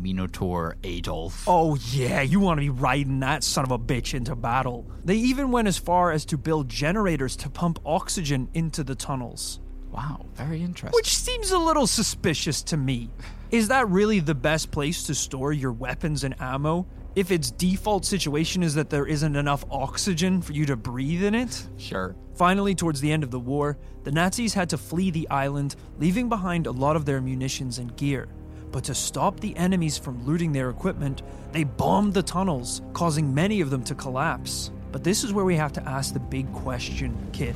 Minotaur 0.00 0.76
Adolf. 0.84 1.44
Oh, 1.48 1.76
yeah, 1.90 2.22
you 2.22 2.38
want 2.40 2.58
to 2.58 2.62
be 2.62 2.70
riding 2.70 3.20
that 3.20 3.42
son 3.44 3.64
of 3.64 3.70
a 3.72 3.78
bitch 3.78 4.14
into 4.14 4.36
battle. 4.36 4.86
They 5.04 5.16
even 5.16 5.50
went 5.50 5.66
as 5.68 5.76
far 5.76 6.12
as 6.12 6.24
to 6.26 6.38
build 6.38 6.68
generators 6.68 7.34
to 7.36 7.50
pump 7.50 7.80
oxygen 7.84 8.48
into 8.54 8.84
the 8.84 8.94
tunnels, 8.94 9.60
Wow, 9.90 10.24
very 10.34 10.62
interesting. 10.62 10.96
which 10.96 11.14
seems 11.14 11.50
a 11.50 11.58
little 11.58 11.86
suspicious 11.86 12.62
to 12.62 12.76
me. 12.76 13.10
Is 13.50 13.68
that 13.68 13.88
really 13.90 14.20
the 14.20 14.34
best 14.34 14.70
place 14.70 15.02
to 15.04 15.14
store 15.14 15.52
your 15.52 15.72
weapons 15.72 16.24
and 16.24 16.34
ammo? 16.40 16.86
If 17.14 17.30
its 17.30 17.50
default 17.50 18.06
situation 18.06 18.62
is 18.62 18.74
that 18.76 18.88
there 18.88 19.04
isn't 19.04 19.36
enough 19.36 19.66
oxygen 19.70 20.40
for 20.40 20.54
you 20.54 20.64
to 20.66 20.76
breathe 20.76 21.22
in 21.24 21.34
it? 21.34 21.66
sure. 21.76 22.16
Finally, 22.34 22.74
towards 22.74 23.02
the 23.02 23.12
end 23.12 23.22
of 23.22 23.30
the 23.30 23.38
war, 23.38 23.76
the 24.04 24.10
Nazis 24.10 24.54
had 24.54 24.70
to 24.70 24.78
flee 24.78 25.10
the 25.10 25.28
island, 25.28 25.76
leaving 25.98 26.30
behind 26.30 26.66
a 26.66 26.70
lot 26.70 26.96
of 26.96 27.04
their 27.04 27.20
munitions 27.20 27.76
and 27.78 27.94
gear. 27.98 28.26
But 28.72 28.84
to 28.84 28.94
stop 28.94 29.38
the 29.38 29.56
enemies 29.56 29.98
from 29.98 30.24
looting 30.26 30.50
their 30.50 30.70
equipment, 30.70 31.22
they 31.52 31.62
bombed 31.62 32.14
the 32.14 32.22
tunnels, 32.22 32.80
causing 32.94 33.32
many 33.32 33.60
of 33.60 33.68
them 33.68 33.84
to 33.84 33.94
collapse. 33.94 34.70
But 34.90 35.04
this 35.04 35.22
is 35.22 35.32
where 35.32 35.44
we 35.44 35.56
have 35.56 35.72
to 35.74 35.88
ask 35.88 36.14
the 36.14 36.20
big 36.20 36.50
question, 36.52 37.14
kid. 37.32 37.54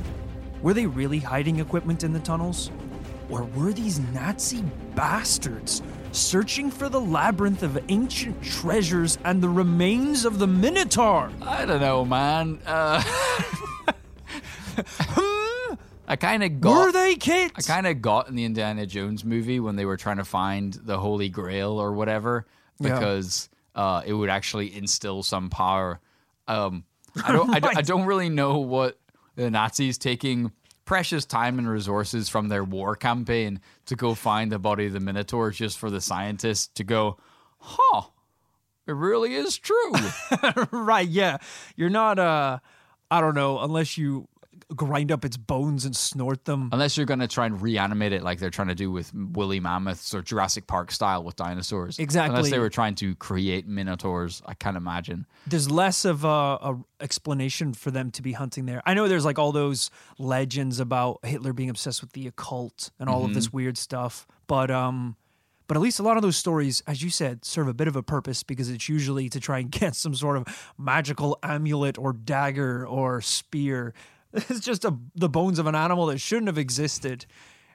Were 0.61 0.75
they 0.75 0.85
really 0.85 1.19
hiding 1.19 1.59
equipment 1.59 2.03
in 2.03 2.13
the 2.13 2.19
tunnels? 2.19 2.71
Or 3.29 3.43
were 3.43 3.73
these 3.73 3.99
Nazi 4.13 4.63
bastards 4.95 5.81
searching 6.11 6.71
for 6.71 6.87
the 6.87 7.01
labyrinth 7.01 7.63
of 7.63 7.77
ancient 7.89 8.41
treasures 8.43 9.17
and 9.23 9.41
the 9.41 9.49
remains 9.49 10.23
of 10.23 10.39
the 10.39 10.47
Minotaur? 10.47 11.31
I 11.41 11.65
don't 11.65 11.81
know, 11.81 12.05
man. 12.05 12.59
Uh, 12.65 13.03
I 16.07 16.15
kind 16.15 16.43
of 16.43 16.61
got. 16.61 16.85
Were 16.85 16.91
they, 16.91 17.15
kid? 17.15 17.51
I 17.55 17.61
kind 17.61 17.85
of 17.87 18.01
got 18.01 18.29
in 18.29 18.35
the 18.35 18.45
Indiana 18.45 18.85
Jones 18.85 19.25
movie 19.25 19.59
when 19.59 19.75
they 19.75 19.85
were 19.85 19.97
trying 19.97 20.17
to 20.17 20.23
find 20.25 20.73
the 20.73 20.97
Holy 20.97 21.29
Grail 21.29 21.71
or 21.79 21.91
whatever 21.93 22.45
Yeah. 22.79 22.93
because 22.99 23.49
uh, 23.75 24.01
it 24.05 24.13
would 24.13 24.29
actually 24.29 24.75
instill 24.75 25.21
some 25.23 25.49
power. 25.49 25.99
Um, 26.47 26.85
I 27.25 27.31
don't. 27.31 27.53
I, 27.53 27.59
don't- 27.59 27.77
I 27.77 27.81
don't 27.81 28.05
really 28.05 28.29
know 28.29 28.59
what 28.59 28.99
the 29.35 29.49
Nazis 29.51 29.97
taking 29.97 30.51
precious 30.85 31.25
time 31.25 31.59
and 31.59 31.69
resources 31.69 32.29
from 32.29 32.47
their 32.47 32.63
war 32.63 32.95
campaign 32.95 33.59
to 33.87 33.95
go 33.97 34.13
find 34.15 34.49
the 34.51 34.57
body 34.59 34.85
of 34.85 34.93
the 34.93 35.01
Minotaur 35.01 35.51
just 35.51 35.77
for 35.77 35.89
the 35.89 35.99
scientists 35.99 36.67
to 36.75 36.83
go, 36.85 37.17
huh? 37.59 38.03
It 38.87 38.93
really 38.95 39.35
is 39.35 39.57
true. 39.57 39.91
right, 40.71 41.05
yeah. 41.07 41.39
You're 41.75 41.89
not 41.89 42.17
uh 42.19 42.59
I 43.11 43.19
don't 43.19 43.35
know, 43.35 43.59
unless 43.59 43.97
you 43.97 44.29
grind 44.75 45.11
up 45.11 45.23
its 45.23 45.37
bones 45.37 45.85
and 45.85 45.95
snort 45.95 46.45
them. 46.45 46.69
Unless 46.71 46.97
you're 46.97 47.05
going 47.05 47.19
to 47.19 47.27
try 47.27 47.45
and 47.45 47.61
reanimate 47.61 48.11
it 48.11 48.23
like 48.23 48.39
they're 48.39 48.49
trying 48.49 48.67
to 48.67 48.75
do 48.75 48.91
with 48.91 49.13
woolly 49.13 49.59
mammoths 49.59 50.13
or 50.13 50.21
Jurassic 50.21 50.67
Park 50.67 50.91
style 50.91 51.23
with 51.23 51.35
dinosaurs. 51.35 51.99
Exactly. 51.99 52.35
Unless 52.35 52.51
they 52.51 52.59
were 52.59 52.69
trying 52.69 52.95
to 52.95 53.15
create 53.15 53.67
minotaurs, 53.67 54.41
I 54.45 54.53
can't 54.53 54.77
imagine. 54.77 55.25
There's 55.45 55.71
less 55.71 56.03
of 56.05 56.25
a, 56.25 56.27
a 56.27 56.77
explanation 56.99 57.73
for 57.73 57.91
them 57.91 58.11
to 58.11 58.21
be 58.21 58.33
hunting 58.33 58.65
there. 58.65 58.81
I 58.85 58.93
know 58.93 59.07
there's 59.07 59.25
like 59.25 59.39
all 59.39 59.51
those 59.51 59.89
legends 60.17 60.79
about 60.79 61.19
Hitler 61.23 61.53
being 61.53 61.69
obsessed 61.69 62.01
with 62.01 62.11
the 62.11 62.27
occult 62.27 62.91
and 62.99 63.09
all 63.09 63.23
of 63.23 63.33
this 63.33 63.53
weird 63.53 63.77
stuff, 63.77 64.27
but 64.47 64.69
um 64.69 65.15
but 65.67 65.75
at 65.75 65.83
least 65.83 65.99
a 65.99 66.03
lot 66.03 66.15
of 66.15 66.23
those 66.23 66.37
stories, 66.37 66.81
as 66.87 67.03
you 67.03 67.09
said, 67.09 67.43
serve 67.43 67.67
a 67.67 67.73
bit 67.73 67.89
of 67.89 67.95
a 67.95 68.03
purpose 68.03 68.41
because 68.41 68.69
it's 68.69 68.87
usually 68.87 69.29
to 69.29 69.39
try 69.39 69.59
and 69.59 69.69
get 69.71 69.95
some 69.95 70.15
sort 70.15 70.37
of 70.37 70.73
magical 70.77 71.37
amulet 71.43 71.97
or 71.97 72.13
dagger 72.13 72.87
or 72.87 73.21
spear. 73.21 73.93
It's 74.49 74.59
just 74.59 74.85
a, 74.85 74.95
the 75.15 75.29
bones 75.29 75.59
of 75.59 75.67
an 75.67 75.75
animal 75.75 76.05
that 76.07 76.19
shouldn't 76.19 76.47
have 76.47 76.57
existed. 76.57 77.25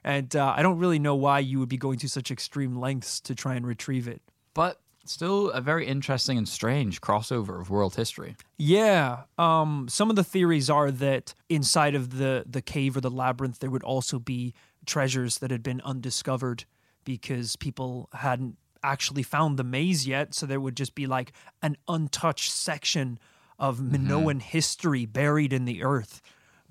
And 0.03 0.35
uh, 0.35 0.53
I 0.55 0.61
don't 0.61 0.79
really 0.79 0.99
know 0.99 1.15
why 1.15 1.39
you 1.39 1.59
would 1.59 1.69
be 1.69 1.77
going 1.77 1.99
to 1.99 2.09
such 2.09 2.31
extreme 2.31 2.75
lengths 2.75 3.19
to 3.21 3.35
try 3.35 3.55
and 3.55 3.65
retrieve 3.65 4.07
it. 4.07 4.21
But 4.53 4.79
still 5.05 5.49
a 5.51 5.61
very 5.61 5.85
interesting 5.85 6.37
and 6.37 6.47
strange 6.47 7.01
crossover 7.01 7.59
of 7.59 7.69
world 7.69 7.95
history. 7.95 8.35
Yeah. 8.57 9.23
Um, 9.37 9.87
some 9.89 10.09
of 10.09 10.15
the 10.15 10.23
theories 10.23 10.69
are 10.69 10.91
that 10.91 11.33
inside 11.49 11.95
of 11.95 12.17
the, 12.17 12.45
the 12.47 12.61
cave 12.61 12.97
or 12.97 13.01
the 13.01 13.11
labyrinth, 13.11 13.59
there 13.59 13.69
would 13.69 13.83
also 13.83 14.19
be 14.19 14.53
treasures 14.85 15.39
that 15.39 15.51
had 15.51 15.63
been 15.63 15.81
undiscovered 15.81 16.65
because 17.03 17.55
people 17.57 18.09
hadn't 18.13 18.57
actually 18.83 19.23
found 19.23 19.57
the 19.57 19.63
maze 19.63 20.07
yet. 20.07 20.33
So 20.33 20.45
there 20.45 20.59
would 20.59 20.75
just 20.75 20.95
be 20.95 21.07
like 21.07 21.33
an 21.61 21.77
untouched 21.87 22.51
section 22.51 23.19
of 23.59 23.79
Minoan 23.81 24.39
history 24.41 25.05
buried 25.05 25.53
in 25.53 25.65
the 25.65 25.83
earth. 25.83 26.21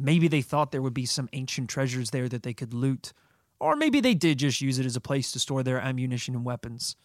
Maybe 0.03 0.27
they 0.27 0.43
thought 0.43 0.73
there 0.73 0.83
would 0.83 0.95
be 0.95 1.07
some 1.07 1.29
ancient 1.33 1.71
treasures 1.71 2.11
there 2.11 2.29
that 2.29 2.43
they 2.43 2.53
could 2.53 2.75
loot. 2.75 3.13
Or 3.61 3.77
maybe 3.77 4.01
they 4.01 4.15
did 4.15 4.39
just 4.39 4.61
use 4.61 4.81
it 4.81 4.87
as 4.87 4.97
a 4.97 5.01
place 5.01 5.31
to 5.33 5.39
store 5.39 5.63
their 5.63 5.81
ammunition 5.81 6.35
and 6.35 6.45
weapons. 6.45 6.97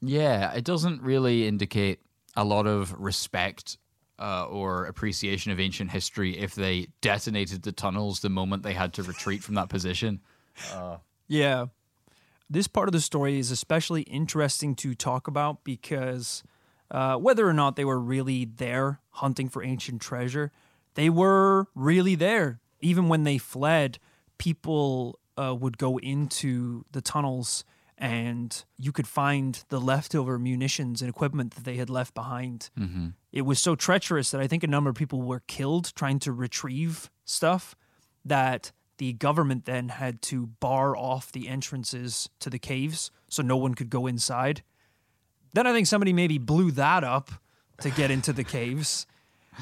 Yeah, 0.00 0.52
it 0.54 0.64
doesn't 0.64 1.02
really 1.02 1.46
indicate 1.46 2.00
a 2.34 2.44
lot 2.44 2.66
of 2.66 2.94
respect 2.98 3.76
uh, 4.18 4.46
or 4.46 4.86
appreciation 4.86 5.52
of 5.52 5.60
ancient 5.60 5.90
history 5.90 6.38
if 6.38 6.54
they 6.54 6.86
detonated 7.02 7.62
the 7.62 7.72
tunnels 7.72 8.20
the 8.20 8.30
moment 8.30 8.62
they 8.62 8.72
had 8.72 8.94
to 8.94 9.02
retreat 9.02 9.42
from 9.42 9.54
that 9.56 9.68
position. 9.68 10.20
Yeah. 11.28 11.66
This 12.48 12.68
part 12.68 12.88
of 12.88 12.92
the 12.92 13.00
story 13.00 13.40
is 13.40 13.50
especially 13.50 14.02
interesting 14.02 14.76
to 14.76 14.94
talk 14.94 15.26
about 15.26 15.64
because 15.64 16.44
uh, 16.90 17.16
whether 17.16 17.48
or 17.48 17.52
not 17.52 17.74
they 17.74 17.84
were 17.84 17.98
really 17.98 18.44
there 18.44 19.00
hunting 19.10 19.48
for 19.48 19.64
ancient 19.64 20.00
treasure, 20.00 20.52
they 20.96 21.08
were 21.08 21.68
really 21.74 22.14
there. 22.14 22.60
Even 22.80 23.08
when 23.08 23.22
they 23.22 23.38
fled, 23.38 23.98
people 24.38 25.18
uh, 25.36 25.54
would 25.54 25.78
go 25.78 25.98
into 25.98 26.84
the 26.90 27.00
tunnels 27.00 27.64
and 27.98 28.64
you 28.76 28.92
could 28.92 29.06
find 29.06 29.64
the 29.68 29.80
leftover 29.80 30.38
munitions 30.38 31.00
and 31.00 31.08
equipment 31.08 31.54
that 31.54 31.64
they 31.64 31.76
had 31.76 31.88
left 31.88 32.14
behind. 32.14 32.68
Mm-hmm. 32.78 33.08
It 33.32 33.42
was 33.42 33.58
so 33.58 33.74
treacherous 33.74 34.30
that 34.32 34.40
I 34.40 34.46
think 34.46 34.62
a 34.62 34.66
number 34.66 34.90
of 34.90 34.96
people 34.96 35.22
were 35.22 35.40
killed 35.46 35.94
trying 35.94 36.18
to 36.20 36.32
retrieve 36.32 37.10
stuff 37.24 37.74
that 38.24 38.72
the 38.98 39.12
government 39.14 39.64
then 39.64 39.88
had 39.90 40.20
to 40.22 40.46
bar 40.46 40.96
off 40.96 41.32
the 41.32 41.48
entrances 41.48 42.28
to 42.40 42.50
the 42.50 42.58
caves 42.58 43.10
so 43.28 43.42
no 43.42 43.56
one 43.56 43.74
could 43.74 43.90
go 43.90 44.06
inside. 44.06 44.62
Then 45.52 45.66
I 45.66 45.72
think 45.72 45.86
somebody 45.86 46.12
maybe 46.12 46.38
blew 46.38 46.70
that 46.72 47.02
up 47.02 47.30
to 47.80 47.90
get 47.90 48.10
into 48.10 48.32
the 48.32 48.44
caves. 48.44 49.06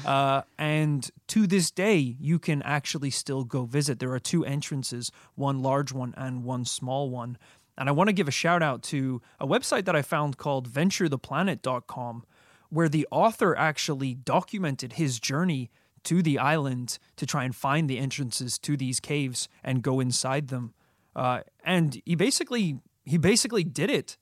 Uh, 0.05 0.41
and 0.57 1.09
to 1.27 1.47
this 1.47 1.71
day, 1.71 2.15
you 2.19 2.39
can 2.39 2.61
actually 2.63 3.09
still 3.11 3.43
go 3.43 3.65
visit. 3.65 3.99
There 3.99 4.11
are 4.11 4.19
two 4.19 4.43
entrances, 4.43 5.11
one 5.35 5.61
large 5.61 5.93
one 5.93 6.13
and 6.17 6.43
one 6.43 6.65
small 6.65 7.09
one. 7.09 7.37
And 7.77 7.89
I 7.89 7.91
want 7.91 8.07
to 8.07 8.13
give 8.13 8.27
a 8.27 8.31
shout 8.31 8.63
out 8.63 8.83
to 8.83 9.21
a 9.39 9.47
website 9.47 9.85
that 9.85 9.95
I 9.95 10.01
found 10.01 10.37
called 10.37 10.69
venturetheplanet.com, 10.69 12.23
where 12.69 12.89
the 12.89 13.07
author 13.11 13.55
actually 13.57 14.13
documented 14.13 14.93
his 14.93 15.19
journey 15.19 15.69
to 16.03 16.21
the 16.21 16.39
island 16.39 16.99
to 17.17 17.25
try 17.25 17.43
and 17.43 17.55
find 17.55 17.89
the 17.89 17.97
entrances 17.97 18.57
to 18.59 18.77
these 18.77 18.99
caves 18.99 19.49
and 19.63 19.81
go 19.81 19.99
inside 19.99 20.47
them. 20.47 20.73
Uh, 21.15 21.41
and 21.63 22.01
he 22.05 22.15
basically 22.15 22.79
he 23.03 23.17
basically 23.17 23.63
did 23.63 23.89
it. 23.89 24.17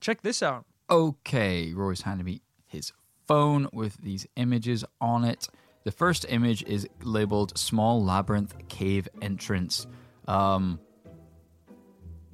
Check 0.00 0.22
this 0.22 0.42
out. 0.42 0.64
Okay, 0.90 1.72
Rory's 1.72 2.02
handed 2.02 2.24
me 2.24 2.42
his 2.66 2.92
phone 3.26 3.68
with 3.72 3.96
these 3.98 4.26
images 4.36 4.84
on 5.00 5.24
it. 5.24 5.48
The 5.84 5.92
first 5.92 6.26
image 6.28 6.62
is 6.64 6.88
labeled 7.02 7.56
"Small 7.56 8.04
Labyrinth 8.04 8.54
Cave 8.68 9.08
Entrance." 9.22 9.86
Um, 10.26 10.80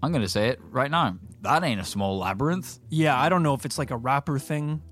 I'm 0.02 0.12
gonna 0.12 0.28
say 0.28 0.48
it 0.48 0.60
right 0.70 0.90
now. 0.90 1.18
That 1.42 1.62
ain't 1.62 1.80
a 1.80 1.84
small 1.84 2.18
labyrinth. 2.18 2.78
Yeah, 2.88 3.18
I 3.18 3.28
don't 3.28 3.42
know 3.42 3.54
if 3.54 3.64
it's 3.64 3.78
like 3.78 3.90
a 3.90 3.96
rapper 3.96 4.38
thing, 4.38 4.82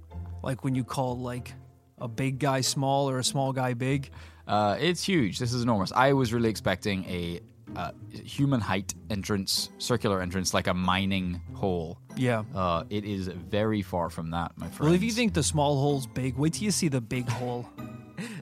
like 0.43 0.63
when 0.65 0.75
you 0.75 0.85
call 0.85 1.19
like 1.19 1.55
a 1.99 2.09
big 2.09 2.39
guy 2.39 2.61
small 2.61 3.09
or 3.09 3.19
a 3.19 3.25
small 3.25 3.53
guy 3.53 3.75
big. 3.75 4.11
Uh, 4.47 4.77
it's 4.81 5.03
huge. 5.03 5.39
This 5.39 5.53
is 5.53 5.63
enormous. 5.63 5.93
I 5.93 6.13
was 6.13 6.33
really 6.33 6.51
expecting 6.51 7.05
a 7.05 7.41
uh, 7.77 7.93
human 8.13 8.61
height 8.61 8.95
entrance, 9.11 9.71
circular 9.79 10.21
entrance, 10.21 10.53
like 10.55 10.67
a 10.67 10.75
mining 10.75 11.41
hole. 11.55 11.99
Yeah. 12.17 12.45
Uh, 12.55 12.85
it 12.91 13.05
is 13.05 13.29
very 13.29 13.83
far 13.83 14.11
from 14.11 14.31
that, 14.31 14.53
my 14.57 14.69
friend. 14.69 14.87
Well, 14.91 14.95
if 14.95 15.03
you 15.03 15.13
think 15.13 15.35
the 15.35 15.43
small 15.43 15.81
hole's 15.81 16.07
big, 16.07 16.37
wait 16.37 16.55
till 16.55 16.65
you 16.65 16.71
see 16.71 16.89
the 16.89 17.01
big 17.01 17.29
hole. 17.29 17.69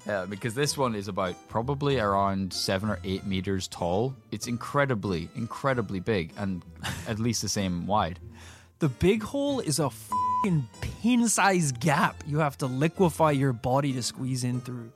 Yeah, 0.07 0.25
because 0.25 0.55
this 0.55 0.77
one 0.77 0.95
is 0.95 1.07
about 1.07 1.37
probably 1.49 2.01
around 2.01 2.53
seven 2.53 2.89
or 2.89 2.99
eight 3.05 3.27
meters 3.27 3.69
tall. 3.69 4.15
It's 4.33 4.47
incredibly, 4.49 5.29
incredibly 5.37 6.01
big 6.01 6.33
and 6.37 6.65
at 7.09 7.19
least 7.19 7.43
the 7.43 7.49
same 7.49 7.87
wide. 7.87 8.19
The 8.81 8.89
big 8.89 9.23
hole 9.23 9.61
is 9.61 9.79
a 9.79 9.91
fucking 9.91 10.69
pin-sized 10.81 11.79
gap 11.79 12.25
you 12.27 12.39
have 12.39 12.57
to 12.59 12.67
liquefy 12.67 13.33
your 13.33 13.53
body 13.53 13.93
to 13.93 14.03
squeeze 14.03 14.45
in 14.45 14.61
through. 14.61 14.91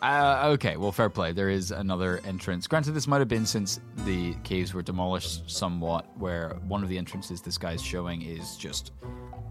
Uh, 0.00 0.50
okay, 0.54 0.76
well, 0.76 0.92
fair 0.92 1.10
play. 1.10 1.32
There 1.32 1.50
is 1.50 1.70
another 1.70 2.20
entrance. 2.24 2.66
Granted, 2.66 2.92
this 2.92 3.06
might 3.06 3.18
have 3.18 3.28
been 3.28 3.46
since 3.46 3.80
the 4.04 4.34
caves 4.44 4.72
were 4.72 4.82
demolished 4.82 5.50
somewhat, 5.50 6.06
where 6.18 6.50
one 6.68 6.82
of 6.82 6.88
the 6.88 6.96
entrances 6.98 7.40
this 7.40 7.58
guy's 7.58 7.82
showing 7.82 8.22
is 8.22 8.56
just 8.56 8.92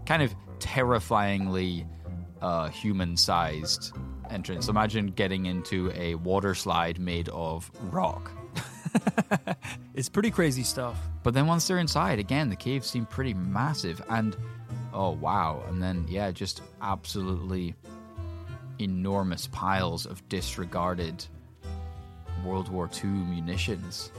kind 0.06 0.22
of 0.22 0.34
terrifyingly 0.58 1.86
uh, 2.40 2.68
human 2.68 3.16
sized 3.16 3.92
entrance. 4.30 4.68
Imagine 4.68 5.08
getting 5.08 5.46
into 5.46 5.92
a 5.94 6.14
water 6.16 6.54
slide 6.54 6.98
made 6.98 7.28
of 7.28 7.70
rock. 7.90 8.30
It's 9.98 10.08
pretty 10.08 10.30
crazy 10.30 10.62
stuff. 10.62 10.96
But 11.24 11.34
then 11.34 11.48
once 11.48 11.66
they're 11.66 11.78
inside, 11.80 12.20
again, 12.20 12.50
the 12.50 12.54
caves 12.54 12.88
seem 12.88 13.04
pretty 13.04 13.34
massive. 13.34 14.00
And 14.08 14.36
oh, 14.92 15.10
wow. 15.10 15.64
And 15.66 15.82
then, 15.82 16.06
yeah, 16.08 16.30
just 16.30 16.62
absolutely 16.80 17.74
enormous 18.78 19.46
piles 19.48 20.06
of 20.06 20.26
disregarded 20.28 21.24
World 22.44 22.68
War 22.68 22.88
II 22.92 23.10
munitions. 23.10 24.10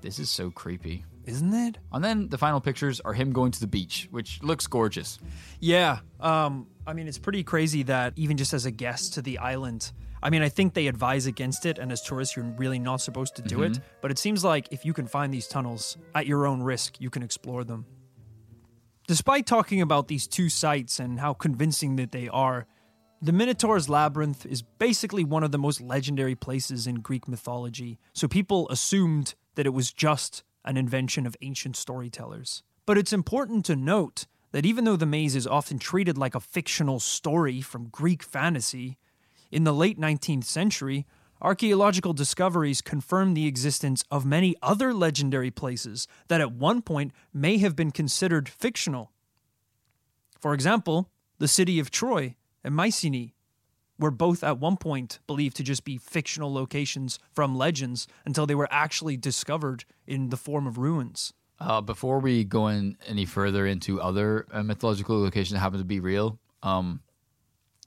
This 0.00 0.18
is 0.18 0.30
so 0.30 0.50
creepy. 0.50 1.04
Isn't 1.24 1.54
it? 1.54 1.78
And 1.92 2.04
then 2.04 2.28
the 2.28 2.38
final 2.38 2.60
pictures 2.60 3.00
are 3.00 3.12
him 3.12 3.32
going 3.32 3.52
to 3.52 3.60
the 3.60 3.66
beach, 3.66 4.08
which 4.10 4.42
looks 4.42 4.66
gorgeous. 4.66 5.18
Yeah. 5.60 6.00
Um, 6.18 6.66
I 6.86 6.94
mean, 6.94 7.06
it's 7.06 7.18
pretty 7.18 7.44
crazy 7.44 7.84
that 7.84 8.14
even 8.16 8.36
just 8.36 8.52
as 8.52 8.66
a 8.66 8.72
guest 8.72 9.14
to 9.14 9.22
the 9.22 9.38
island, 9.38 9.92
I 10.22 10.30
mean, 10.30 10.42
I 10.42 10.48
think 10.48 10.74
they 10.74 10.88
advise 10.88 11.26
against 11.26 11.66
it, 11.66 11.78
and 11.78 11.90
as 11.92 12.02
tourists, 12.02 12.36
you're 12.36 12.44
really 12.44 12.78
not 12.78 13.00
supposed 13.00 13.36
to 13.36 13.42
do 13.42 13.62
it. 13.62 13.80
But 14.00 14.10
it 14.10 14.18
seems 14.18 14.44
like 14.44 14.68
if 14.70 14.84
you 14.84 14.92
can 14.92 15.06
find 15.06 15.32
these 15.32 15.48
tunnels 15.48 15.96
at 16.14 16.26
your 16.26 16.46
own 16.46 16.62
risk, 16.62 17.00
you 17.00 17.10
can 17.10 17.22
explore 17.22 17.64
them. 17.64 17.86
Despite 19.08 19.46
talking 19.46 19.80
about 19.80 20.06
these 20.06 20.28
two 20.28 20.48
sites 20.48 21.00
and 21.00 21.18
how 21.18 21.34
convincing 21.34 21.96
that 21.96 22.12
they 22.12 22.28
are, 22.28 22.66
the 23.24 23.32
Minotaur's 23.32 23.88
Labyrinth 23.88 24.44
is 24.44 24.62
basically 24.62 25.22
one 25.22 25.44
of 25.44 25.52
the 25.52 25.58
most 25.58 25.80
legendary 25.80 26.34
places 26.34 26.88
in 26.88 26.96
Greek 26.96 27.28
mythology, 27.28 28.00
so 28.12 28.26
people 28.26 28.68
assumed 28.68 29.36
that 29.54 29.64
it 29.64 29.72
was 29.72 29.92
just 29.92 30.42
an 30.64 30.76
invention 30.76 31.24
of 31.24 31.36
ancient 31.40 31.76
storytellers. 31.76 32.64
But 32.84 32.98
it's 32.98 33.12
important 33.12 33.64
to 33.66 33.76
note 33.76 34.26
that 34.50 34.66
even 34.66 34.84
though 34.84 34.96
the 34.96 35.06
maze 35.06 35.36
is 35.36 35.46
often 35.46 35.78
treated 35.78 36.18
like 36.18 36.34
a 36.34 36.40
fictional 36.40 36.98
story 36.98 37.60
from 37.60 37.90
Greek 37.90 38.24
fantasy, 38.24 38.98
in 39.52 39.62
the 39.62 39.72
late 39.72 40.00
19th 40.00 40.44
century, 40.44 41.06
archaeological 41.40 42.12
discoveries 42.12 42.80
confirmed 42.80 43.36
the 43.36 43.46
existence 43.46 44.02
of 44.10 44.26
many 44.26 44.56
other 44.62 44.92
legendary 44.92 45.52
places 45.52 46.08
that 46.26 46.40
at 46.40 46.50
one 46.50 46.82
point 46.82 47.12
may 47.32 47.58
have 47.58 47.76
been 47.76 47.92
considered 47.92 48.48
fictional. 48.48 49.12
For 50.40 50.54
example, 50.54 51.08
the 51.38 51.46
city 51.46 51.78
of 51.78 51.92
Troy 51.92 52.34
and 52.64 52.74
Mycenae 52.74 53.34
were 53.98 54.10
both 54.10 54.42
at 54.42 54.58
one 54.58 54.76
point 54.76 55.20
believed 55.26 55.56
to 55.56 55.62
just 55.62 55.84
be 55.84 55.96
fictional 55.96 56.52
locations 56.52 57.18
from 57.34 57.56
legends 57.56 58.08
until 58.24 58.46
they 58.46 58.54
were 58.54 58.68
actually 58.70 59.16
discovered 59.16 59.84
in 60.06 60.30
the 60.30 60.36
form 60.36 60.66
of 60.66 60.78
ruins. 60.78 61.32
Uh, 61.60 61.80
before 61.80 62.18
we 62.18 62.42
go 62.42 62.66
in 62.68 62.96
any 63.06 63.24
further 63.24 63.66
into 63.66 64.00
other 64.00 64.46
uh, 64.50 64.62
mythological 64.62 65.20
locations 65.20 65.52
that 65.52 65.60
happen 65.60 65.78
to 65.78 65.84
be 65.84 66.00
real, 66.00 66.38
um, 66.62 67.00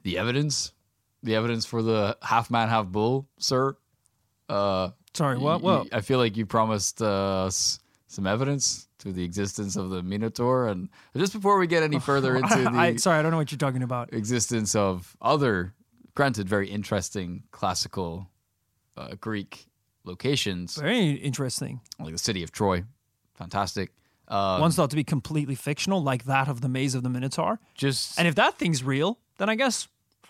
the 0.04 0.18
evidence, 0.18 0.72
the 1.24 1.36
evidence 1.36 1.66
for 1.66 1.82
the 1.82 2.18
half 2.22 2.50
man, 2.50 2.70
half 2.70 2.88
bull, 2.88 3.28
sir. 3.38 3.76
Uh, 4.48 4.92
Sorry, 5.14 5.38
what? 5.38 5.62
What? 5.62 5.94
I 5.94 6.02
feel 6.02 6.20
like 6.20 6.38
you 6.38 6.46
promised 6.46 7.02
uh, 7.02 7.46
us 7.46 7.80
some 8.08 8.28
evidence 8.28 8.85
to 9.00 9.12
the 9.12 9.24
existence 9.24 9.76
of 9.76 9.90
the 9.90 10.02
Minotaur, 10.04 10.68
and 10.68 10.90
just 11.16 11.34
before 11.34 11.58
we 11.58 11.68
get 11.68 11.84
any 11.84 12.00
further 12.00 12.36
into 12.42 12.56
the 12.58 12.70
I, 12.70 12.96
sorry, 12.96 13.20
I 13.20 13.22
don't 13.22 13.32
know 13.32 13.38
what 13.38 13.52
you're 13.52 13.58
talking 13.58 13.84
about. 13.84 14.14
existence 14.14 14.76
of 14.76 15.16
other, 15.22 15.74
granted, 16.16 16.48
very 16.48 16.70
interesting 16.70 17.44
classical 17.52 18.30
uh, 18.98 19.16
Greek 19.20 19.66
locations, 20.06 20.76
Very 20.78 21.12
interesting. 21.12 21.82
like 22.00 22.12
the 22.14 22.18
city 22.18 22.44
of 22.44 22.52
Troy, 22.52 22.84
fantastic. 23.34 23.92
Uh, 24.28 24.58
One's 24.60 24.76
thought 24.76 24.90
to 24.90 24.96
be 24.96 25.04
completely 25.04 25.56
fictional, 25.56 26.02
like 26.02 26.26
that 26.26 26.48
of 26.48 26.62
the 26.62 26.70
Maze 26.70 26.96
of 26.96 27.04
the 27.04 27.10
Minotaur. 27.10 27.60
just 27.76 28.18
And 28.18 28.28
if 28.28 28.36
that 28.36 28.58
thing's 28.58 28.84
real, 28.84 29.20
then 29.38 29.50
I 29.50 29.56
guess 29.56 29.88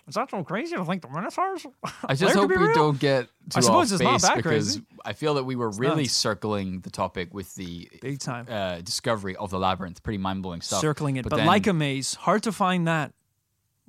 is 0.08 0.14
that 0.14 0.30
so 0.30 0.42
crazy 0.44 0.76
to 0.76 0.84
think 0.84 1.02
the 1.02 1.08
Minotaurs? 1.08 1.66
I 2.04 2.14
just 2.14 2.34
hope 2.34 2.48
we 2.50 2.56
real? 2.56 2.74
don't 2.74 2.98
get 2.98 3.24
too 3.26 3.30
I 3.56 3.60
suppose 3.60 3.92
off 3.92 3.96
it's 3.96 4.04
not 4.04 4.12
base 4.12 4.22
that 4.22 4.36
because 4.36 4.66
crazy. 4.76 4.82
I 5.04 5.12
feel 5.12 5.34
that 5.34 5.44
we 5.44 5.56
were 5.56 5.70
really 5.70 6.04
nuts. 6.04 6.14
circling 6.14 6.80
the 6.80 6.90
topic 6.90 7.34
with 7.34 7.54
the 7.56 7.88
Big 8.00 8.18
time. 8.20 8.46
uh, 8.48 8.80
discovery 8.82 9.34
of 9.36 9.50
the 9.50 9.58
labyrinth. 9.58 10.02
Pretty 10.02 10.18
mind 10.18 10.42
blowing 10.42 10.60
stuff. 10.60 10.80
Circling 10.80 11.16
it, 11.16 11.24
but, 11.28 11.36
then 11.36 11.46
like 11.46 11.66
a 11.66 11.72
maze, 11.72 12.14
hard 12.14 12.42
to 12.44 12.52
find 12.52 12.86
that 12.86 13.12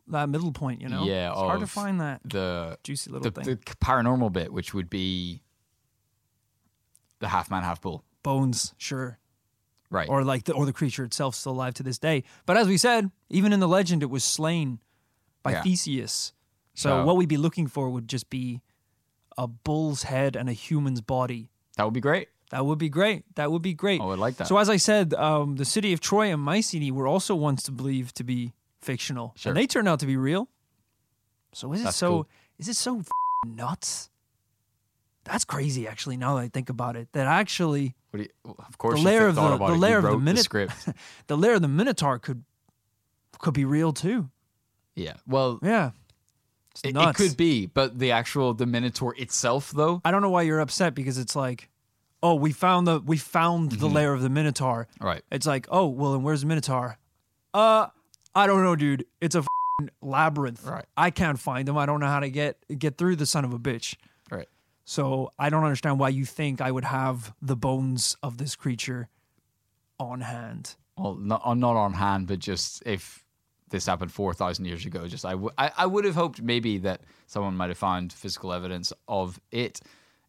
that 0.07 0.29
middle 0.29 0.51
point. 0.51 0.81
You 0.81 0.89
know, 0.89 1.03
Yeah, 1.05 1.31
it's 1.31 1.39
hard 1.39 1.59
to 1.59 1.67
find 1.67 2.01
that 2.01 2.21
the 2.23 2.77
juicy 2.83 3.11
the, 3.11 3.17
little 3.19 3.31
thing. 3.31 3.43
the 3.45 3.57
paranormal 3.75 4.31
bit, 4.33 4.51
which 4.53 4.73
would 4.73 4.89
be 4.89 5.43
the 7.19 7.27
half 7.27 7.49
man, 7.51 7.63
half 7.63 7.81
bull. 7.81 8.03
Bones, 8.23 8.73
sure, 8.77 9.19
Right. 9.89 10.09
or 10.09 10.23
like 10.23 10.43
the 10.45 10.53
or 10.53 10.65
the 10.65 10.73
creature 10.73 11.03
itself 11.03 11.35
still 11.35 11.51
alive 11.53 11.73
to 11.75 11.83
this 11.83 11.97
day. 11.97 12.23
But 12.45 12.57
as 12.57 12.67
we 12.67 12.77
said, 12.77 13.11
even 13.29 13.53
in 13.53 13.59
the 13.59 13.67
legend, 13.67 14.03
it 14.03 14.09
was 14.09 14.23
slain 14.23 14.79
by 15.47 15.53
Yeah. 15.53 15.63
Theseus. 15.63 16.33
So, 16.73 16.89
So- 16.89 17.05
what 17.05 17.15
we'd 17.17 17.29
be 17.29 17.37
looking 17.37 17.67
for 17.67 17.89
would 17.89 18.07
just 18.07 18.29
be 18.29 18.61
a 19.37 19.47
bull's 19.47 20.03
head 20.03 20.35
and 20.35 20.49
a 20.49 20.53
human's 20.53 21.01
body. 21.01 21.49
that 21.77 21.83
would 21.85 21.93
be 21.93 22.01
great. 22.01 22.27
That 22.49 22.65
would 22.65 22.79
be 22.79 22.89
great. 22.89 23.23
That 23.35 23.51
would 23.51 23.61
be 23.61 23.73
great. 23.73 24.01
I 24.01 24.05
would 24.05 24.19
like 24.19 24.37
that. 24.37 24.47
So 24.47 24.57
as 24.57 24.69
I 24.69 24.77
said, 24.77 25.13
um, 25.13 25.57
the 25.57 25.65
city 25.65 25.93
of 25.93 25.99
Troy 25.99 26.31
and 26.33 26.41
Mycenae 26.41 26.91
were 26.91 27.05
also 27.07 27.35
once 27.35 27.69
believed 27.69 28.15
to 28.15 28.23
be 28.23 28.53
fictional, 28.81 29.33
Sure. 29.35 29.51
and 29.51 29.57
they 29.57 29.67
turned 29.67 29.87
out 29.87 29.99
to 29.99 30.05
be 30.07 30.17
real. 30.17 30.47
So 31.53 31.71
is 31.73 31.81
it 31.85 31.91
so? 31.93 32.09
cool. 32.09 32.27
Is 32.57 32.67
it 32.67 32.75
so 32.75 33.03
nuts? 33.45 34.09
That's 35.25 35.43
crazy, 35.45 35.87
actually. 35.87 36.17
Now 36.17 36.35
that 36.35 36.41
I 36.41 36.47
think 36.47 36.69
about 36.69 36.95
it, 36.95 37.09
that 37.11 37.27
actually 37.27 37.95
you, 38.13 38.27
of 38.45 38.77
course, 38.77 38.99
The 38.99 39.05
lair 39.05 39.27
of 39.27 39.35
the- 39.35 39.41
about 39.41 39.59
the 39.79 39.97
of 39.97 40.03
the 40.03 40.17
minute- 40.19 40.43
script. 40.43 40.73
the 41.27 41.37
lair 41.37 41.55
of 41.55 41.61
the 41.61 41.67
Minotaur 41.67 42.17
could 42.19 42.43
Could 43.39 43.53
be 43.53 43.65
real 43.65 43.93
too. 43.93 44.29
Yeah. 44.97 45.13
Well, 45.27 45.59
Yeah. 45.61 45.91
It, 46.83 46.95
it 46.95 47.15
could 47.15 47.35
be, 47.37 47.65
but 47.65 47.97
the 47.97 48.11
actual 48.11 48.53
the 48.53 48.65
Minotaur 48.67 49.15
itself, 49.17 49.71
though. 49.71 49.99
I 50.05 50.11
don't 50.11 50.21
know 50.21 50.29
why 50.29 50.43
you're 50.43 50.59
upset 50.59 50.93
because 50.93 51.17
it's 51.17 51.35
like, 51.35 51.69
oh, 52.21 52.35
we 52.35 52.51
found 52.51 52.85
the 52.85 52.99
we 52.99 53.17
found 53.17 53.71
Mm-hmm. 53.71 53.79
the 53.79 53.87
lair 53.89 54.13
of 54.13 54.21
the 54.21 54.29
Minotaur. 54.29 54.87
Right. 55.01 55.23
It's 55.31 55.47
like, 55.47 55.65
oh, 55.71 55.87
well, 55.87 56.13
and 56.13 56.23
where's 56.23 56.41
the 56.41 56.47
Minotaur? 56.47 56.99
Uh, 57.53 57.87
I 58.35 58.45
don't 58.45 58.63
know, 58.63 58.75
dude. 58.75 59.05
It's 59.21 59.33
a 59.35 59.43
labyrinth. 60.03 60.63
Right. 60.65 60.85
I 60.95 61.09
can't 61.09 61.39
find 61.39 61.67
him. 61.67 61.77
I 61.77 61.85
don't 61.87 61.99
know 61.99 62.05
how 62.07 62.19
to 62.19 62.29
get 62.29 62.57
get 62.77 62.97
through 62.99 63.15
the 63.15 63.25
son 63.25 63.43
of 63.43 63.53
a 63.53 63.59
bitch. 63.59 63.95
Right. 64.29 64.47
So 64.85 65.33
I 65.39 65.49
don't 65.49 65.63
understand 65.63 65.99
why 65.99 66.09
you 66.09 66.25
think 66.25 66.61
I 66.61 66.71
would 66.71 66.85
have 66.85 67.33
the 67.41 67.55
bones 67.55 68.15
of 68.21 68.37
this 68.37 68.55
creature 68.55 69.09
on 69.99 70.21
hand. 70.21 70.75
Well, 70.95 71.15
not, 71.15 71.57
not 71.57 71.75
on 71.75 71.93
hand, 71.93 72.27
but 72.27 72.37
just 72.39 72.83
if 72.85 73.23
this 73.69 73.85
happened 73.85 74.11
4,000 74.11 74.65
years 74.65 74.85
ago, 74.85 75.07
just 75.07 75.25
I, 75.25 75.31
w- 75.31 75.51
I, 75.57 75.71
I 75.77 75.85
would 75.85 76.05
have 76.05 76.15
hoped 76.15 76.41
maybe 76.41 76.77
that 76.79 77.01
someone 77.25 77.55
might 77.55 77.69
have 77.69 77.77
found 77.77 78.13
physical 78.13 78.53
evidence 78.53 78.93
of 79.07 79.39
it 79.51 79.81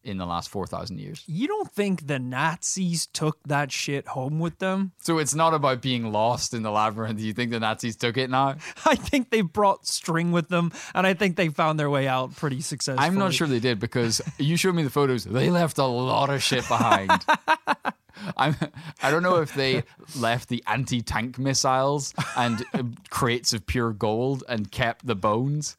in 0.04 0.18
the 0.18 0.26
last 0.26 0.48
4,000 0.48 0.98
years. 0.98 1.22
You 1.26 1.46
don't 1.48 1.70
think 1.70 2.06
the 2.06 2.18
Nazis 2.18 3.06
took 3.06 3.38
that 3.46 3.72
shit 3.72 4.08
home 4.08 4.38
with 4.38 4.58
them? 4.58 4.92
So 4.98 5.18
it's 5.18 5.34
not 5.34 5.54
about 5.54 5.82
being 5.82 6.12
lost 6.12 6.54
in 6.54 6.62
the 6.62 6.70
labyrinth. 6.70 7.20
You 7.20 7.32
think 7.32 7.50
the 7.50 7.60
Nazis 7.60 7.96
took 7.96 8.16
it 8.16 8.30
now? 8.30 8.56
I 8.86 8.94
think 8.94 9.30
they 9.30 9.40
brought 9.42 9.86
string 9.86 10.32
with 10.32 10.48
them, 10.48 10.72
and 10.94 11.06
I 11.06 11.14
think 11.14 11.36
they 11.36 11.48
found 11.48 11.78
their 11.78 11.90
way 11.90 12.08
out 12.08 12.34
pretty 12.36 12.60
successfully. 12.60 13.06
I'm 13.06 13.16
not 13.16 13.34
sure 13.34 13.46
they 13.46 13.60
did 13.60 13.78
because 13.80 14.20
you 14.38 14.56
showed 14.56 14.74
me 14.74 14.82
the 14.82 14.90
photos. 14.90 15.24
They 15.24 15.50
left 15.50 15.78
a 15.78 15.84
lot 15.84 16.30
of 16.30 16.42
shit 16.42 16.66
behind. 16.68 17.10
I'm, 18.36 18.56
I 19.02 19.10
don't 19.10 19.22
know 19.22 19.36
if 19.36 19.54
they 19.54 19.84
left 20.16 20.48
the 20.48 20.62
anti-tank 20.66 21.38
missiles 21.38 22.14
and 22.36 22.64
uh, 22.74 22.82
crates 23.10 23.52
of 23.52 23.64
pure 23.66 23.92
gold 23.92 24.42
and 24.48 24.70
kept 24.70 25.06
the 25.06 25.14
bones. 25.14 25.76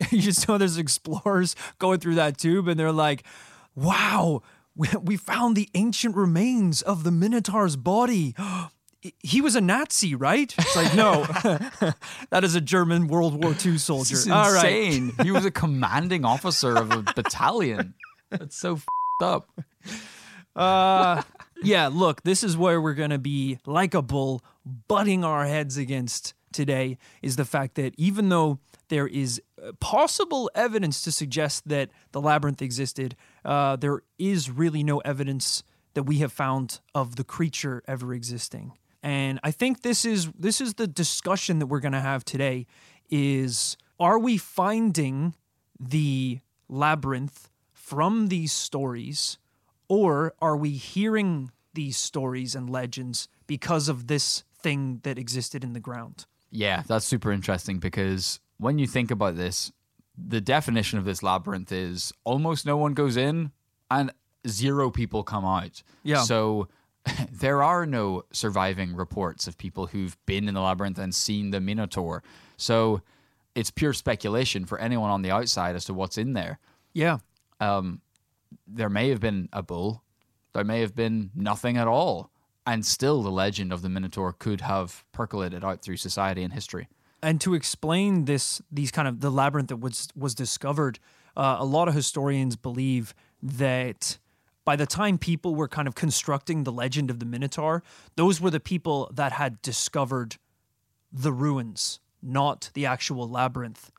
you 0.10 0.20
just 0.20 0.48
know 0.48 0.58
there's 0.58 0.78
explorers 0.78 1.56
going 1.78 2.00
through 2.00 2.16
that 2.16 2.38
tube 2.38 2.68
and 2.68 2.78
they're 2.78 2.92
like, 2.92 3.24
wow, 3.74 4.42
we, 4.74 5.16
found 5.16 5.56
the 5.56 5.68
ancient 5.74 6.16
remains 6.16 6.82
of 6.82 7.04
the 7.04 7.10
Minotaur's 7.10 7.76
body. 7.76 8.34
He 9.20 9.40
was 9.40 9.56
a 9.56 9.62
Nazi, 9.62 10.14
right? 10.14 10.54
It's 10.58 10.76
like, 10.76 10.94
no, 10.94 11.22
that 12.28 12.44
is 12.44 12.54
a 12.54 12.60
German 12.60 13.06
World 13.06 13.42
War 13.42 13.56
II 13.64 13.78
soldier. 13.78 14.10
This 14.10 14.26
is 14.26 14.30
All 14.30 14.52
right. 14.52 14.74
insane. 14.74 15.12
he 15.22 15.30
was 15.30 15.46
a 15.46 15.50
commanding 15.50 16.26
officer 16.26 16.76
of 16.76 16.92
a 16.92 17.00
battalion. 17.14 17.94
That's 18.28 18.58
so 18.58 18.74
f***ed 18.74 19.24
up. 19.24 19.48
Uh, 20.54 21.22
yeah, 21.62 21.88
look, 21.90 22.24
this 22.24 22.44
is 22.44 22.58
where 22.58 22.78
we're 22.78 22.92
going 22.92 23.08
to 23.08 23.18
be 23.18 23.58
like 23.64 23.94
a 23.94 24.02
bull, 24.02 24.44
butting 24.86 25.24
our 25.24 25.46
heads 25.46 25.78
against 25.78 26.34
today 26.52 26.98
is 27.22 27.36
the 27.36 27.44
fact 27.44 27.74
that 27.76 27.94
even 27.96 28.28
though 28.28 28.58
there 28.88 29.06
is 29.06 29.40
uh, 29.62 29.72
possible 29.80 30.50
evidence 30.54 31.02
to 31.02 31.12
suggest 31.12 31.68
that 31.68 31.90
the 32.12 32.20
labyrinth 32.20 32.62
existed, 32.62 33.16
uh, 33.44 33.76
there 33.76 34.02
is 34.18 34.50
really 34.50 34.82
no 34.82 34.98
evidence 34.98 35.62
that 35.94 36.04
we 36.04 36.18
have 36.18 36.32
found 36.32 36.80
of 36.94 37.16
the 37.16 37.24
creature 37.24 37.82
ever 37.86 38.14
existing. 38.14 38.72
And 39.02 39.40
I 39.42 39.50
think 39.50 39.82
this 39.82 40.04
is 40.04 40.30
this 40.38 40.60
is 40.60 40.74
the 40.74 40.86
discussion 40.86 41.58
that 41.58 41.66
we're 41.66 41.80
going 41.80 41.92
to 41.92 42.00
have 42.00 42.24
today 42.24 42.66
is 43.08 43.76
are 43.98 44.18
we 44.18 44.36
finding 44.36 45.34
the 45.78 46.40
labyrinth 46.68 47.48
from 47.72 48.28
these 48.28 48.52
stories 48.52 49.38
or 49.88 50.34
are 50.40 50.56
we 50.56 50.70
hearing 50.70 51.50
these 51.74 51.96
stories 51.96 52.54
and 52.54 52.68
legends 52.68 53.28
because 53.46 53.88
of 53.88 54.06
this 54.06 54.44
thing 54.54 55.00
that 55.02 55.18
existed 55.18 55.64
in 55.64 55.72
the 55.72 55.80
ground? 55.80 56.26
Yeah, 56.50 56.82
that's 56.86 57.06
super 57.06 57.32
interesting 57.32 57.78
because 57.78 58.40
when 58.58 58.78
you 58.78 58.86
think 58.86 59.10
about 59.10 59.36
this, 59.36 59.72
the 60.16 60.40
definition 60.40 60.98
of 60.98 61.04
this 61.04 61.22
labyrinth 61.22 61.72
is 61.72 62.12
almost 62.24 62.66
no 62.66 62.76
one 62.76 62.94
goes 62.94 63.16
in 63.16 63.52
and 63.90 64.12
zero 64.46 64.90
people 64.90 65.22
come 65.22 65.44
out. 65.44 65.82
Yeah. 66.02 66.22
So 66.22 66.68
there 67.32 67.62
are 67.62 67.86
no 67.86 68.24
surviving 68.32 68.94
reports 68.94 69.46
of 69.46 69.56
people 69.58 69.86
who've 69.86 70.16
been 70.26 70.48
in 70.48 70.54
the 70.54 70.60
labyrinth 70.60 70.98
and 70.98 71.14
seen 71.14 71.50
the 71.50 71.60
Minotaur. 71.60 72.22
So 72.56 73.02
it's 73.54 73.70
pure 73.70 73.92
speculation 73.92 74.64
for 74.64 74.78
anyone 74.78 75.10
on 75.10 75.22
the 75.22 75.30
outside 75.30 75.76
as 75.76 75.84
to 75.86 75.94
what's 75.94 76.18
in 76.18 76.34
there. 76.34 76.58
Yeah. 76.92 77.18
Um, 77.60 78.00
there 78.66 78.90
may 78.90 79.10
have 79.10 79.20
been 79.20 79.48
a 79.52 79.62
bull, 79.62 80.02
there 80.52 80.64
may 80.64 80.80
have 80.80 80.94
been 80.94 81.30
nothing 81.34 81.76
at 81.76 81.86
all. 81.86 82.29
And 82.66 82.84
still, 82.84 83.22
the 83.22 83.30
legend 83.30 83.72
of 83.72 83.82
the 83.82 83.88
Minotaur 83.88 84.32
could 84.32 84.60
have 84.60 85.04
percolated 85.12 85.64
out 85.64 85.82
through 85.82 85.96
society 85.96 86.42
and 86.42 86.52
history. 86.52 86.88
And 87.22 87.40
to 87.40 87.54
explain 87.54 88.24
this, 88.26 88.62
these 88.70 88.90
kind 88.90 89.08
of 89.08 89.20
the 89.20 89.30
labyrinth 89.30 89.68
that 89.68 89.76
was 89.76 90.08
was 90.14 90.34
discovered, 90.34 90.98
uh, 91.36 91.56
a 91.58 91.64
lot 91.64 91.88
of 91.88 91.94
historians 91.94 92.56
believe 92.56 93.14
that 93.42 94.18
by 94.64 94.76
the 94.76 94.86
time 94.86 95.18
people 95.18 95.54
were 95.54 95.68
kind 95.68 95.88
of 95.88 95.94
constructing 95.94 96.64
the 96.64 96.72
legend 96.72 97.10
of 97.10 97.18
the 97.18 97.26
Minotaur, 97.26 97.82
those 98.16 98.40
were 98.40 98.50
the 98.50 98.60
people 98.60 99.10
that 99.12 99.32
had 99.32 99.60
discovered 99.62 100.36
the 101.12 101.32
ruins, 101.32 102.00
not 102.22 102.70
the 102.74 102.86
actual 102.86 103.28
labyrinth. 103.28 103.90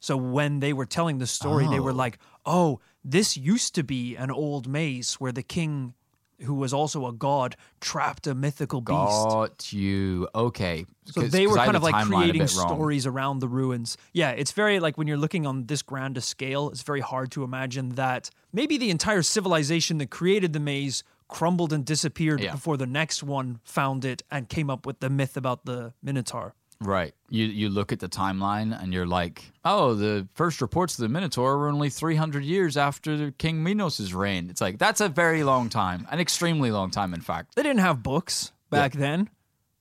So 0.00 0.16
when 0.16 0.60
they 0.60 0.72
were 0.72 0.86
telling 0.86 1.18
the 1.18 1.26
story, 1.26 1.66
they 1.66 1.80
were 1.80 1.92
like, 1.92 2.18
"Oh, 2.44 2.80
this 3.04 3.36
used 3.36 3.74
to 3.74 3.82
be 3.82 4.16
an 4.16 4.30
old 4.30 4.68
maze 4.68 5.14
where 5.14 5.32
the 5.32 5.42
king, 5.42 5.94
who 6.42 6.54
was 6.54 6.72
also 6.72 7.06
a 7.06 7.12
god, 7.12 7.56
trapped 7.80 8.26
a 8.26 8.34
mythical 8.34 8.80
beast." 8.80 8.96
Got 9.28 9.72
you. 9.72 10.28
Okay. 10.34 10.86
So 11.06 11.22
they 11.22 11.46
were 11.46 11.56
kind 11.56 11.76
of 11.76 11.82
like 11.82 12.06
creating 12.06 12.46
stories 12.46 13.06
around 13.06 13.38
the 13.38 13.48
ruins. 13.48 13.96
Yeah, 14.12 14.30
it's 14.30 14.52
very 14.52 14.80
like 14.80 14.98
when 14.98 15.06
you're 15.06 15.16
looking 15.16 15.46
on 15.46 15.66
this 15.66 15.82
grand 15.82 16.16
a 16.16 16.20
scale, 16.20 16.70
it's 16.70 16.82
very 16.82 17.00
hard 17.00 17.30
to 17.32 17.44
imagine 17.44 17.90
that 17.90 18.30
maybe 18.52 18.76
the 18.78 18.90
entire 18.90 19.22
civilization 19.22 19.98
that 19.98 20.10
created 20.10 20.52
the 20.52 20.60
maze 20.60 21.04
crumbled 21.28 21.72
and 21.72 21.84
disappeared 21.84 22.40
Yeah. 22.40 22.52
before 22.52 22.76
the 22.76 22.86
next 22.86 23.22
one 23.22 23.58
found 23.64 24.04
it 24.04 24.22
and 24.30 24.48
came 24.48 24.70
up 24.70 24.86
with 24.86 25.00
the 25.00 25.10
myth 25.10 25.36
about 25.36 25.64
the 25.64 25.92
Minotaur. 26.02 26.54
Right. 26.80 27.14
You 27.30 27.46
you 27.46 27.68
look 27.70 27.92
at 27.92 28.00
the 28.00 28.08
timeline 28.08 28.78
and 28.80 28.92
you're 28.92 29.06
like, 29.06 29.52
oh, 29.64 29.94
the 29.94 30.28
first 30.34 30.60
reports 30.60 30.98
of 30.98 31.02
the 31.02 31.08
Minotaur 31.08 31.56
were 31.56 31.68
only 31.68 31.88
300 31.88 32.44
years 32.44 32.76
after 32.76 33.30
King 33.32 33.62
Minos' 33.62 34.12
reign. 34.12 34.50
It's 34.50 34.60
like, 34.60 34.78
that's 34.78 35.00
a 35.00 35.08
very 35.08 35.42
long 35.42 35.68
time, 35.68 36.06
an 36.10 36.20
extremely 36.20 36.70
long 36.70 36.90
time, 36.90 37.14
in 37.14 37.20
fact. 37.20 37.54
They 37.54 37.62
didn't 37.62 37.80
have 37.80 38.02
books 38.02 38.52
back 38.70 38.92
then. 38.92 39.30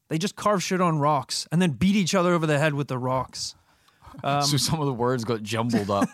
They 0.08 0.18
just 0.18 0.36
carved 0.36 0.64
shit 0.64 0.82
on 0.82 1.00
rocks 1.00 1.48
and 1.52 1.62
then 1.62 1.72
beat 1.72 1.96
each 1.96 2.16
other 2.16 2.34
over 2.34 2.46
the 2.46 2.60
head 2.60 2.74
with 2.74 2.88
the 2.88 2.98
rocks. 2.98 3.56
Um, 4.24 4.44
so 4.44 4.56
some 4.56 4.80
of 4.80 4.86
the 4.86 4.94
words 4.94 5.26
got 5.26 5.44
jumbled 5.44 5.90
up. 5.90 6.08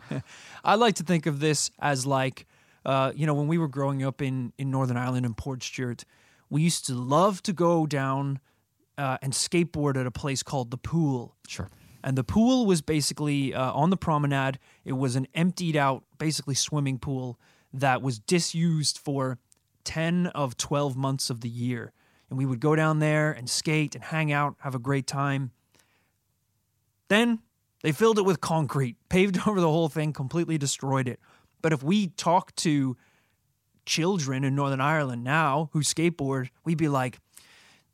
I 0.64 0.76
like 0.76 0.94
to 0.94 1.02
think 1.02 1.26
of 1.26 1.40
this 1.40 1.72
as 1.80 2.06
like, 2.06 2.46
uh, 2.84 3.10
you 3.16 3.26
know, 3.26 3.34
when 3.34 3.48
we 3.48 3.58
were 3.58 3.66
growing 3.66 4.04
up 4.04 4.22
in 4.22 4.52
in 4.58 4.70
Northern 4.70 4.96
Ireland 4.96 5.26
in 5.26 5.34
Portstewart, 5.34 6.04
we 6.50 6.62
used 6.62 6.86
to 6.86 6.94
love 6.94 7.42
to 7.42 7.52
go 7.52 7.84
down 7.84 8.38
uh, 8.98 9.18
and 9.22 9.32
skateboard 9.32 9.96
at 9.96 10.06
a 10.06 10.10
place 10.10 10.42
called 10.42 10.70
the 10.70 10.78
Pool. 10.78 11.36
Sure. 11.46 11.68
And 12.06 12.16
the 12.16 12.24
pool 12.24 12.66
was 12.66 12.82
basically 12.82 13.52
uh, 13.52 13.72
on 13.72 13.90
the 13.90 13.96
promenade. 13.96 14.60
It 14.84 14.92
was 14.92 15.16
an 15.16 15.26
emptied 15.34 15.74
out, 15.74 16.04
basically 16.18 16.54
swimming 16.54 16.98
pool 17.00 17.36
that 17.72 18.00
was 18.00 18.20
disused 18.20 18.96
for 18.96 19.38
10 19.82 20.28
of 20.28 20.56
12 20.56 20.96
months 20.96 21.30
of 21.30 21.40
the 21.40 21.48
year. 21.48 21.92
And 22.30 22.38
we 22.38 22.46
would 22.46 22.60
go 22.60 22.76
down 22.76 23.00
there 23.00 23.32
and 23.32 23.50
skate 23.50 23.96
and 23.96 24.04
hang 24.04 24.30
out, 24.32 24.54
have 24.60 24.74
a 24.74 24.78
great 24.78 25.08
time. 25.08 25.50
Then 27.08 27.40
they 27.82 27.92
filled 27.92 28.18
it 28.18 28.24
with 28.24 28.40
concrete, 28.40 28.96
paved 29.08 29.40
over 29.46 29.60
the 29.60 29.68
whole 29.68 29.88
thing, 29.88 30.12
completely 30.12 30.58
destroyed 30.58 31.08
it. 31.08 31.18
But 31.62 31.72
if 31.72 31.82
we 31.82 32.08
talk 32.08 32.54
to 32.56 32.96
children 33.84 34.44
in 34.44 34.54
Northern 34.54 34.80
Ireland 34.80 35.24
now 35.24 35.70
who 35.72 35.80
skateboard, 35.80 36.50
we'd 36.64 36.78
be 36.78 36.88
like, 36.88 37.18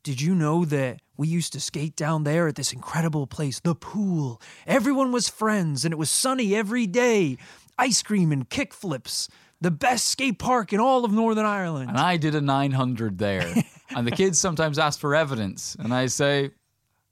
did 0.03 0.21
you 0.21 0.35
know 0.35 0.65
that 0.65 0.99
we 1.15 1.27
used 1.27 1.53
to 1.53 1.59
skate 1.59 1.95
down 1.95 2.23
there 2.23 2.47
at 2.47 2.55
this 2.55 2.73
incredible 2.73 3.25
place, 3.25 3.59
the 3.61 3.73
pool? 3.73 4.41
Everyone 4.67 5.11
was 5.11 5.29
friends 5.29 5.85
and 5.85 5.93
it 5.93 5.97
was 5.97 6.09
sunny 6.09 6.53
every 6.55 6.85
day. 6.85 7.37
Ice 7.77 8.03
cream 8.03 8.31
and 8.31 8.49
kick 8.49 8.73
flips. 8.73 9.29
The 9.61 9.71
best 9.71 10.07
skate 10.07 10.39
park 10.39 10.73
in 10.73 10.81
all 10.81 11.05
of 11.05 11.13
Northern 11.13 11.45
Ireland. 11.45 11.89
And 11.89 11.97
I 11.97 12.17
did 12.17 12.35
a 12.35 12.41
900 12.41 13.17
there. 13.17 13.53
and 13.95 14.05
the 14.05 14.11
kids 14.11 14.37
sometimes 14.37 14.77
ask 14.77 14.99
for 14.99 15.15
evidence. 15.15 15.77
And 15.79 15.93
I 15.93 16.07
say, 16.07 16.51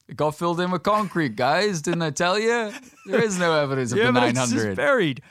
it 0.10 0.18
got 0.18 0.32
filled 0.32 0.60
in 0.60 0.70
with 0.72 0.84
concrete, 0.84 1.38
guys. 1.38 1.82
Didn't 1.82 2.02
I 2.02 2.10
tell 2.10 2.38
you? 2.38 2.74
There 3.06 3.24
is 3.24 3.40
no 3.40 3.54
evidence 3.54 3.94
of 3.94 4.00
the 4.00 4.12
but 4.12 4.24
it's 4.24 4.38
just 4.38 4.52
900. 4.54 4.76
buried. 4.76 5.22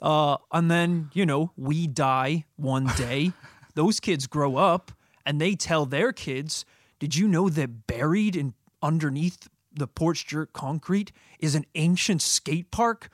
Uh, 0.00 0.36
and 0.52 0.70
then, 0.70 1.10
you 1.12 1.26
know, 1.26 1.50
we 1.56 1.88
die 1.88 2.44
one 2.54 2.86
day. 2.96 3.32
Those 3.74 3.98
kids 3.98 4.28
grow 4.28 4.56
up 4.56 4.92
and 5.26 5.40
they 5.40 5.56
tell 5.56 5.84
their 5.84 6.12
kids, 6.12 6.64
did 6.98 7.16
you 7.16 7.28
know 7.28 7.48
that 7.48 7.86
buried 7.86 8.36
in 8.36 8.54
underneath 8.82 9.48
the 9.72 9.86
porch 9.86 10.26
dirt 10.26 10.52
concrete 10.52 11.12
is 11.38 11.54
an 11.54 11.64
ancient 11.74 12.22
skate 12.22 12.70
park 12.70 13.10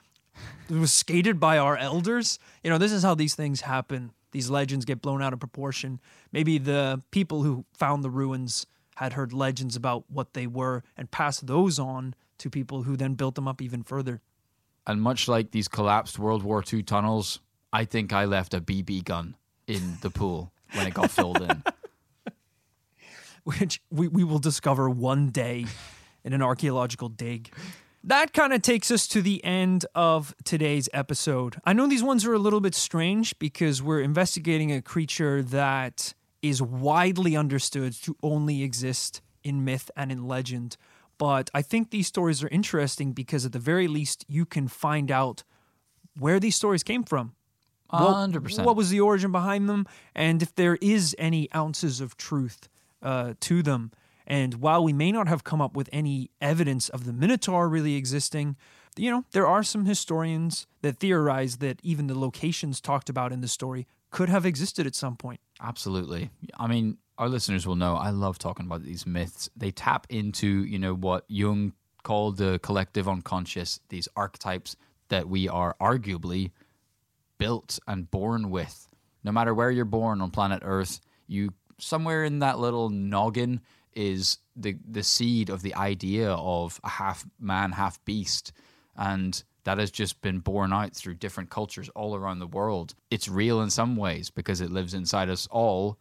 that 0.69 0.79
was 0.79 0.93
skated 0.93 1.39
by 1.39 1.59
our 1.59 1.77
elders? 1.77 2.39
You 2.63 2.71
know, 2.71 2.79
this 2.79 2.93
is 2.93 3.03
how 3.03 3.15
these 3.15 3.35
things 3.35 3.63
happen. 3.63 4.13
These 4.33 4.51
legends 4.51 4.85
get 4.85 5.03
blown 5.03 5.23
out 5.23 5.33
of 5.33 5.39
proportion. 5.39 6.01
Maybe 6.33 6.59
the 6.59 7.03
people 7.11 7.43
who 7.43 7.65
found 7.73 8.03
the 8.03 8.11
ruins 8.11 8.67
had 8.97 9.13
heard 9.13 9.33
legends 9.33 9.77
about 9.77 10.05
what 10.09 10.35
they 10.35 10.47
were 10.47 10.83
and 10.97 11.11
passed 11.11 11.47
those 11.47 11.79
on 11.79 12.15
to 12.39 12.51
people 12.51 12.83
who 12.83 12.97
then 12.97 13.15
built 13.15 13.35
them 13.35 13.47
up 13.47 13.61
even 13.63 13.83
further. 13.83 14.21
And 14.87 15.01
much 15.01 15.29
like 15.29 15.51
these 15.51 15.69
collapsed 15.69 16.19
World 16.19 16.43
War 16.43 16.63
II 16.71 16.83
tunnels, 16.83 17.41
I 17.73 17.85
think 17.85 18.13
I 18.13 18.25
left 18.25 18.55
a 18.55 18.61
BB 18.61 19.05
gun 19.05 19.37
in 19.67 19.99
the 20.03 20.11
pool 20.11 20.53
when 20.73 20.87
it 20.87 20.95
got 20.95 21.11
filled 21.11 21.43
in. 21.43 21.63
which 23.45 23.81
we, 23.91 24.09
we 24.09 24.25
will 24.25 24.39
discover 24.39 24.91
one 24.91 25.31
day 25.31 25.67
in 26.25 26.33
an 26.33 26.43
archaeological 26.43 27.09
dig. 27.09 27.53
That 28.03 28.35
kind 28.35 28.53
of 28.53 28.61
takes 28.61 28.91
us 28.91 29.07
to 29.09 29.23
the 29.23 29.43
end 29.45 29.87
of 29.95 30.35
today's 30.45 30.89
episode. 30.93 31.57
I 31.65 31.73
know 31.73 31.87
these 31.87 32.03
ones 32.03 32.27
are 32.27 32.35
a 32.35 32.39
little 32.39 32.61
bit 32.61 32.75
strange 32.75 33.39
because 33.39 33.83
we're 33.83 34.01
investigating 34.03 34.73
a 34.73 34.83
creature 34.83 35.43
that 35.43 36.13
is 36.43 36.61
widely 36.61 37.35
understood 37.35 37.95
to 38.03 38.15
only 38.23 38.63
exist 38.63 39.23
in 39.43 39.65
myth 39.65 39.91
and 39.97 40.13
in 40.13 40.29
legend. 40.29 40.77
But 41.17 41.49
I 41.55 41.63
think 41.63 41.91
these 41.91 42.07
stories 42.07 42.43
are 42.43 42.49
interesting 42.49 43.13
because, 43.13 43.47
at 43.47 43.53
the 43.53 43.59
very 43.59 43.89
least, 43.89 44.27
you 44.29 44.45
can 44.45 44.69
find 44.69 45.11
out 45.11 45.43
where 46.19 46.39
these 46.39 46.57
stories 46.57 46.83
came 46.83 47.05
from. 47.05 47.35
What- 47.89 48.31
100%. 48.31 48.65
What 48.65 48.77
was 48.77 48.91
the 48.91 49.01
origin 49.01 49.33
behind 49.33 49.69
them? 49.69 49.87
And 50.15 50.43
if 50.43 50.55
there 50.55 50.77
is 50.83 51.15
any 51.19 51.49
ounces 51.55 52.01
of 52.01 52.17
truth 52.17 52.69
uh, 53.05 53.35
to 53.41 53.63
them. 53.63 53.93
And 54.27 54.55
while 54.55 54.83
we 54.83 54.93
may 54.93 55.13
not 55.13 55.29
have 55.29 55.45
come 55.45 55.61
up 55.61 55.77
with 55.77 55.89
any 55.93 56.31
evidence 56.41 56.89
of 56.89 57.05
the 57.05 57.13
Minotaur 57.13 57.69
really 57.69 57.95
existing, 57.95 58.57
you 58.97 59.11
know, 59.11 59.25
there 59.33 59.47
are 59.47 59.63
some 59.63 59.85
historians 59.85 60.67
that 60.83 60.99
theorize 60.99 61.59
that 61.59 61.79
even 61.83 62.07
the 62.07 62.19
locations 62.19 62.81
talked 62.81 63.09
about 63.09 63.33
in 63.33 63.41
the 63.41 63.49
story 63.49 63.87
could 64.11 64.29
have 64.29 64.47
existed 64.47 64.87
at 64.87 64.95
some 64.95 65.17
point. 65.17 65.41
Absolutely. 65.61 66.31
I 66.57 66.69
mean, 66.69 66.99
our 67.19 67.29
listeners 67.29 67.67
will 67.67 67.77
know 67.77 67.97
I 67.97 68.11
love 68.11 68.39
talking 68.39 68.67
about 68.67 68.83
these 68.83 69.07
myths. 69.07 69.51
They 69.57 69.71
tap 69.71 70.07
into, 70.09 70.47
you 70.47 70.79
know, 70.79 70.95
what 70.95 71.25
Jung 71.29 71.73
called 72.03 72.37
the 72.37 72.59
collective 72.63 73.09
unconscious, 73.09 73.81
these 73.89 74.09
archetypes 74.17 74.77
that 75.09 75.29
we 75.29 75.49
are 75.49 75.77
arguably 75.81 76.53
built 77.39 77.79
and 77.87 78.11
born 78.11 78.51
with. 78.51 78.89
No 79.23 79.33
matter 79.33 79.55
where 79.55 79.71
you're 79.71 79.85
born 79.85 80.21
on 80.21 80.31
planet 80.31 80.63
Earth, 80.65 81.01
you 81.27 81.53
somewhere 81.79 82.25
in 82.25 82.41
that 82.41 82.59
little 82.59 82.89
noggin 82.91 83.61
is 83.95 84.39
the 84.57 84.77
the 84.89 85.03
seed 85.03 85.51
of 85.51 85.63
the 85.63 85.75
idea 85.75 86.33
of 86.33 86.81
a 86.85 86.89
half 86.89 87.25
man, 87.39 87.73
half 87.73 88.05
beast. 88.05 88.53
And 88.97 89.43
that 89.65 89.79
has 89.79 89.91
just 89.91 90.21
been 90.21 90.39
borne 90.39 90.73
out 90.73 90.95
through 90.95 91.15
different 91.15 91.51
cultures 91.51 91.89
all 91.91 92.15
around 92.15 92.39
the 92.39 92.47
world. 92.47 92.95
It's 93.11 93.29
real 93.29 93.63
in 93.63 93.71
some 93.71 93.97
ways 93.97 94.31
because 94.31 94.61
it 94.61 94.71
lives 94.71 94.95
inside 94.95 95.29
us 95.29 95.49
all, 95.51 95.99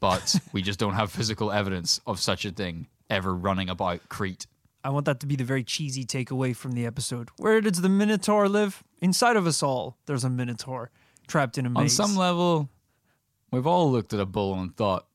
but 0.00 0.36
we 0.52 0.62
just 0.62 0.78
don't 0.78 0.94
have 0.94 1.10
physical 1.10 1.52
evidence 1.52 2.00
of 2.06 2.20
such 2.20 2.44
a 2.44 2.50
thing 2.50 2.86
ever 3.10 3.34
running 3.34 3.68
about 3.68 4.08
Crete. 4.08 4.46
I 4.84 4.90
want 4.90 5.06
that 5.06 5.18
to 5.20 5.26
be 5.26 5.34
the 5.34 5.44
very 5.44 5.64
cheesy 5.64 6.04
takeaway 6.04 6.54
from 6.54 6.72
the 6.72 6.86
episode. 6.86 7.28
Where 7.38 7.60
does 7.60 7.80
the 7.80 7.88
Minotaur 7.88 8.48
live? 8.48 8.84
Inside 9.00 9.36
of 9.36 9.46
us 9.46 9.62
all, 9.62 9.96
there's 10.06 10.22
a 10.22 10.30
Minotaur 10.30 10.90
trapped 11.26 11.58
in 11.58 11.66
a 11.66 11.70
maze. 11.70 11.98
On 11.98 12.06
some 12.06 12.16
level, 12.16 12.68
we've 13.50 13.66
all 13.66 13.90
looked 13.90 14.12
at 14.14 14.20
a 14.20 14.26
bull 14.26 14.54
and 14.58 14.76
thought, 14.76 15.06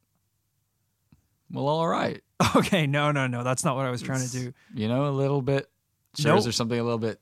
well, 1.51 1.67
all 1.67 1.87
right. 1.87 2.21
okay, 2.55 2.87
no, 2.87 3.11
no, 3.11 3.27
no, 3.27 3.43
that's 3.43 3.63
not 3.65 3.75
what 3.75 3.85
I 3.85 3.91
was 3.91 4.01
trying 4.01 4.25
to 4.25 4.31
do. 4.31 4.53
You 4.73 4.87
know, 4.87 5.07
a 5.07 5.11
little 5.11 5.41
bit. 5.41 5.69
Sure, 6.17 6.31
Nope. 6.31 6.39
is 6.39 6.43
there 6.45 6.51
something 6.53 6.79
a 6.79 6.83
little 6.83 6.97
bit 6.99 7.19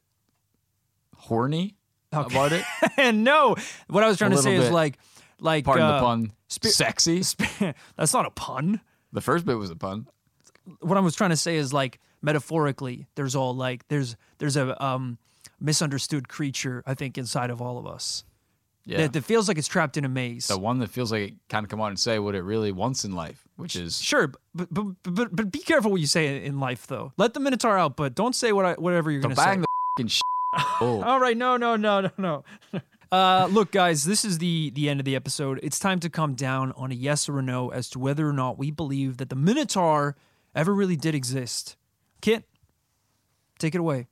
horny 1.16 1.76
Okay. 2.14 2.36
about 2.36 2.52
it? 2.52 2.64
and 2.98 3.24
no, 3.24 3.56
what 3.88 4.04
I 4.04 4.08
was 4.08 4.18
trying 4.18 4.34
A 4.34 4.36
to 4.36 4.42
say 4.42 4.56
is 4.56 4.72
like, 4.72 4.98
like, 5.40 5.66
Pardon 5.66 5.86
uh, 5.86 5.98
the 5.98 6.00
pun. 6.06 6.32
spi- 6.48 6.70
Sexy. 6.70 7.22
that's 7.96 8.14
not 8.14 8.26
a 8.26 8.32
pun. 8.32 8.82
The 9.14 9.22
first 9.22 9.46
bit 9.46 9.58
was 9.58 9.70
a 9.70 9.76
pun. 9.76 10.08
What 10.82 10.98
I 10.98 11.02
was 11.02 11.16
trying 11.16 11.32
to 11.32 11.38
say 11.38 11.56
is 11.56 11.74
like 11.74 12.00
metaphorically, 12.22 13.08
there's 13.16 13.36
all 13.36 13.56
like 13.56 13.88
there's 13.88 14.16
there's 14.38 14.56
a 14.58 14.82
um 14.84 15.18
misunderstood 15.60 16.28
creature 16.30 16.84
I 16.86 16.94
think 16.94 17.18
inside 17.18 17.50
of 17.50 17.62
all 17.62 17.78
of 17.80 17.88
us 17.88 18.24
Yeah. 18.86 18.98
that, 19.00 19.14
that 19.14 19.24
feels 19.24 19.48
like 19.48 19.58
it's 19.58 19.68
trapped 19.68 19.98
in 19.98 20.06
a 20.06 20.10
maze. 20.10 20.48
the 20.48 20.58
one 20.58 20.80
that 20.80 20.90
feels 20.90 21.12
like 21.12 21.22
it 21.30 21.34
can't 21.48 21.70
come 21.70 21.80
out 21.80 21.88
and 21.88 22.00
say 22.00 22.18
what 22.18 22.34
it 22.34 22.42
really 22.42 22.72
wants 22.72 23.06
in 23.06 23.12
life, 23.14 23.48
which 23.56 23.76
is 23.76 24.02
Sure, 24.02 24.32
but 24.56 24.74
but, 24.74 24.86
but 25.04 25.36
but 25.36 25.52
be 25.52 25.60
careful 25.60 25.92
what 25.92 26.02
you 26.02 26.08
say 26.08 26.44
in 26.44 26.60
life 26.60 26.88
though. 26.88 27.14
Let 27.18 27.34
the 27.34 27.40
Minotaur 27.40 27.78
out, 27.78 27.96
but 27.96 28.16
don't 28.16 28.34
say 28.36 28.52
what 28.52 28.66
I, 28.66 28.74
whatever 28.74 29.12
you're 29.12 29.22
going 29.22 29.36
to 29.36 29.42
say. 29.42 29.46
bang 29.46 29.62
the 29.62 29.68
fucking 29.98 30.08
shit. 30.08 30.22
All 30.82 31.20
right, 31.20 31.38
no, 31.38 31.58
no, 31.58 31.76
no, 31.76 32.02
no, 32.02 32.10
no. 32.18 32.44
Uh, 33.12 33.48
look, 33.50 33.72
guys, 33.72 34.04
this 34.04 34.24
is 34.24 34.38
the 34.38 34.70
the 34.76 34.88
end 34.88 35.00
of 35.00 35.06
the 35.06 35.16
episode. 35.16 35.60
It's 35.64 35.80
time 35.80 36.00
to 36.02 36.12
come 36.12 36.36
down 36.36 36.72
on 36.74 36.92
a 36.92 36.94
yes 36.94 37.28
or 37.28 37.40
a 37.40 37.42
no 37.42 37.70
as 37.70 37.90
to 37.90 37.98
whether 38.00 38.30
or 38.30 38.34
not 38.34 38.60
we 38.60 38.70
believe 38.70 39.18
that 39.18 39.30
the 39.30 39.36
Minotaur 39.36 40.16
ever 40.54 40.72
really 40.76 40.96
did 40.96 41.16
exist. 41.16 41.76
Kit, 42.22 42.44
take 43.58 43.74
it 43.74 43.80
away. 43.80 44.06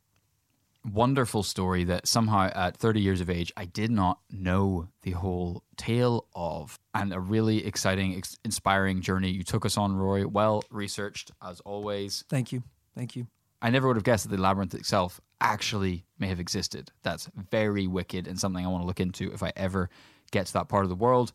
Wonderful 0.92 1.44
story 1.44 1.84
that 1.86 2.08
somehow 2.08 2.50
at 2.56 2.78
30 2.78 3.02
years 3.02 3.20
of 3.20 3.30
age 3.30 3.52
I 3.58 3.66
did 3.66 3.92
not 3.92 4.20
know 4.32 4.88
the 5.02 5.12
whole 5.12 5.64
tale 5.76 6.28
of 6.34 6.80
and 6.94 7.14
a 7.14 7.20
really 7.20 7.66
exciting 7.66 8.16
ex- 8.16 8.38
inspiring 8.46 9.02
journey. 9.02 9.30
You 9.30 9.44
took 9.44 9.66
us 9.66 9.78
on 9.78 9.96
Rory 9.96 10.26
well 10.26 10.64
researched 10.70 11.32
as 11.42 11.60
always. 11.62 12.24
Thank 12.30 12.52
you, 12.52 12.64
thank 12.96 13.16
you. 13.16 13.28
I 13.62 13.70
never 13.70 13.88
would 13.88 13.98
have 13.98 14.04
guessed 14.04 14.30
that 14.30 14.36
the 14.36 14.42
labyrinth 14.42 14.76
itself 14.76 15.20
actually 15.42 16.06
may 16.20 16.28
have 16.28 16.40
existed. 16.40 16.92
That's 17.04 17.30
very 17.36 17.88
wicked 17.88 18.28
and 18.28 18.40
something 18.40 18.66
I 18.66 18.70
want 18.70 18.84
to 18.84 18.88
look 18.88 19.00
into 19.00 19.34
if 19.34 19.44
I 19.44 19.52
ever 19.56 19.90
get 20.32 20.46
to 20.48 20.54
that 20.54 20.70
part 20.70 20.86
of 20.86 20.90
the 20.90 20.96
world. 20.96 21.34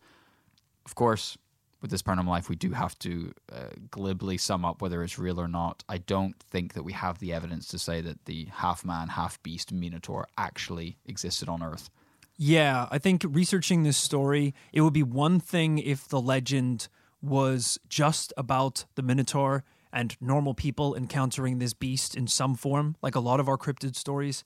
Of 0.87 0.95
course 0.95 1.37
with 1.83 1.91
this 1.91 2.03
paranormal 2.03 2.29
life 2.29 2.49
we 2.49 2.57
do 2.57 2.71
have 2.71 2.99
to 3.01 3.33
uh, 3.53 3.69
glibly 3.91 4.39
sum 4.39 4.65
up 4.65 4.81
whether 4.81 5.03
it's 5.03 5.19
real 5.19 5.41
or 5.41 5.49
not 5.49 5.85
i 5.89 5.99
don't 5.99 6.39
think 6.39 6.73
that 6.73 6.85
we 6.85 6.93
have 6.93 7.19
the 7.19 7.33
evidence 7.33 7.67
to 7.67 7.79
say 7.79 8.01
that 8.01 8.25
the 8.25 8.47
half 8.53 8.85
man 8.85 9.09
half 9.09 9.43
beast 9.43 9.73
minotaur 9.73 10.27
actually 10.39 10.97
existed 11.05 11.49
on 11.49 11.63
earth 11.63 11.91
Yeah, 12.39 12.89
I 12.91 12.99
think 12.99 13.25
researching 13.29 13.83
this 13.83 13.97
story, 13.97 14.55
it 14.73 14.81
would 14.81 14.95
be 14.95 15.03
one 15.03 15.39
thing 15.39 15.79
if 15.79 16.09
the 16.09 16.21
legend 16.21 16.89
was 17.21 17.79
just 17.89 18.33
about 18.37 18.85
the 18.95 19.03
Minotaur 19.03 19.65
and 19.93 20.17
normal 20.21 20.55
people 20.55 20.95
encountering 20.95 21.59
this 21.59 21.75
beast 21.75 22.17
in 22.17 22.27
some 22.27 22.55
form, 22.55 22.97
like 23.03 23.15
a 23.15 23.21
lot 23.21 23.39
of 23.39 23.49
our 23.49 23.59
cryptid 23.59 23.95
stories. 23.95 24.45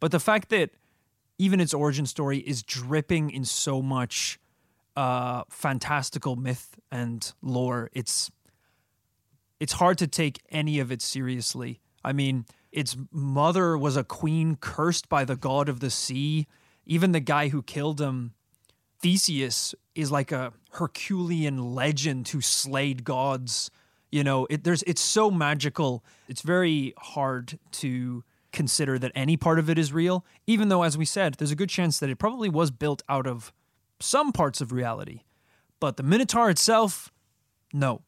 But 0.00 0.12
the 0.12 0.20
fact 0.20 0.48
that 0.50 0.70
even 1.36 1.60
its 1.60 1.74
origin 1.74 2.06
story 2.06 2.38
is 2.38 2.62
dripping 2.62 3.30
in 3.30 3.44
so 3.44 3.82
much 3.82 4.38
uh, 4.96 5.44
fantastical 5.48 6.36
myth 6.36 6.76
and 6.90 7.32
lore, 7.42 7.90
it's 7.92 8.30
it's 9.60 9.74
hard 9.74 9.98
to 9.98 10.06
take 10.06 10.40
any 10.50 10.78
of 10.78 10.92
it 10.92 11.00
seriously. 11.00 11.80
I 12.04 12.12
mean, 12.12 12.44
its 12.70 12.96
mother 13.10 13.78
was 13.78 13.96
a 13.96 14.04
queen 14.04 14.56
cursed 14.56 15.08
by 15.08 15.24
the 15.24 15.36
god 15.36 15.68
of 15.68 15.80
the 15.80 15.90
sea. 15.90 16.46
Even 16.86 17.12
the 17.12 17.20
guy 17.20 17.48
who 17.48 17.62
killed 17.62 18.00
him, 18.00 18.34
Theseus, 19.00 19.74
is 19.94 20.10
like 20.10 20.32
a 20.32 20.52
Herculean 20.72 21.74
legend 21.74 22.28
who 22.28 22.40
slayed 22.40 23.04
gods. 23.04 23.70
You 24.10 24.22
know, 24.22 24.46
it, 24.50 24.64
there's 24.64 24.82
it's 24.82 25.00
so 25.00 25.30
magical. 25.30 26.04
It's 26.28 26.42
very 26.42 26.94
hard 26.98 27.58
to 27.72 28.24
consider 28.52 28.98
that 28.98 29.12
any 29.14 29.36
part 29.36 29.58
of 29.58 29.70
it 29.70 29.78
is 29.78 29.92
real, 29.92 30.24
even 30.46 30.68
though, 30.68 30.82
as 30.82 30.98
we 30.98 31.04
said, 31.04 31.34
there's 31.34 31.50
a 31.50 31.56
good 31.56 31.68
chance 31.70 31.98
that 31.98 32.10
it 32.10 32.16
probably 32.16 32.48
was 32.48 32.70
built 32.70 33.02
out 33.08 33.26
of 33.26 33.52
some 34.00 34.32
parts 34.32 34.60
of 34.60 34.72
reality. 34.72 35.20
But 35.80 35.96
the 35.96 36.02
Minotaur 36.02 36.50
itself, 36.50 37.12
no. 37.72 38.02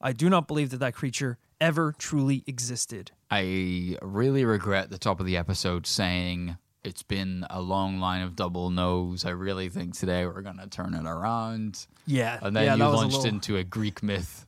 I 0.00 0.12
do 0.12 0.28
not 0.30 0.46
believe 0.48 0.70
that 0.70 0.78
that 0.78 0.94
creature 0.94 1.38
ever 1.60 1.92
truly 1.98 2.42
existed. 2.46 3.10
i 3.30 3.94
really 4.00 4.46
regret 4.46 4.88
the 4.88 4.96
top 4.96 5.20
of 5.20 5.26
the 5.26 5.36
episode 5.36 5.86
saying 5.86 6.56
it's 6.82 7.02
been 7.02 7.44
a 7.50 7.60
long 7.60 8.00
line 8.00 8.22
of 8.22 8.34
double 8.34 8.70
no's 8.70 9.26
i 9.26 9.30
really 9.30 9.68
think 9.68 9.94
today 9.94 10.24
we're 10.24 10.40
going 10.40 10.56
to 10.56 10.66
turn 10.66 10.94
it 10.94 11.04
around 11.04 11.86
Yeah. 12.06 12.38
and 12.40 12.56
then 12.56 12.64
yeah, 12.64 12.74
you 12.76 12.82
was 12.84 12.94
a 12.94 12.96
launched 12.96 13.16
little- 13.18 13.34
into 13.34 13.56
a 13.58 13.62
greek 13.64 14.02
myth 14.02 14.46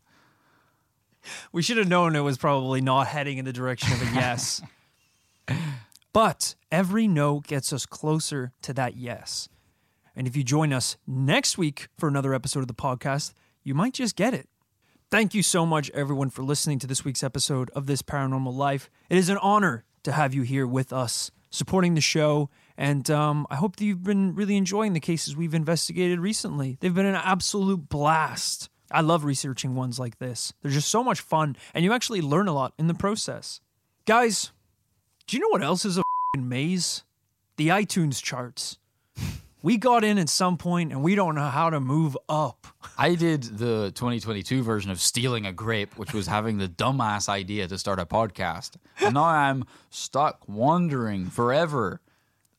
We 1.53 1.61
should 1.61 1.77
have 1.77 1.87
known 1.87 2.17
it 2.17 2.21
was 2.21 2.39
probably 2.39 2.81
not 2.81 3.09
heading 3.09 3.37
in 3.37 3.45
the 3.45 3.53
direction 3.53 3.93
of 3.93 4.01
a 4.01 4.07
yes. 4.15 4.63
but 6.13 6.55
every 6.71 7.07
no 7.07 7.41
gets 7.41 7.73
us 7.75 7.85
closer 7.87 8.53
to 8.63 8.73
that 8.73 8.97
yes. 8.97 9.49
And 10.15 10.27
if 10.27 10.37
you 10.37 10.45
join 10.45 10.73
us 10.73 10.97
next 11.07 11.57
week 11.59 11.89
for 11.99 12.09
another 12.09 12.35
episode 12.35 12.61
of 12.61 12.69
the 12.69 12.75
podcast, 12.75 13.33
you 13.63 13.75
might 13.75 13.95
just 13.95 14.17
get 14.17 14.35
it. 14.35 14.49
Thank 15.11 15.35
you 15.35 15.43
so 15.43 15.67
much, 15.67 15.91
everyone, 15.91 16.31
for 16.31 16.43
listening 16.43 16.79
to 16.81 16.87
this 16.87 17.05
week's 17.05 17.23
episode 17.23 17.71
of 17.75 17.87
This 17.87 18.03
Paranormal 18.03 18.55
Life. 18.55 18.89
It 19.11 19.19
is 19.19 19.29
an 19.29 19.37
honor 19.39 19.85
to 20.05 20.13
have 20.13 20.33
you 20.33 20.43
here 20.43 20.67
with 20.67 20.93
us, 20.93 21.31
supporting 21.51 21.95
the 21.95 22.01
show. 22.01 22.49
And 22.77 23.11
um, 23.11 23.47
I 23.51 23.57
hope 23.57 23.77
that 23.77 23.85
you've 23.85 24.03
been 24.03 24.35
really 24.35 24.57
enjoying 24.57 24.95
the 24.95 25.01
cases 25.01 25.37
we've 25.37 25.55
investigated 25.55 26.19
recently. 26.19 26.79
They've 26.81 26.95
been 26.95 27.07
an 27.07 27.15
absolute 27.15 27.89
blast. 27.89 28.71
I 28.91 29.01
love 29.03 29.25
researching 29.25 29.75
ones 29.75 29.99
like 29.99 30.19
this. 30.19 30.53
They're 30.63 30.73
just 30.73 30.89
so 30.89 31.05
much 31.05 31.21
fun, 31.21 31.57
and 31.75 31.85
you 31.85 31.93
actually 31.93 32.21
learn 32.21 32.49
a 32.49 32.55
lot 32.55 32.75
in 32.79 32.87
the 32.87 32.95
process. 32.95 33.61
Guys, 34.07 34.53
do 35.27 35.37
you 35.37 35.43
know 35.43 35.49
what 35.51 35.63
else 35.63 35.85
is 35.85 35.99
a 35.99 36.03
maze? 36.39 37.05
The 37.57 37.69
iTunes 37.69 38.23
charts. 38.23 38.79
We 39.65 39.77
got 39.77 40.03
in 40.03 40.19
at 40.19 40.29
some 40.29 40.57
point 40.57 40.91
and 40.91 41.05
we 41.05 41.15
don't 41.15 41.37
know 41.37 41.49
how 41.49 41.71
to 41.71 41.79
move 41.79 42.19
up. 42.29 42.67
I 42.99 43.15
did 43.15 43.45
the 43.45 43.93
2022 43.95 44.61
version 44.63 44.91
of 44.91 45.01
stealing 45.01 45.47
a 45.47 45.53
grape, 45.53 45.97
which 45.97 46.13
was 46.13 46.27
having 46.27 46.59
the 46.59 46.69
dumbass 46.69 47.29
idea 47.29 47.69
to 47.69 47.79
start 47.79 48.01
a 48.01 48.05
podcast. 48.05 48.73
And 49.01 49.15
now 49.15 49.25
I'm 49.25 49.65
stuck 49.89 50.49
wandering 50.49 51.27
forever. 51.27 52.01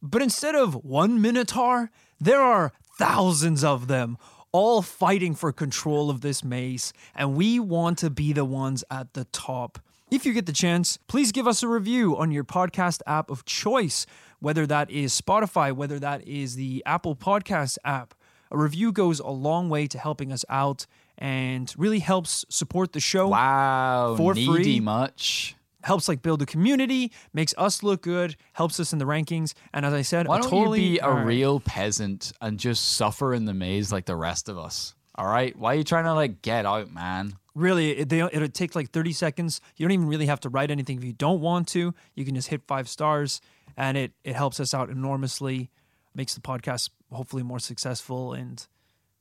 But 0.01 0.21
instead 0.21 0.55
of 0.55 0.85
one 0.85 1.21
Minotaur, 1.21 1.91
there 2.21 2.39
are 2.39 2.71
thousands 2.97 3.65
of 3.65 3.87
them, 3.87 4.17
all 4.53 4.81
fighting 4.81 5.35
for 5.35 5.51
control 5.51 6.09
of 6.09 6.21
this 6.21 6.41
maze, 6.41 6.93
and 7.15 7.35
we 7.35 7.59
want 7.59 7.97
to 7.97 8.09
be 8.09 8.31
the 8.31 8.45
ones 8.45 8.83
at 8.89 9.13
the 9.13 9.25
top. 9.25 9.79
If 10.11 10.25
you 10.25 10.33
get 10.33 10.45
the 10.45 10.53
chance, 10.53 10.97
please 11.07 11.31
give 11.31 11.47
us 11.47 11.63
a 11.63 11.67
review 11.67 12.15
on 12.15 12.31
your 12.31 12.43
podcast 12.43 13.01
app 13.07 13.31
of 13.31 13.45
choice, 13.45 14.05
whether 14.43 14.67
that 14.67 14.91
is 14.91 15.19
Spotify, 15.19 15.71
whether 15.71 15.97
that 15.99 16.27
is 16.27 16.55
the 16.55 16.83
Apple 16.85 17.15
Podcast 17.15 17.77
app. 17.85 18.13
A 18.51 18.57
review 18.57 18.91
goes 18.91 19.21
a 19.21 19.29
long 19.29 19.69
way 19.69 19.87
to 19.87 19.97
helping 19.97 20.33
us 20.33 20.43
out 20.49 20.85
and 21.17 21.73
really 21.77 21.99
helps 21.99 22.43
support 22.49 22.91
the 22.91 22.99
show. 22.99 23.29
Wow, 23.29 24.15
For 24.17 24.35
free. 24.35 24.81
much. 24.81 25.55
Helps 25.83 26.09
like 26.09 26.21
build 26.21 26.41
a 26.41 26.45
community, 26.45 27.11
makes 27.33 27.53
us 27.57 27.83
look 27.83 28.01
good, 28.01 28.35
helps 28.51 28.81
us 28.81 28.91
in 28.91 28.99
the 28.99 29.05
rankings, 29.05 29.53
and 29.73 29.85
as 29.85 29.93
I 29.93 30.01
said, 30.01 30.27
Why 30.27 30.39
don't 30.39 30.49
totally 30.49 30.81
you 30.83 30.91
be 30.93 30.99
a 30.99 31.09
right. 31.09 31.25
real 31.25 31.61
peasant 31.61 32.33
and 32.41 32.59
just 32.59 32.95
suffer 32.97 33.33
in 33.33 33.45
the 33.45 33.53
maze 33.53 33.93
like 33.93 34.05
the 34.05 34.15
rest 34.17 34.49
of 34.49 34.57
us? 34.57 34.93
All 35.15 35.27
right, 35.27 35.57
why 35.57 35.73
are 35.73 35.77
you 35.77 35.83
trying 35.85 36.05
to 36.05 36.13
like 36.13 36.41
get 36.41 36.65
out, 36.65 36.93
man? 36.93 37.37
really 37.55 37.91
it, 37.99 38.09
they, 38.09 38.19
it'll 38.19 38.47
take 38.47 38.75
like 38.75 38.89
30 38.89 39.11
seconds 39.11 39.61
you 39.77 39.85
don't 39.85 39.91
even 39.91 40.07
really 40.07 40.25
have 40.25 40.39
to 40.39 40.49
write 40.49 40.71
anything 40.71 40.97
if 40.97 41.03
you 41.03 41.13
don't 41.13 41.39
want 41.39 41.67
to 41.67 41.93
you 42.15 42.25
can 42.25 42.33
just 42.33 42.47
hit 42.47 42.63
five 42.65 42.89
stars 42.89 43.41
and 43.77 43.97
it 43.97 44.11
it 44.23 44.35
helps 44.35 44.59
us 44.59 44.73
out 44.73 44.89
enormously 44.89 45.69
makes 46.15 46.35
the 46.35 46.41
podcast 46.41 46.89
hopefully 47.11 47.43
more 47.43 47.59
successful 47.59 48.33
and 48.33 48.67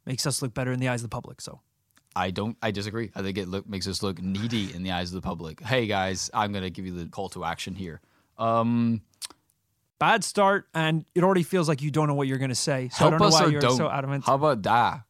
makes 0.06 0.26
us 0.26 0.42
look 0.42 0.52
better 0.52 0.72
in 0.72 0.80
the 0.80 0.88
eyes 0.88 1.02
of 1.02 1.10
the 1.10 1.14
public 1.14 1.40
so 1.40 1.60
I 2.14 2.30
don't. 2.30 2.58
I 2.60 2.72
disagree. 2.72 3.10
I 3.14 3.22
think 3.22 3.38
it 3.38 3.48
look, 3.48 3.66
makes 3.66 3.88
us 3.88 4.02
look 4.02 4.20
needy 4.20 4.74
in 4.74 4.82
the 4.82 4.90
eyes 4.90 5.08
of 5.08 5.14
the 5.14 5.26
public. 5.26 5.62
Hey 5.62 5.86
guys, 5.86 6.30
I'm 6.34 6.52
gonna 6.52 6.68
give 6.68 6.84
you 6.84 6.92
the 6.92 7.06
call 7.06 7.30
to 7.30 7.42
action 7.44 7.74
here. 7.74 8.02
Um, 8.36 9.00
bad 10.02 10.24
start 10.24 10.66
and 10.74 11.04
it 11.14 11.22
already 11.22 11.44
feels 11.44 11.68
like 11.68 11.80
you 11.80 11.90
don't 11.90 12.08
know 12.08 12.14
what 12.14 12.26
you're 12.26 12.38
going 12.38 12.48
to 12.48 12.56
say 12.56 12.88
so 12.88 12.96
i 12.96 12.98
help 12.98 13.10
don't 13.12 13.20
know 13.20 13.26
us 13.28 13.32
why 13.34 13.46
or 13.46 13.50
you're 13.50 13.60
don't. 13.60 13.76
so 13.76 13.88
adamant 13.88 14.24
How 14.24 14.34
about 14.34 14.60
that? 14.64 15.02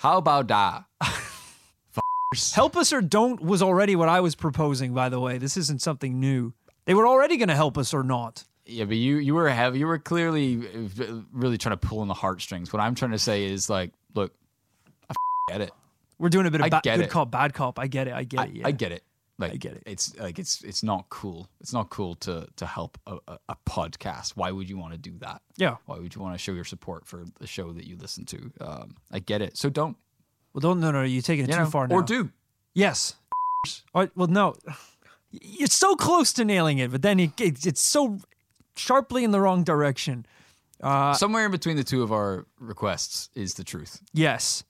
How 0.00 0.18
about 0.18 0.48
that? 0.48 0.84
help 2.52 2.76
us 2.76 2.92
or 2.92 3.00
don't 3.00 3.40
was 3.40 3.62
already 3.62 3.96
what 3.96 4.10
i 4.10 4.20
was 4.20 4.34
proposing 4.34 4.92
by 4.92 5.08
the 5.08 5.18
way 5.18 5.38
this 5.38 5.56
isn't 5.56 5.80
something 5.80 6.20
new 6.20 6.52
they 6.84 6.92
were 6.92 7.06
already 7.06 7.38
going 7.38 7.48
to 7.48 7.54
help 7.54 7.78
us 7.78 7.94
or 7.94 8.02
not 8.02 8.44
Yeah, 8.66 8.84
but 8.84 8.96
you 8.96 9.16
you 9.18 9.34
were 9.34 9.48
heavy. 9.48 9.78
You 9.78 9.86
were 9.86 9.98
clearly 9.98 10.56
really 11.32 11.56
trying 11.58 11.76
to 11.78 11.86
pull 11.86 12.00
on 12.00 12.08
the 12.08 12.14
heartstrings. 12.14 12.72
What 12.72 12.80
I'm 12.80 12.94
trying 12.94 13.12
to 13.12 13.18
say 13.18 13.44
is 13.44 13.70
like, 13.70 13.92
look, 14.14 14.32
I 15.08 15.12
f- 15.12 15.16
get 15.48 15.60
it. 15.60 15.70
we're 16.18 16.28
doing 16.30 16.46
a 16.46 16.50
bit 16.50 16.60
of 16.60 16.70
ba- 16.70 16.80
good 16.82 17.00
it. 17.00 17.10
cop 17.10 17.30
bad 17.30 17.54
cop 17.54 17.78
i 17.78 17.86
get 17.86 18.08
it 18.08 18.14
i 18.14 18.24
get 18.24 18.40
I, 18.40 18.44
it 18.44 18.50
yeah. 18.54 18.66
I 18.66 18.70
get 18.72 18.92
it. 18.92 19.02
Like, 19.38 19.52
I 19.52 19.56
get 19.56 19.72
it. 19.74 19.82
It's 19.84 20.16
like 20.18 20.38
it's 20.38 20.62
it's 20.64 20.82
not 20.82 21.10
cool. 21.10 21.48
It's 21.60 21.72
not 21.74 21.90
cool 21.90 22.14
to 22.16 22.46
to 22.56 22.64
help 22.66 22.96
a, 23.06 23.18
a, 23.28 23.38
a 23.50 23.56
podcast. 23.68 24.30
Why 24.34 24.50
would 24.50 24.68
you 24.68 24.78
want 24.78 24.92
to 24.94 24.98
do 24.98 25.12
that? 25.18 25.42
yeah 25.58 25.76
Why 25.84 25.98
would 25.98 26.14
you 26.14 26.22
want 26.22 26.34
to 26.34 26.38
show 26.38 26.52
your 26.52 26.64
support 26.64 27.06
for 27.06 27.24
the 27.38 27.46
show 27.46 27.70
that 27.72 27.86
you 27.86 27.96
listen 27.98 28.24
to? 28.24 28.50
Um, 28.62 28.96
I 29.12 29.18
get 29.18 29.42
it. 29.42 29.56
So 29.58 29.68
don't. 29.68 29.96
well 30.54 30.60
don't 30.60 30.80
no 30.80 30.90
no 30.90 31.02
you're 31.02 31.20
taking 31.22 31.44
it 31.44 31.48
You 31.50 31.54
too 31.54 31.60
know, 31.64 31.70
far 31.70 31.86
now 31.86 31.96
or 31.96 32.02
do. 32.02 32.30
Yes. 32.74 33.14
Or- 33.94 34.10
well, 34.16 34.28
no. 34.28 34.54
You're 35.30 35.66
so 35.68 35.96
close 35.96 36.32
to 36.34 36.44
nailing 36.46 36.78
it, 36.78 36.90
but 36.90 37.02
then 37.02 37.20
it, 37.20 37.38
it, 37.38 37.66
it's 37.66 37.82
so 37.82 38.18
sharply 38.78 39.24
in 39.24 39.30
the 39.30 39.40
wrong 39.40 39.64
direction. 39.64 40.26
Uh, 40.82 41.14
Somewhere 41.14 41.46
in 41.46 41.50
between 41.50 41.76
the 41.76 41.84
two 41.84 42.02
of 42.02 42.12
our 42.12 42.46
requests 42.58 43.30
is 43.34 43.54
the 43.54 43.64
truth. 43.64 44.00
Yes. 44.12 44.64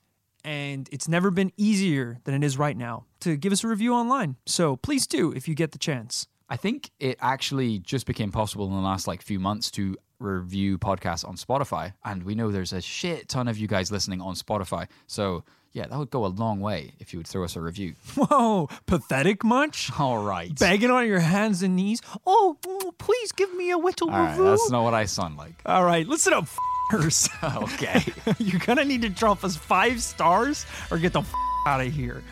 And 0.45 0.89
it's 0.93 1.09
never 1.09 1.31
been 1.33 1.53
easier 1.57 2.19
than 2.25 2.35
it 2.35 2.45
is 2.45 2.57
right 2.57 2.77
now 2.77 3.07
to 3.21 3.37
give 3.37 3.53
us 3.53 3.65
a 3.65 3.69
review 3.69 3.93
online. 3.95 4.37
So 4.47 4.77
please 4.77 5.07
do 5.07 5.33
if 5.33 5.49
you 5.49 5.55
get 5.57 5.73
the 5.73 5.79
chance. 5.79 6.29
I 6.49 6.57
think 6.57 6.91
it 7.01 7.19
actually 7.21 7.81
just 7.81 8.07
became 8.07 8.31
possible 8.31 8.67
in 8.67 8.73
the 8.73 8.79
last 8.79 9.09
like 9.09 9.21
few 9.23 9.41
months 9.41 9.71
to 9.73 9.97
review 10.21 10.79
podcasts 10.79 11.29
on 11.29 11.37
Spotify, 11.37 11.93
and 12.05 12.23
we 12.23 12.35
know 12.35 12.51
there's 12.51 12.73
a 12.73 12.81
shit 12.81 13.29
ton 13.29 13.49
of 13.49 13.59
you 13.59 13.67
guys 13.67 13.91
listening 13.91 14.21
on 14.21 14.35
Spotify. 14.35 14.87
So 15.09 15.45
yeah, 15.77 15.87
that 15.87 15.99
would 15.99 16.11
go 16.11 16.25
a 16.25 16.29
long 16.29 16.61
way 16.61 16.95
if 16.99 17.13
you 17.13 17.19
would 17.19 17.27
throw 17.29 17.45
us 17.45 17.55
a 17.55 17.61
review. 17.61 17.95
Whoa, 18.17 18.69
pathetic 18.87 19.45
much? 19.45 19.91
All 19.99 20.17
right. 20.19 20.53
Begging 20.59 20.91
on 20.91 21.07
your 21.07 21.21
hands 21.21 21.63
and 21.63 21.77
knees. 21.77 22.01
Oh, 22.27 22.57
mm, 22.63 22.97
please 22.97 23.31
give 23.33 23.55
me 23.55 23.71
a 23.71 23.77
little 23.79 24.09
All 24.11 24.17
right, 24.19 24.31
review. 24.31 24.45
that's 24.45 24.71
not 24.71 24.83
what 24.85 24.95
I 24.95 25.05
sound 25.05 25.37
like. 25.37 25.55
All 25.67 25.85
right, 25.85 26.07
listen 26.09 26.33
up, 26.33 26.45
f***ers. 26.45 27.29
Okay. 27.45 28.03
You're 28.39 28.61
gonna 28.61 28.87
need 28.87 29.03
to 29.03 29.11
drop 29.11 29.45
us 29.45 29.55
five 29.55 30.03
stars 30.03 30.65
or 30.91 30.97
get 30.99 31.13
the 31.13 31.21
f- 31.21 31.35
out 31.67 31.83
of 31.83 31.93
here. 31.93 32.23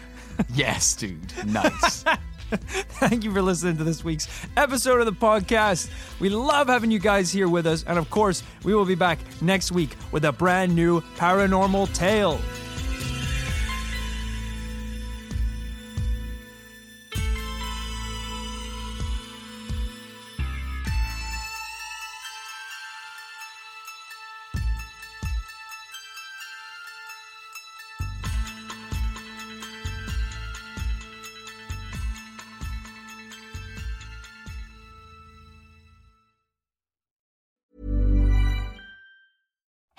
yes, 0.54 0.96
dude. 0.96 1.32
Nice. 1.46 2.02
Thank 3.00 3.24
you 3.24 3.32
for 3.32 3.42
listening 3.42 3.76
to 3.78 3.84
this 3.84 4.04
week's 4.04 4.28
episode 4.56 5.00
of 5.00 5.06
the 5.06 5.12
podcast. 5.12 5.90
We 6.20 6.28
love 6.28 6.68
having 6.68 6.90
you 6.90 6.98
guys 6.98 7.30
here 7.32 7.48
with 7.48 7.66
us. 7.66 7.84
And 7.86 7.98
of 7.98 8.08
course, 8.10 8.42
we 8.64 8.74
will 8.74 8.84
be 8.84 8.94
back 8.94 9.18
next 9.42 9.70
week 9.72 9.96
with 10.12 10.24
a 10.24 10.32
brand 10.32 10.74
new 10.74 11.00
paranormal 11.16 11.92
tale. 11.94 12.40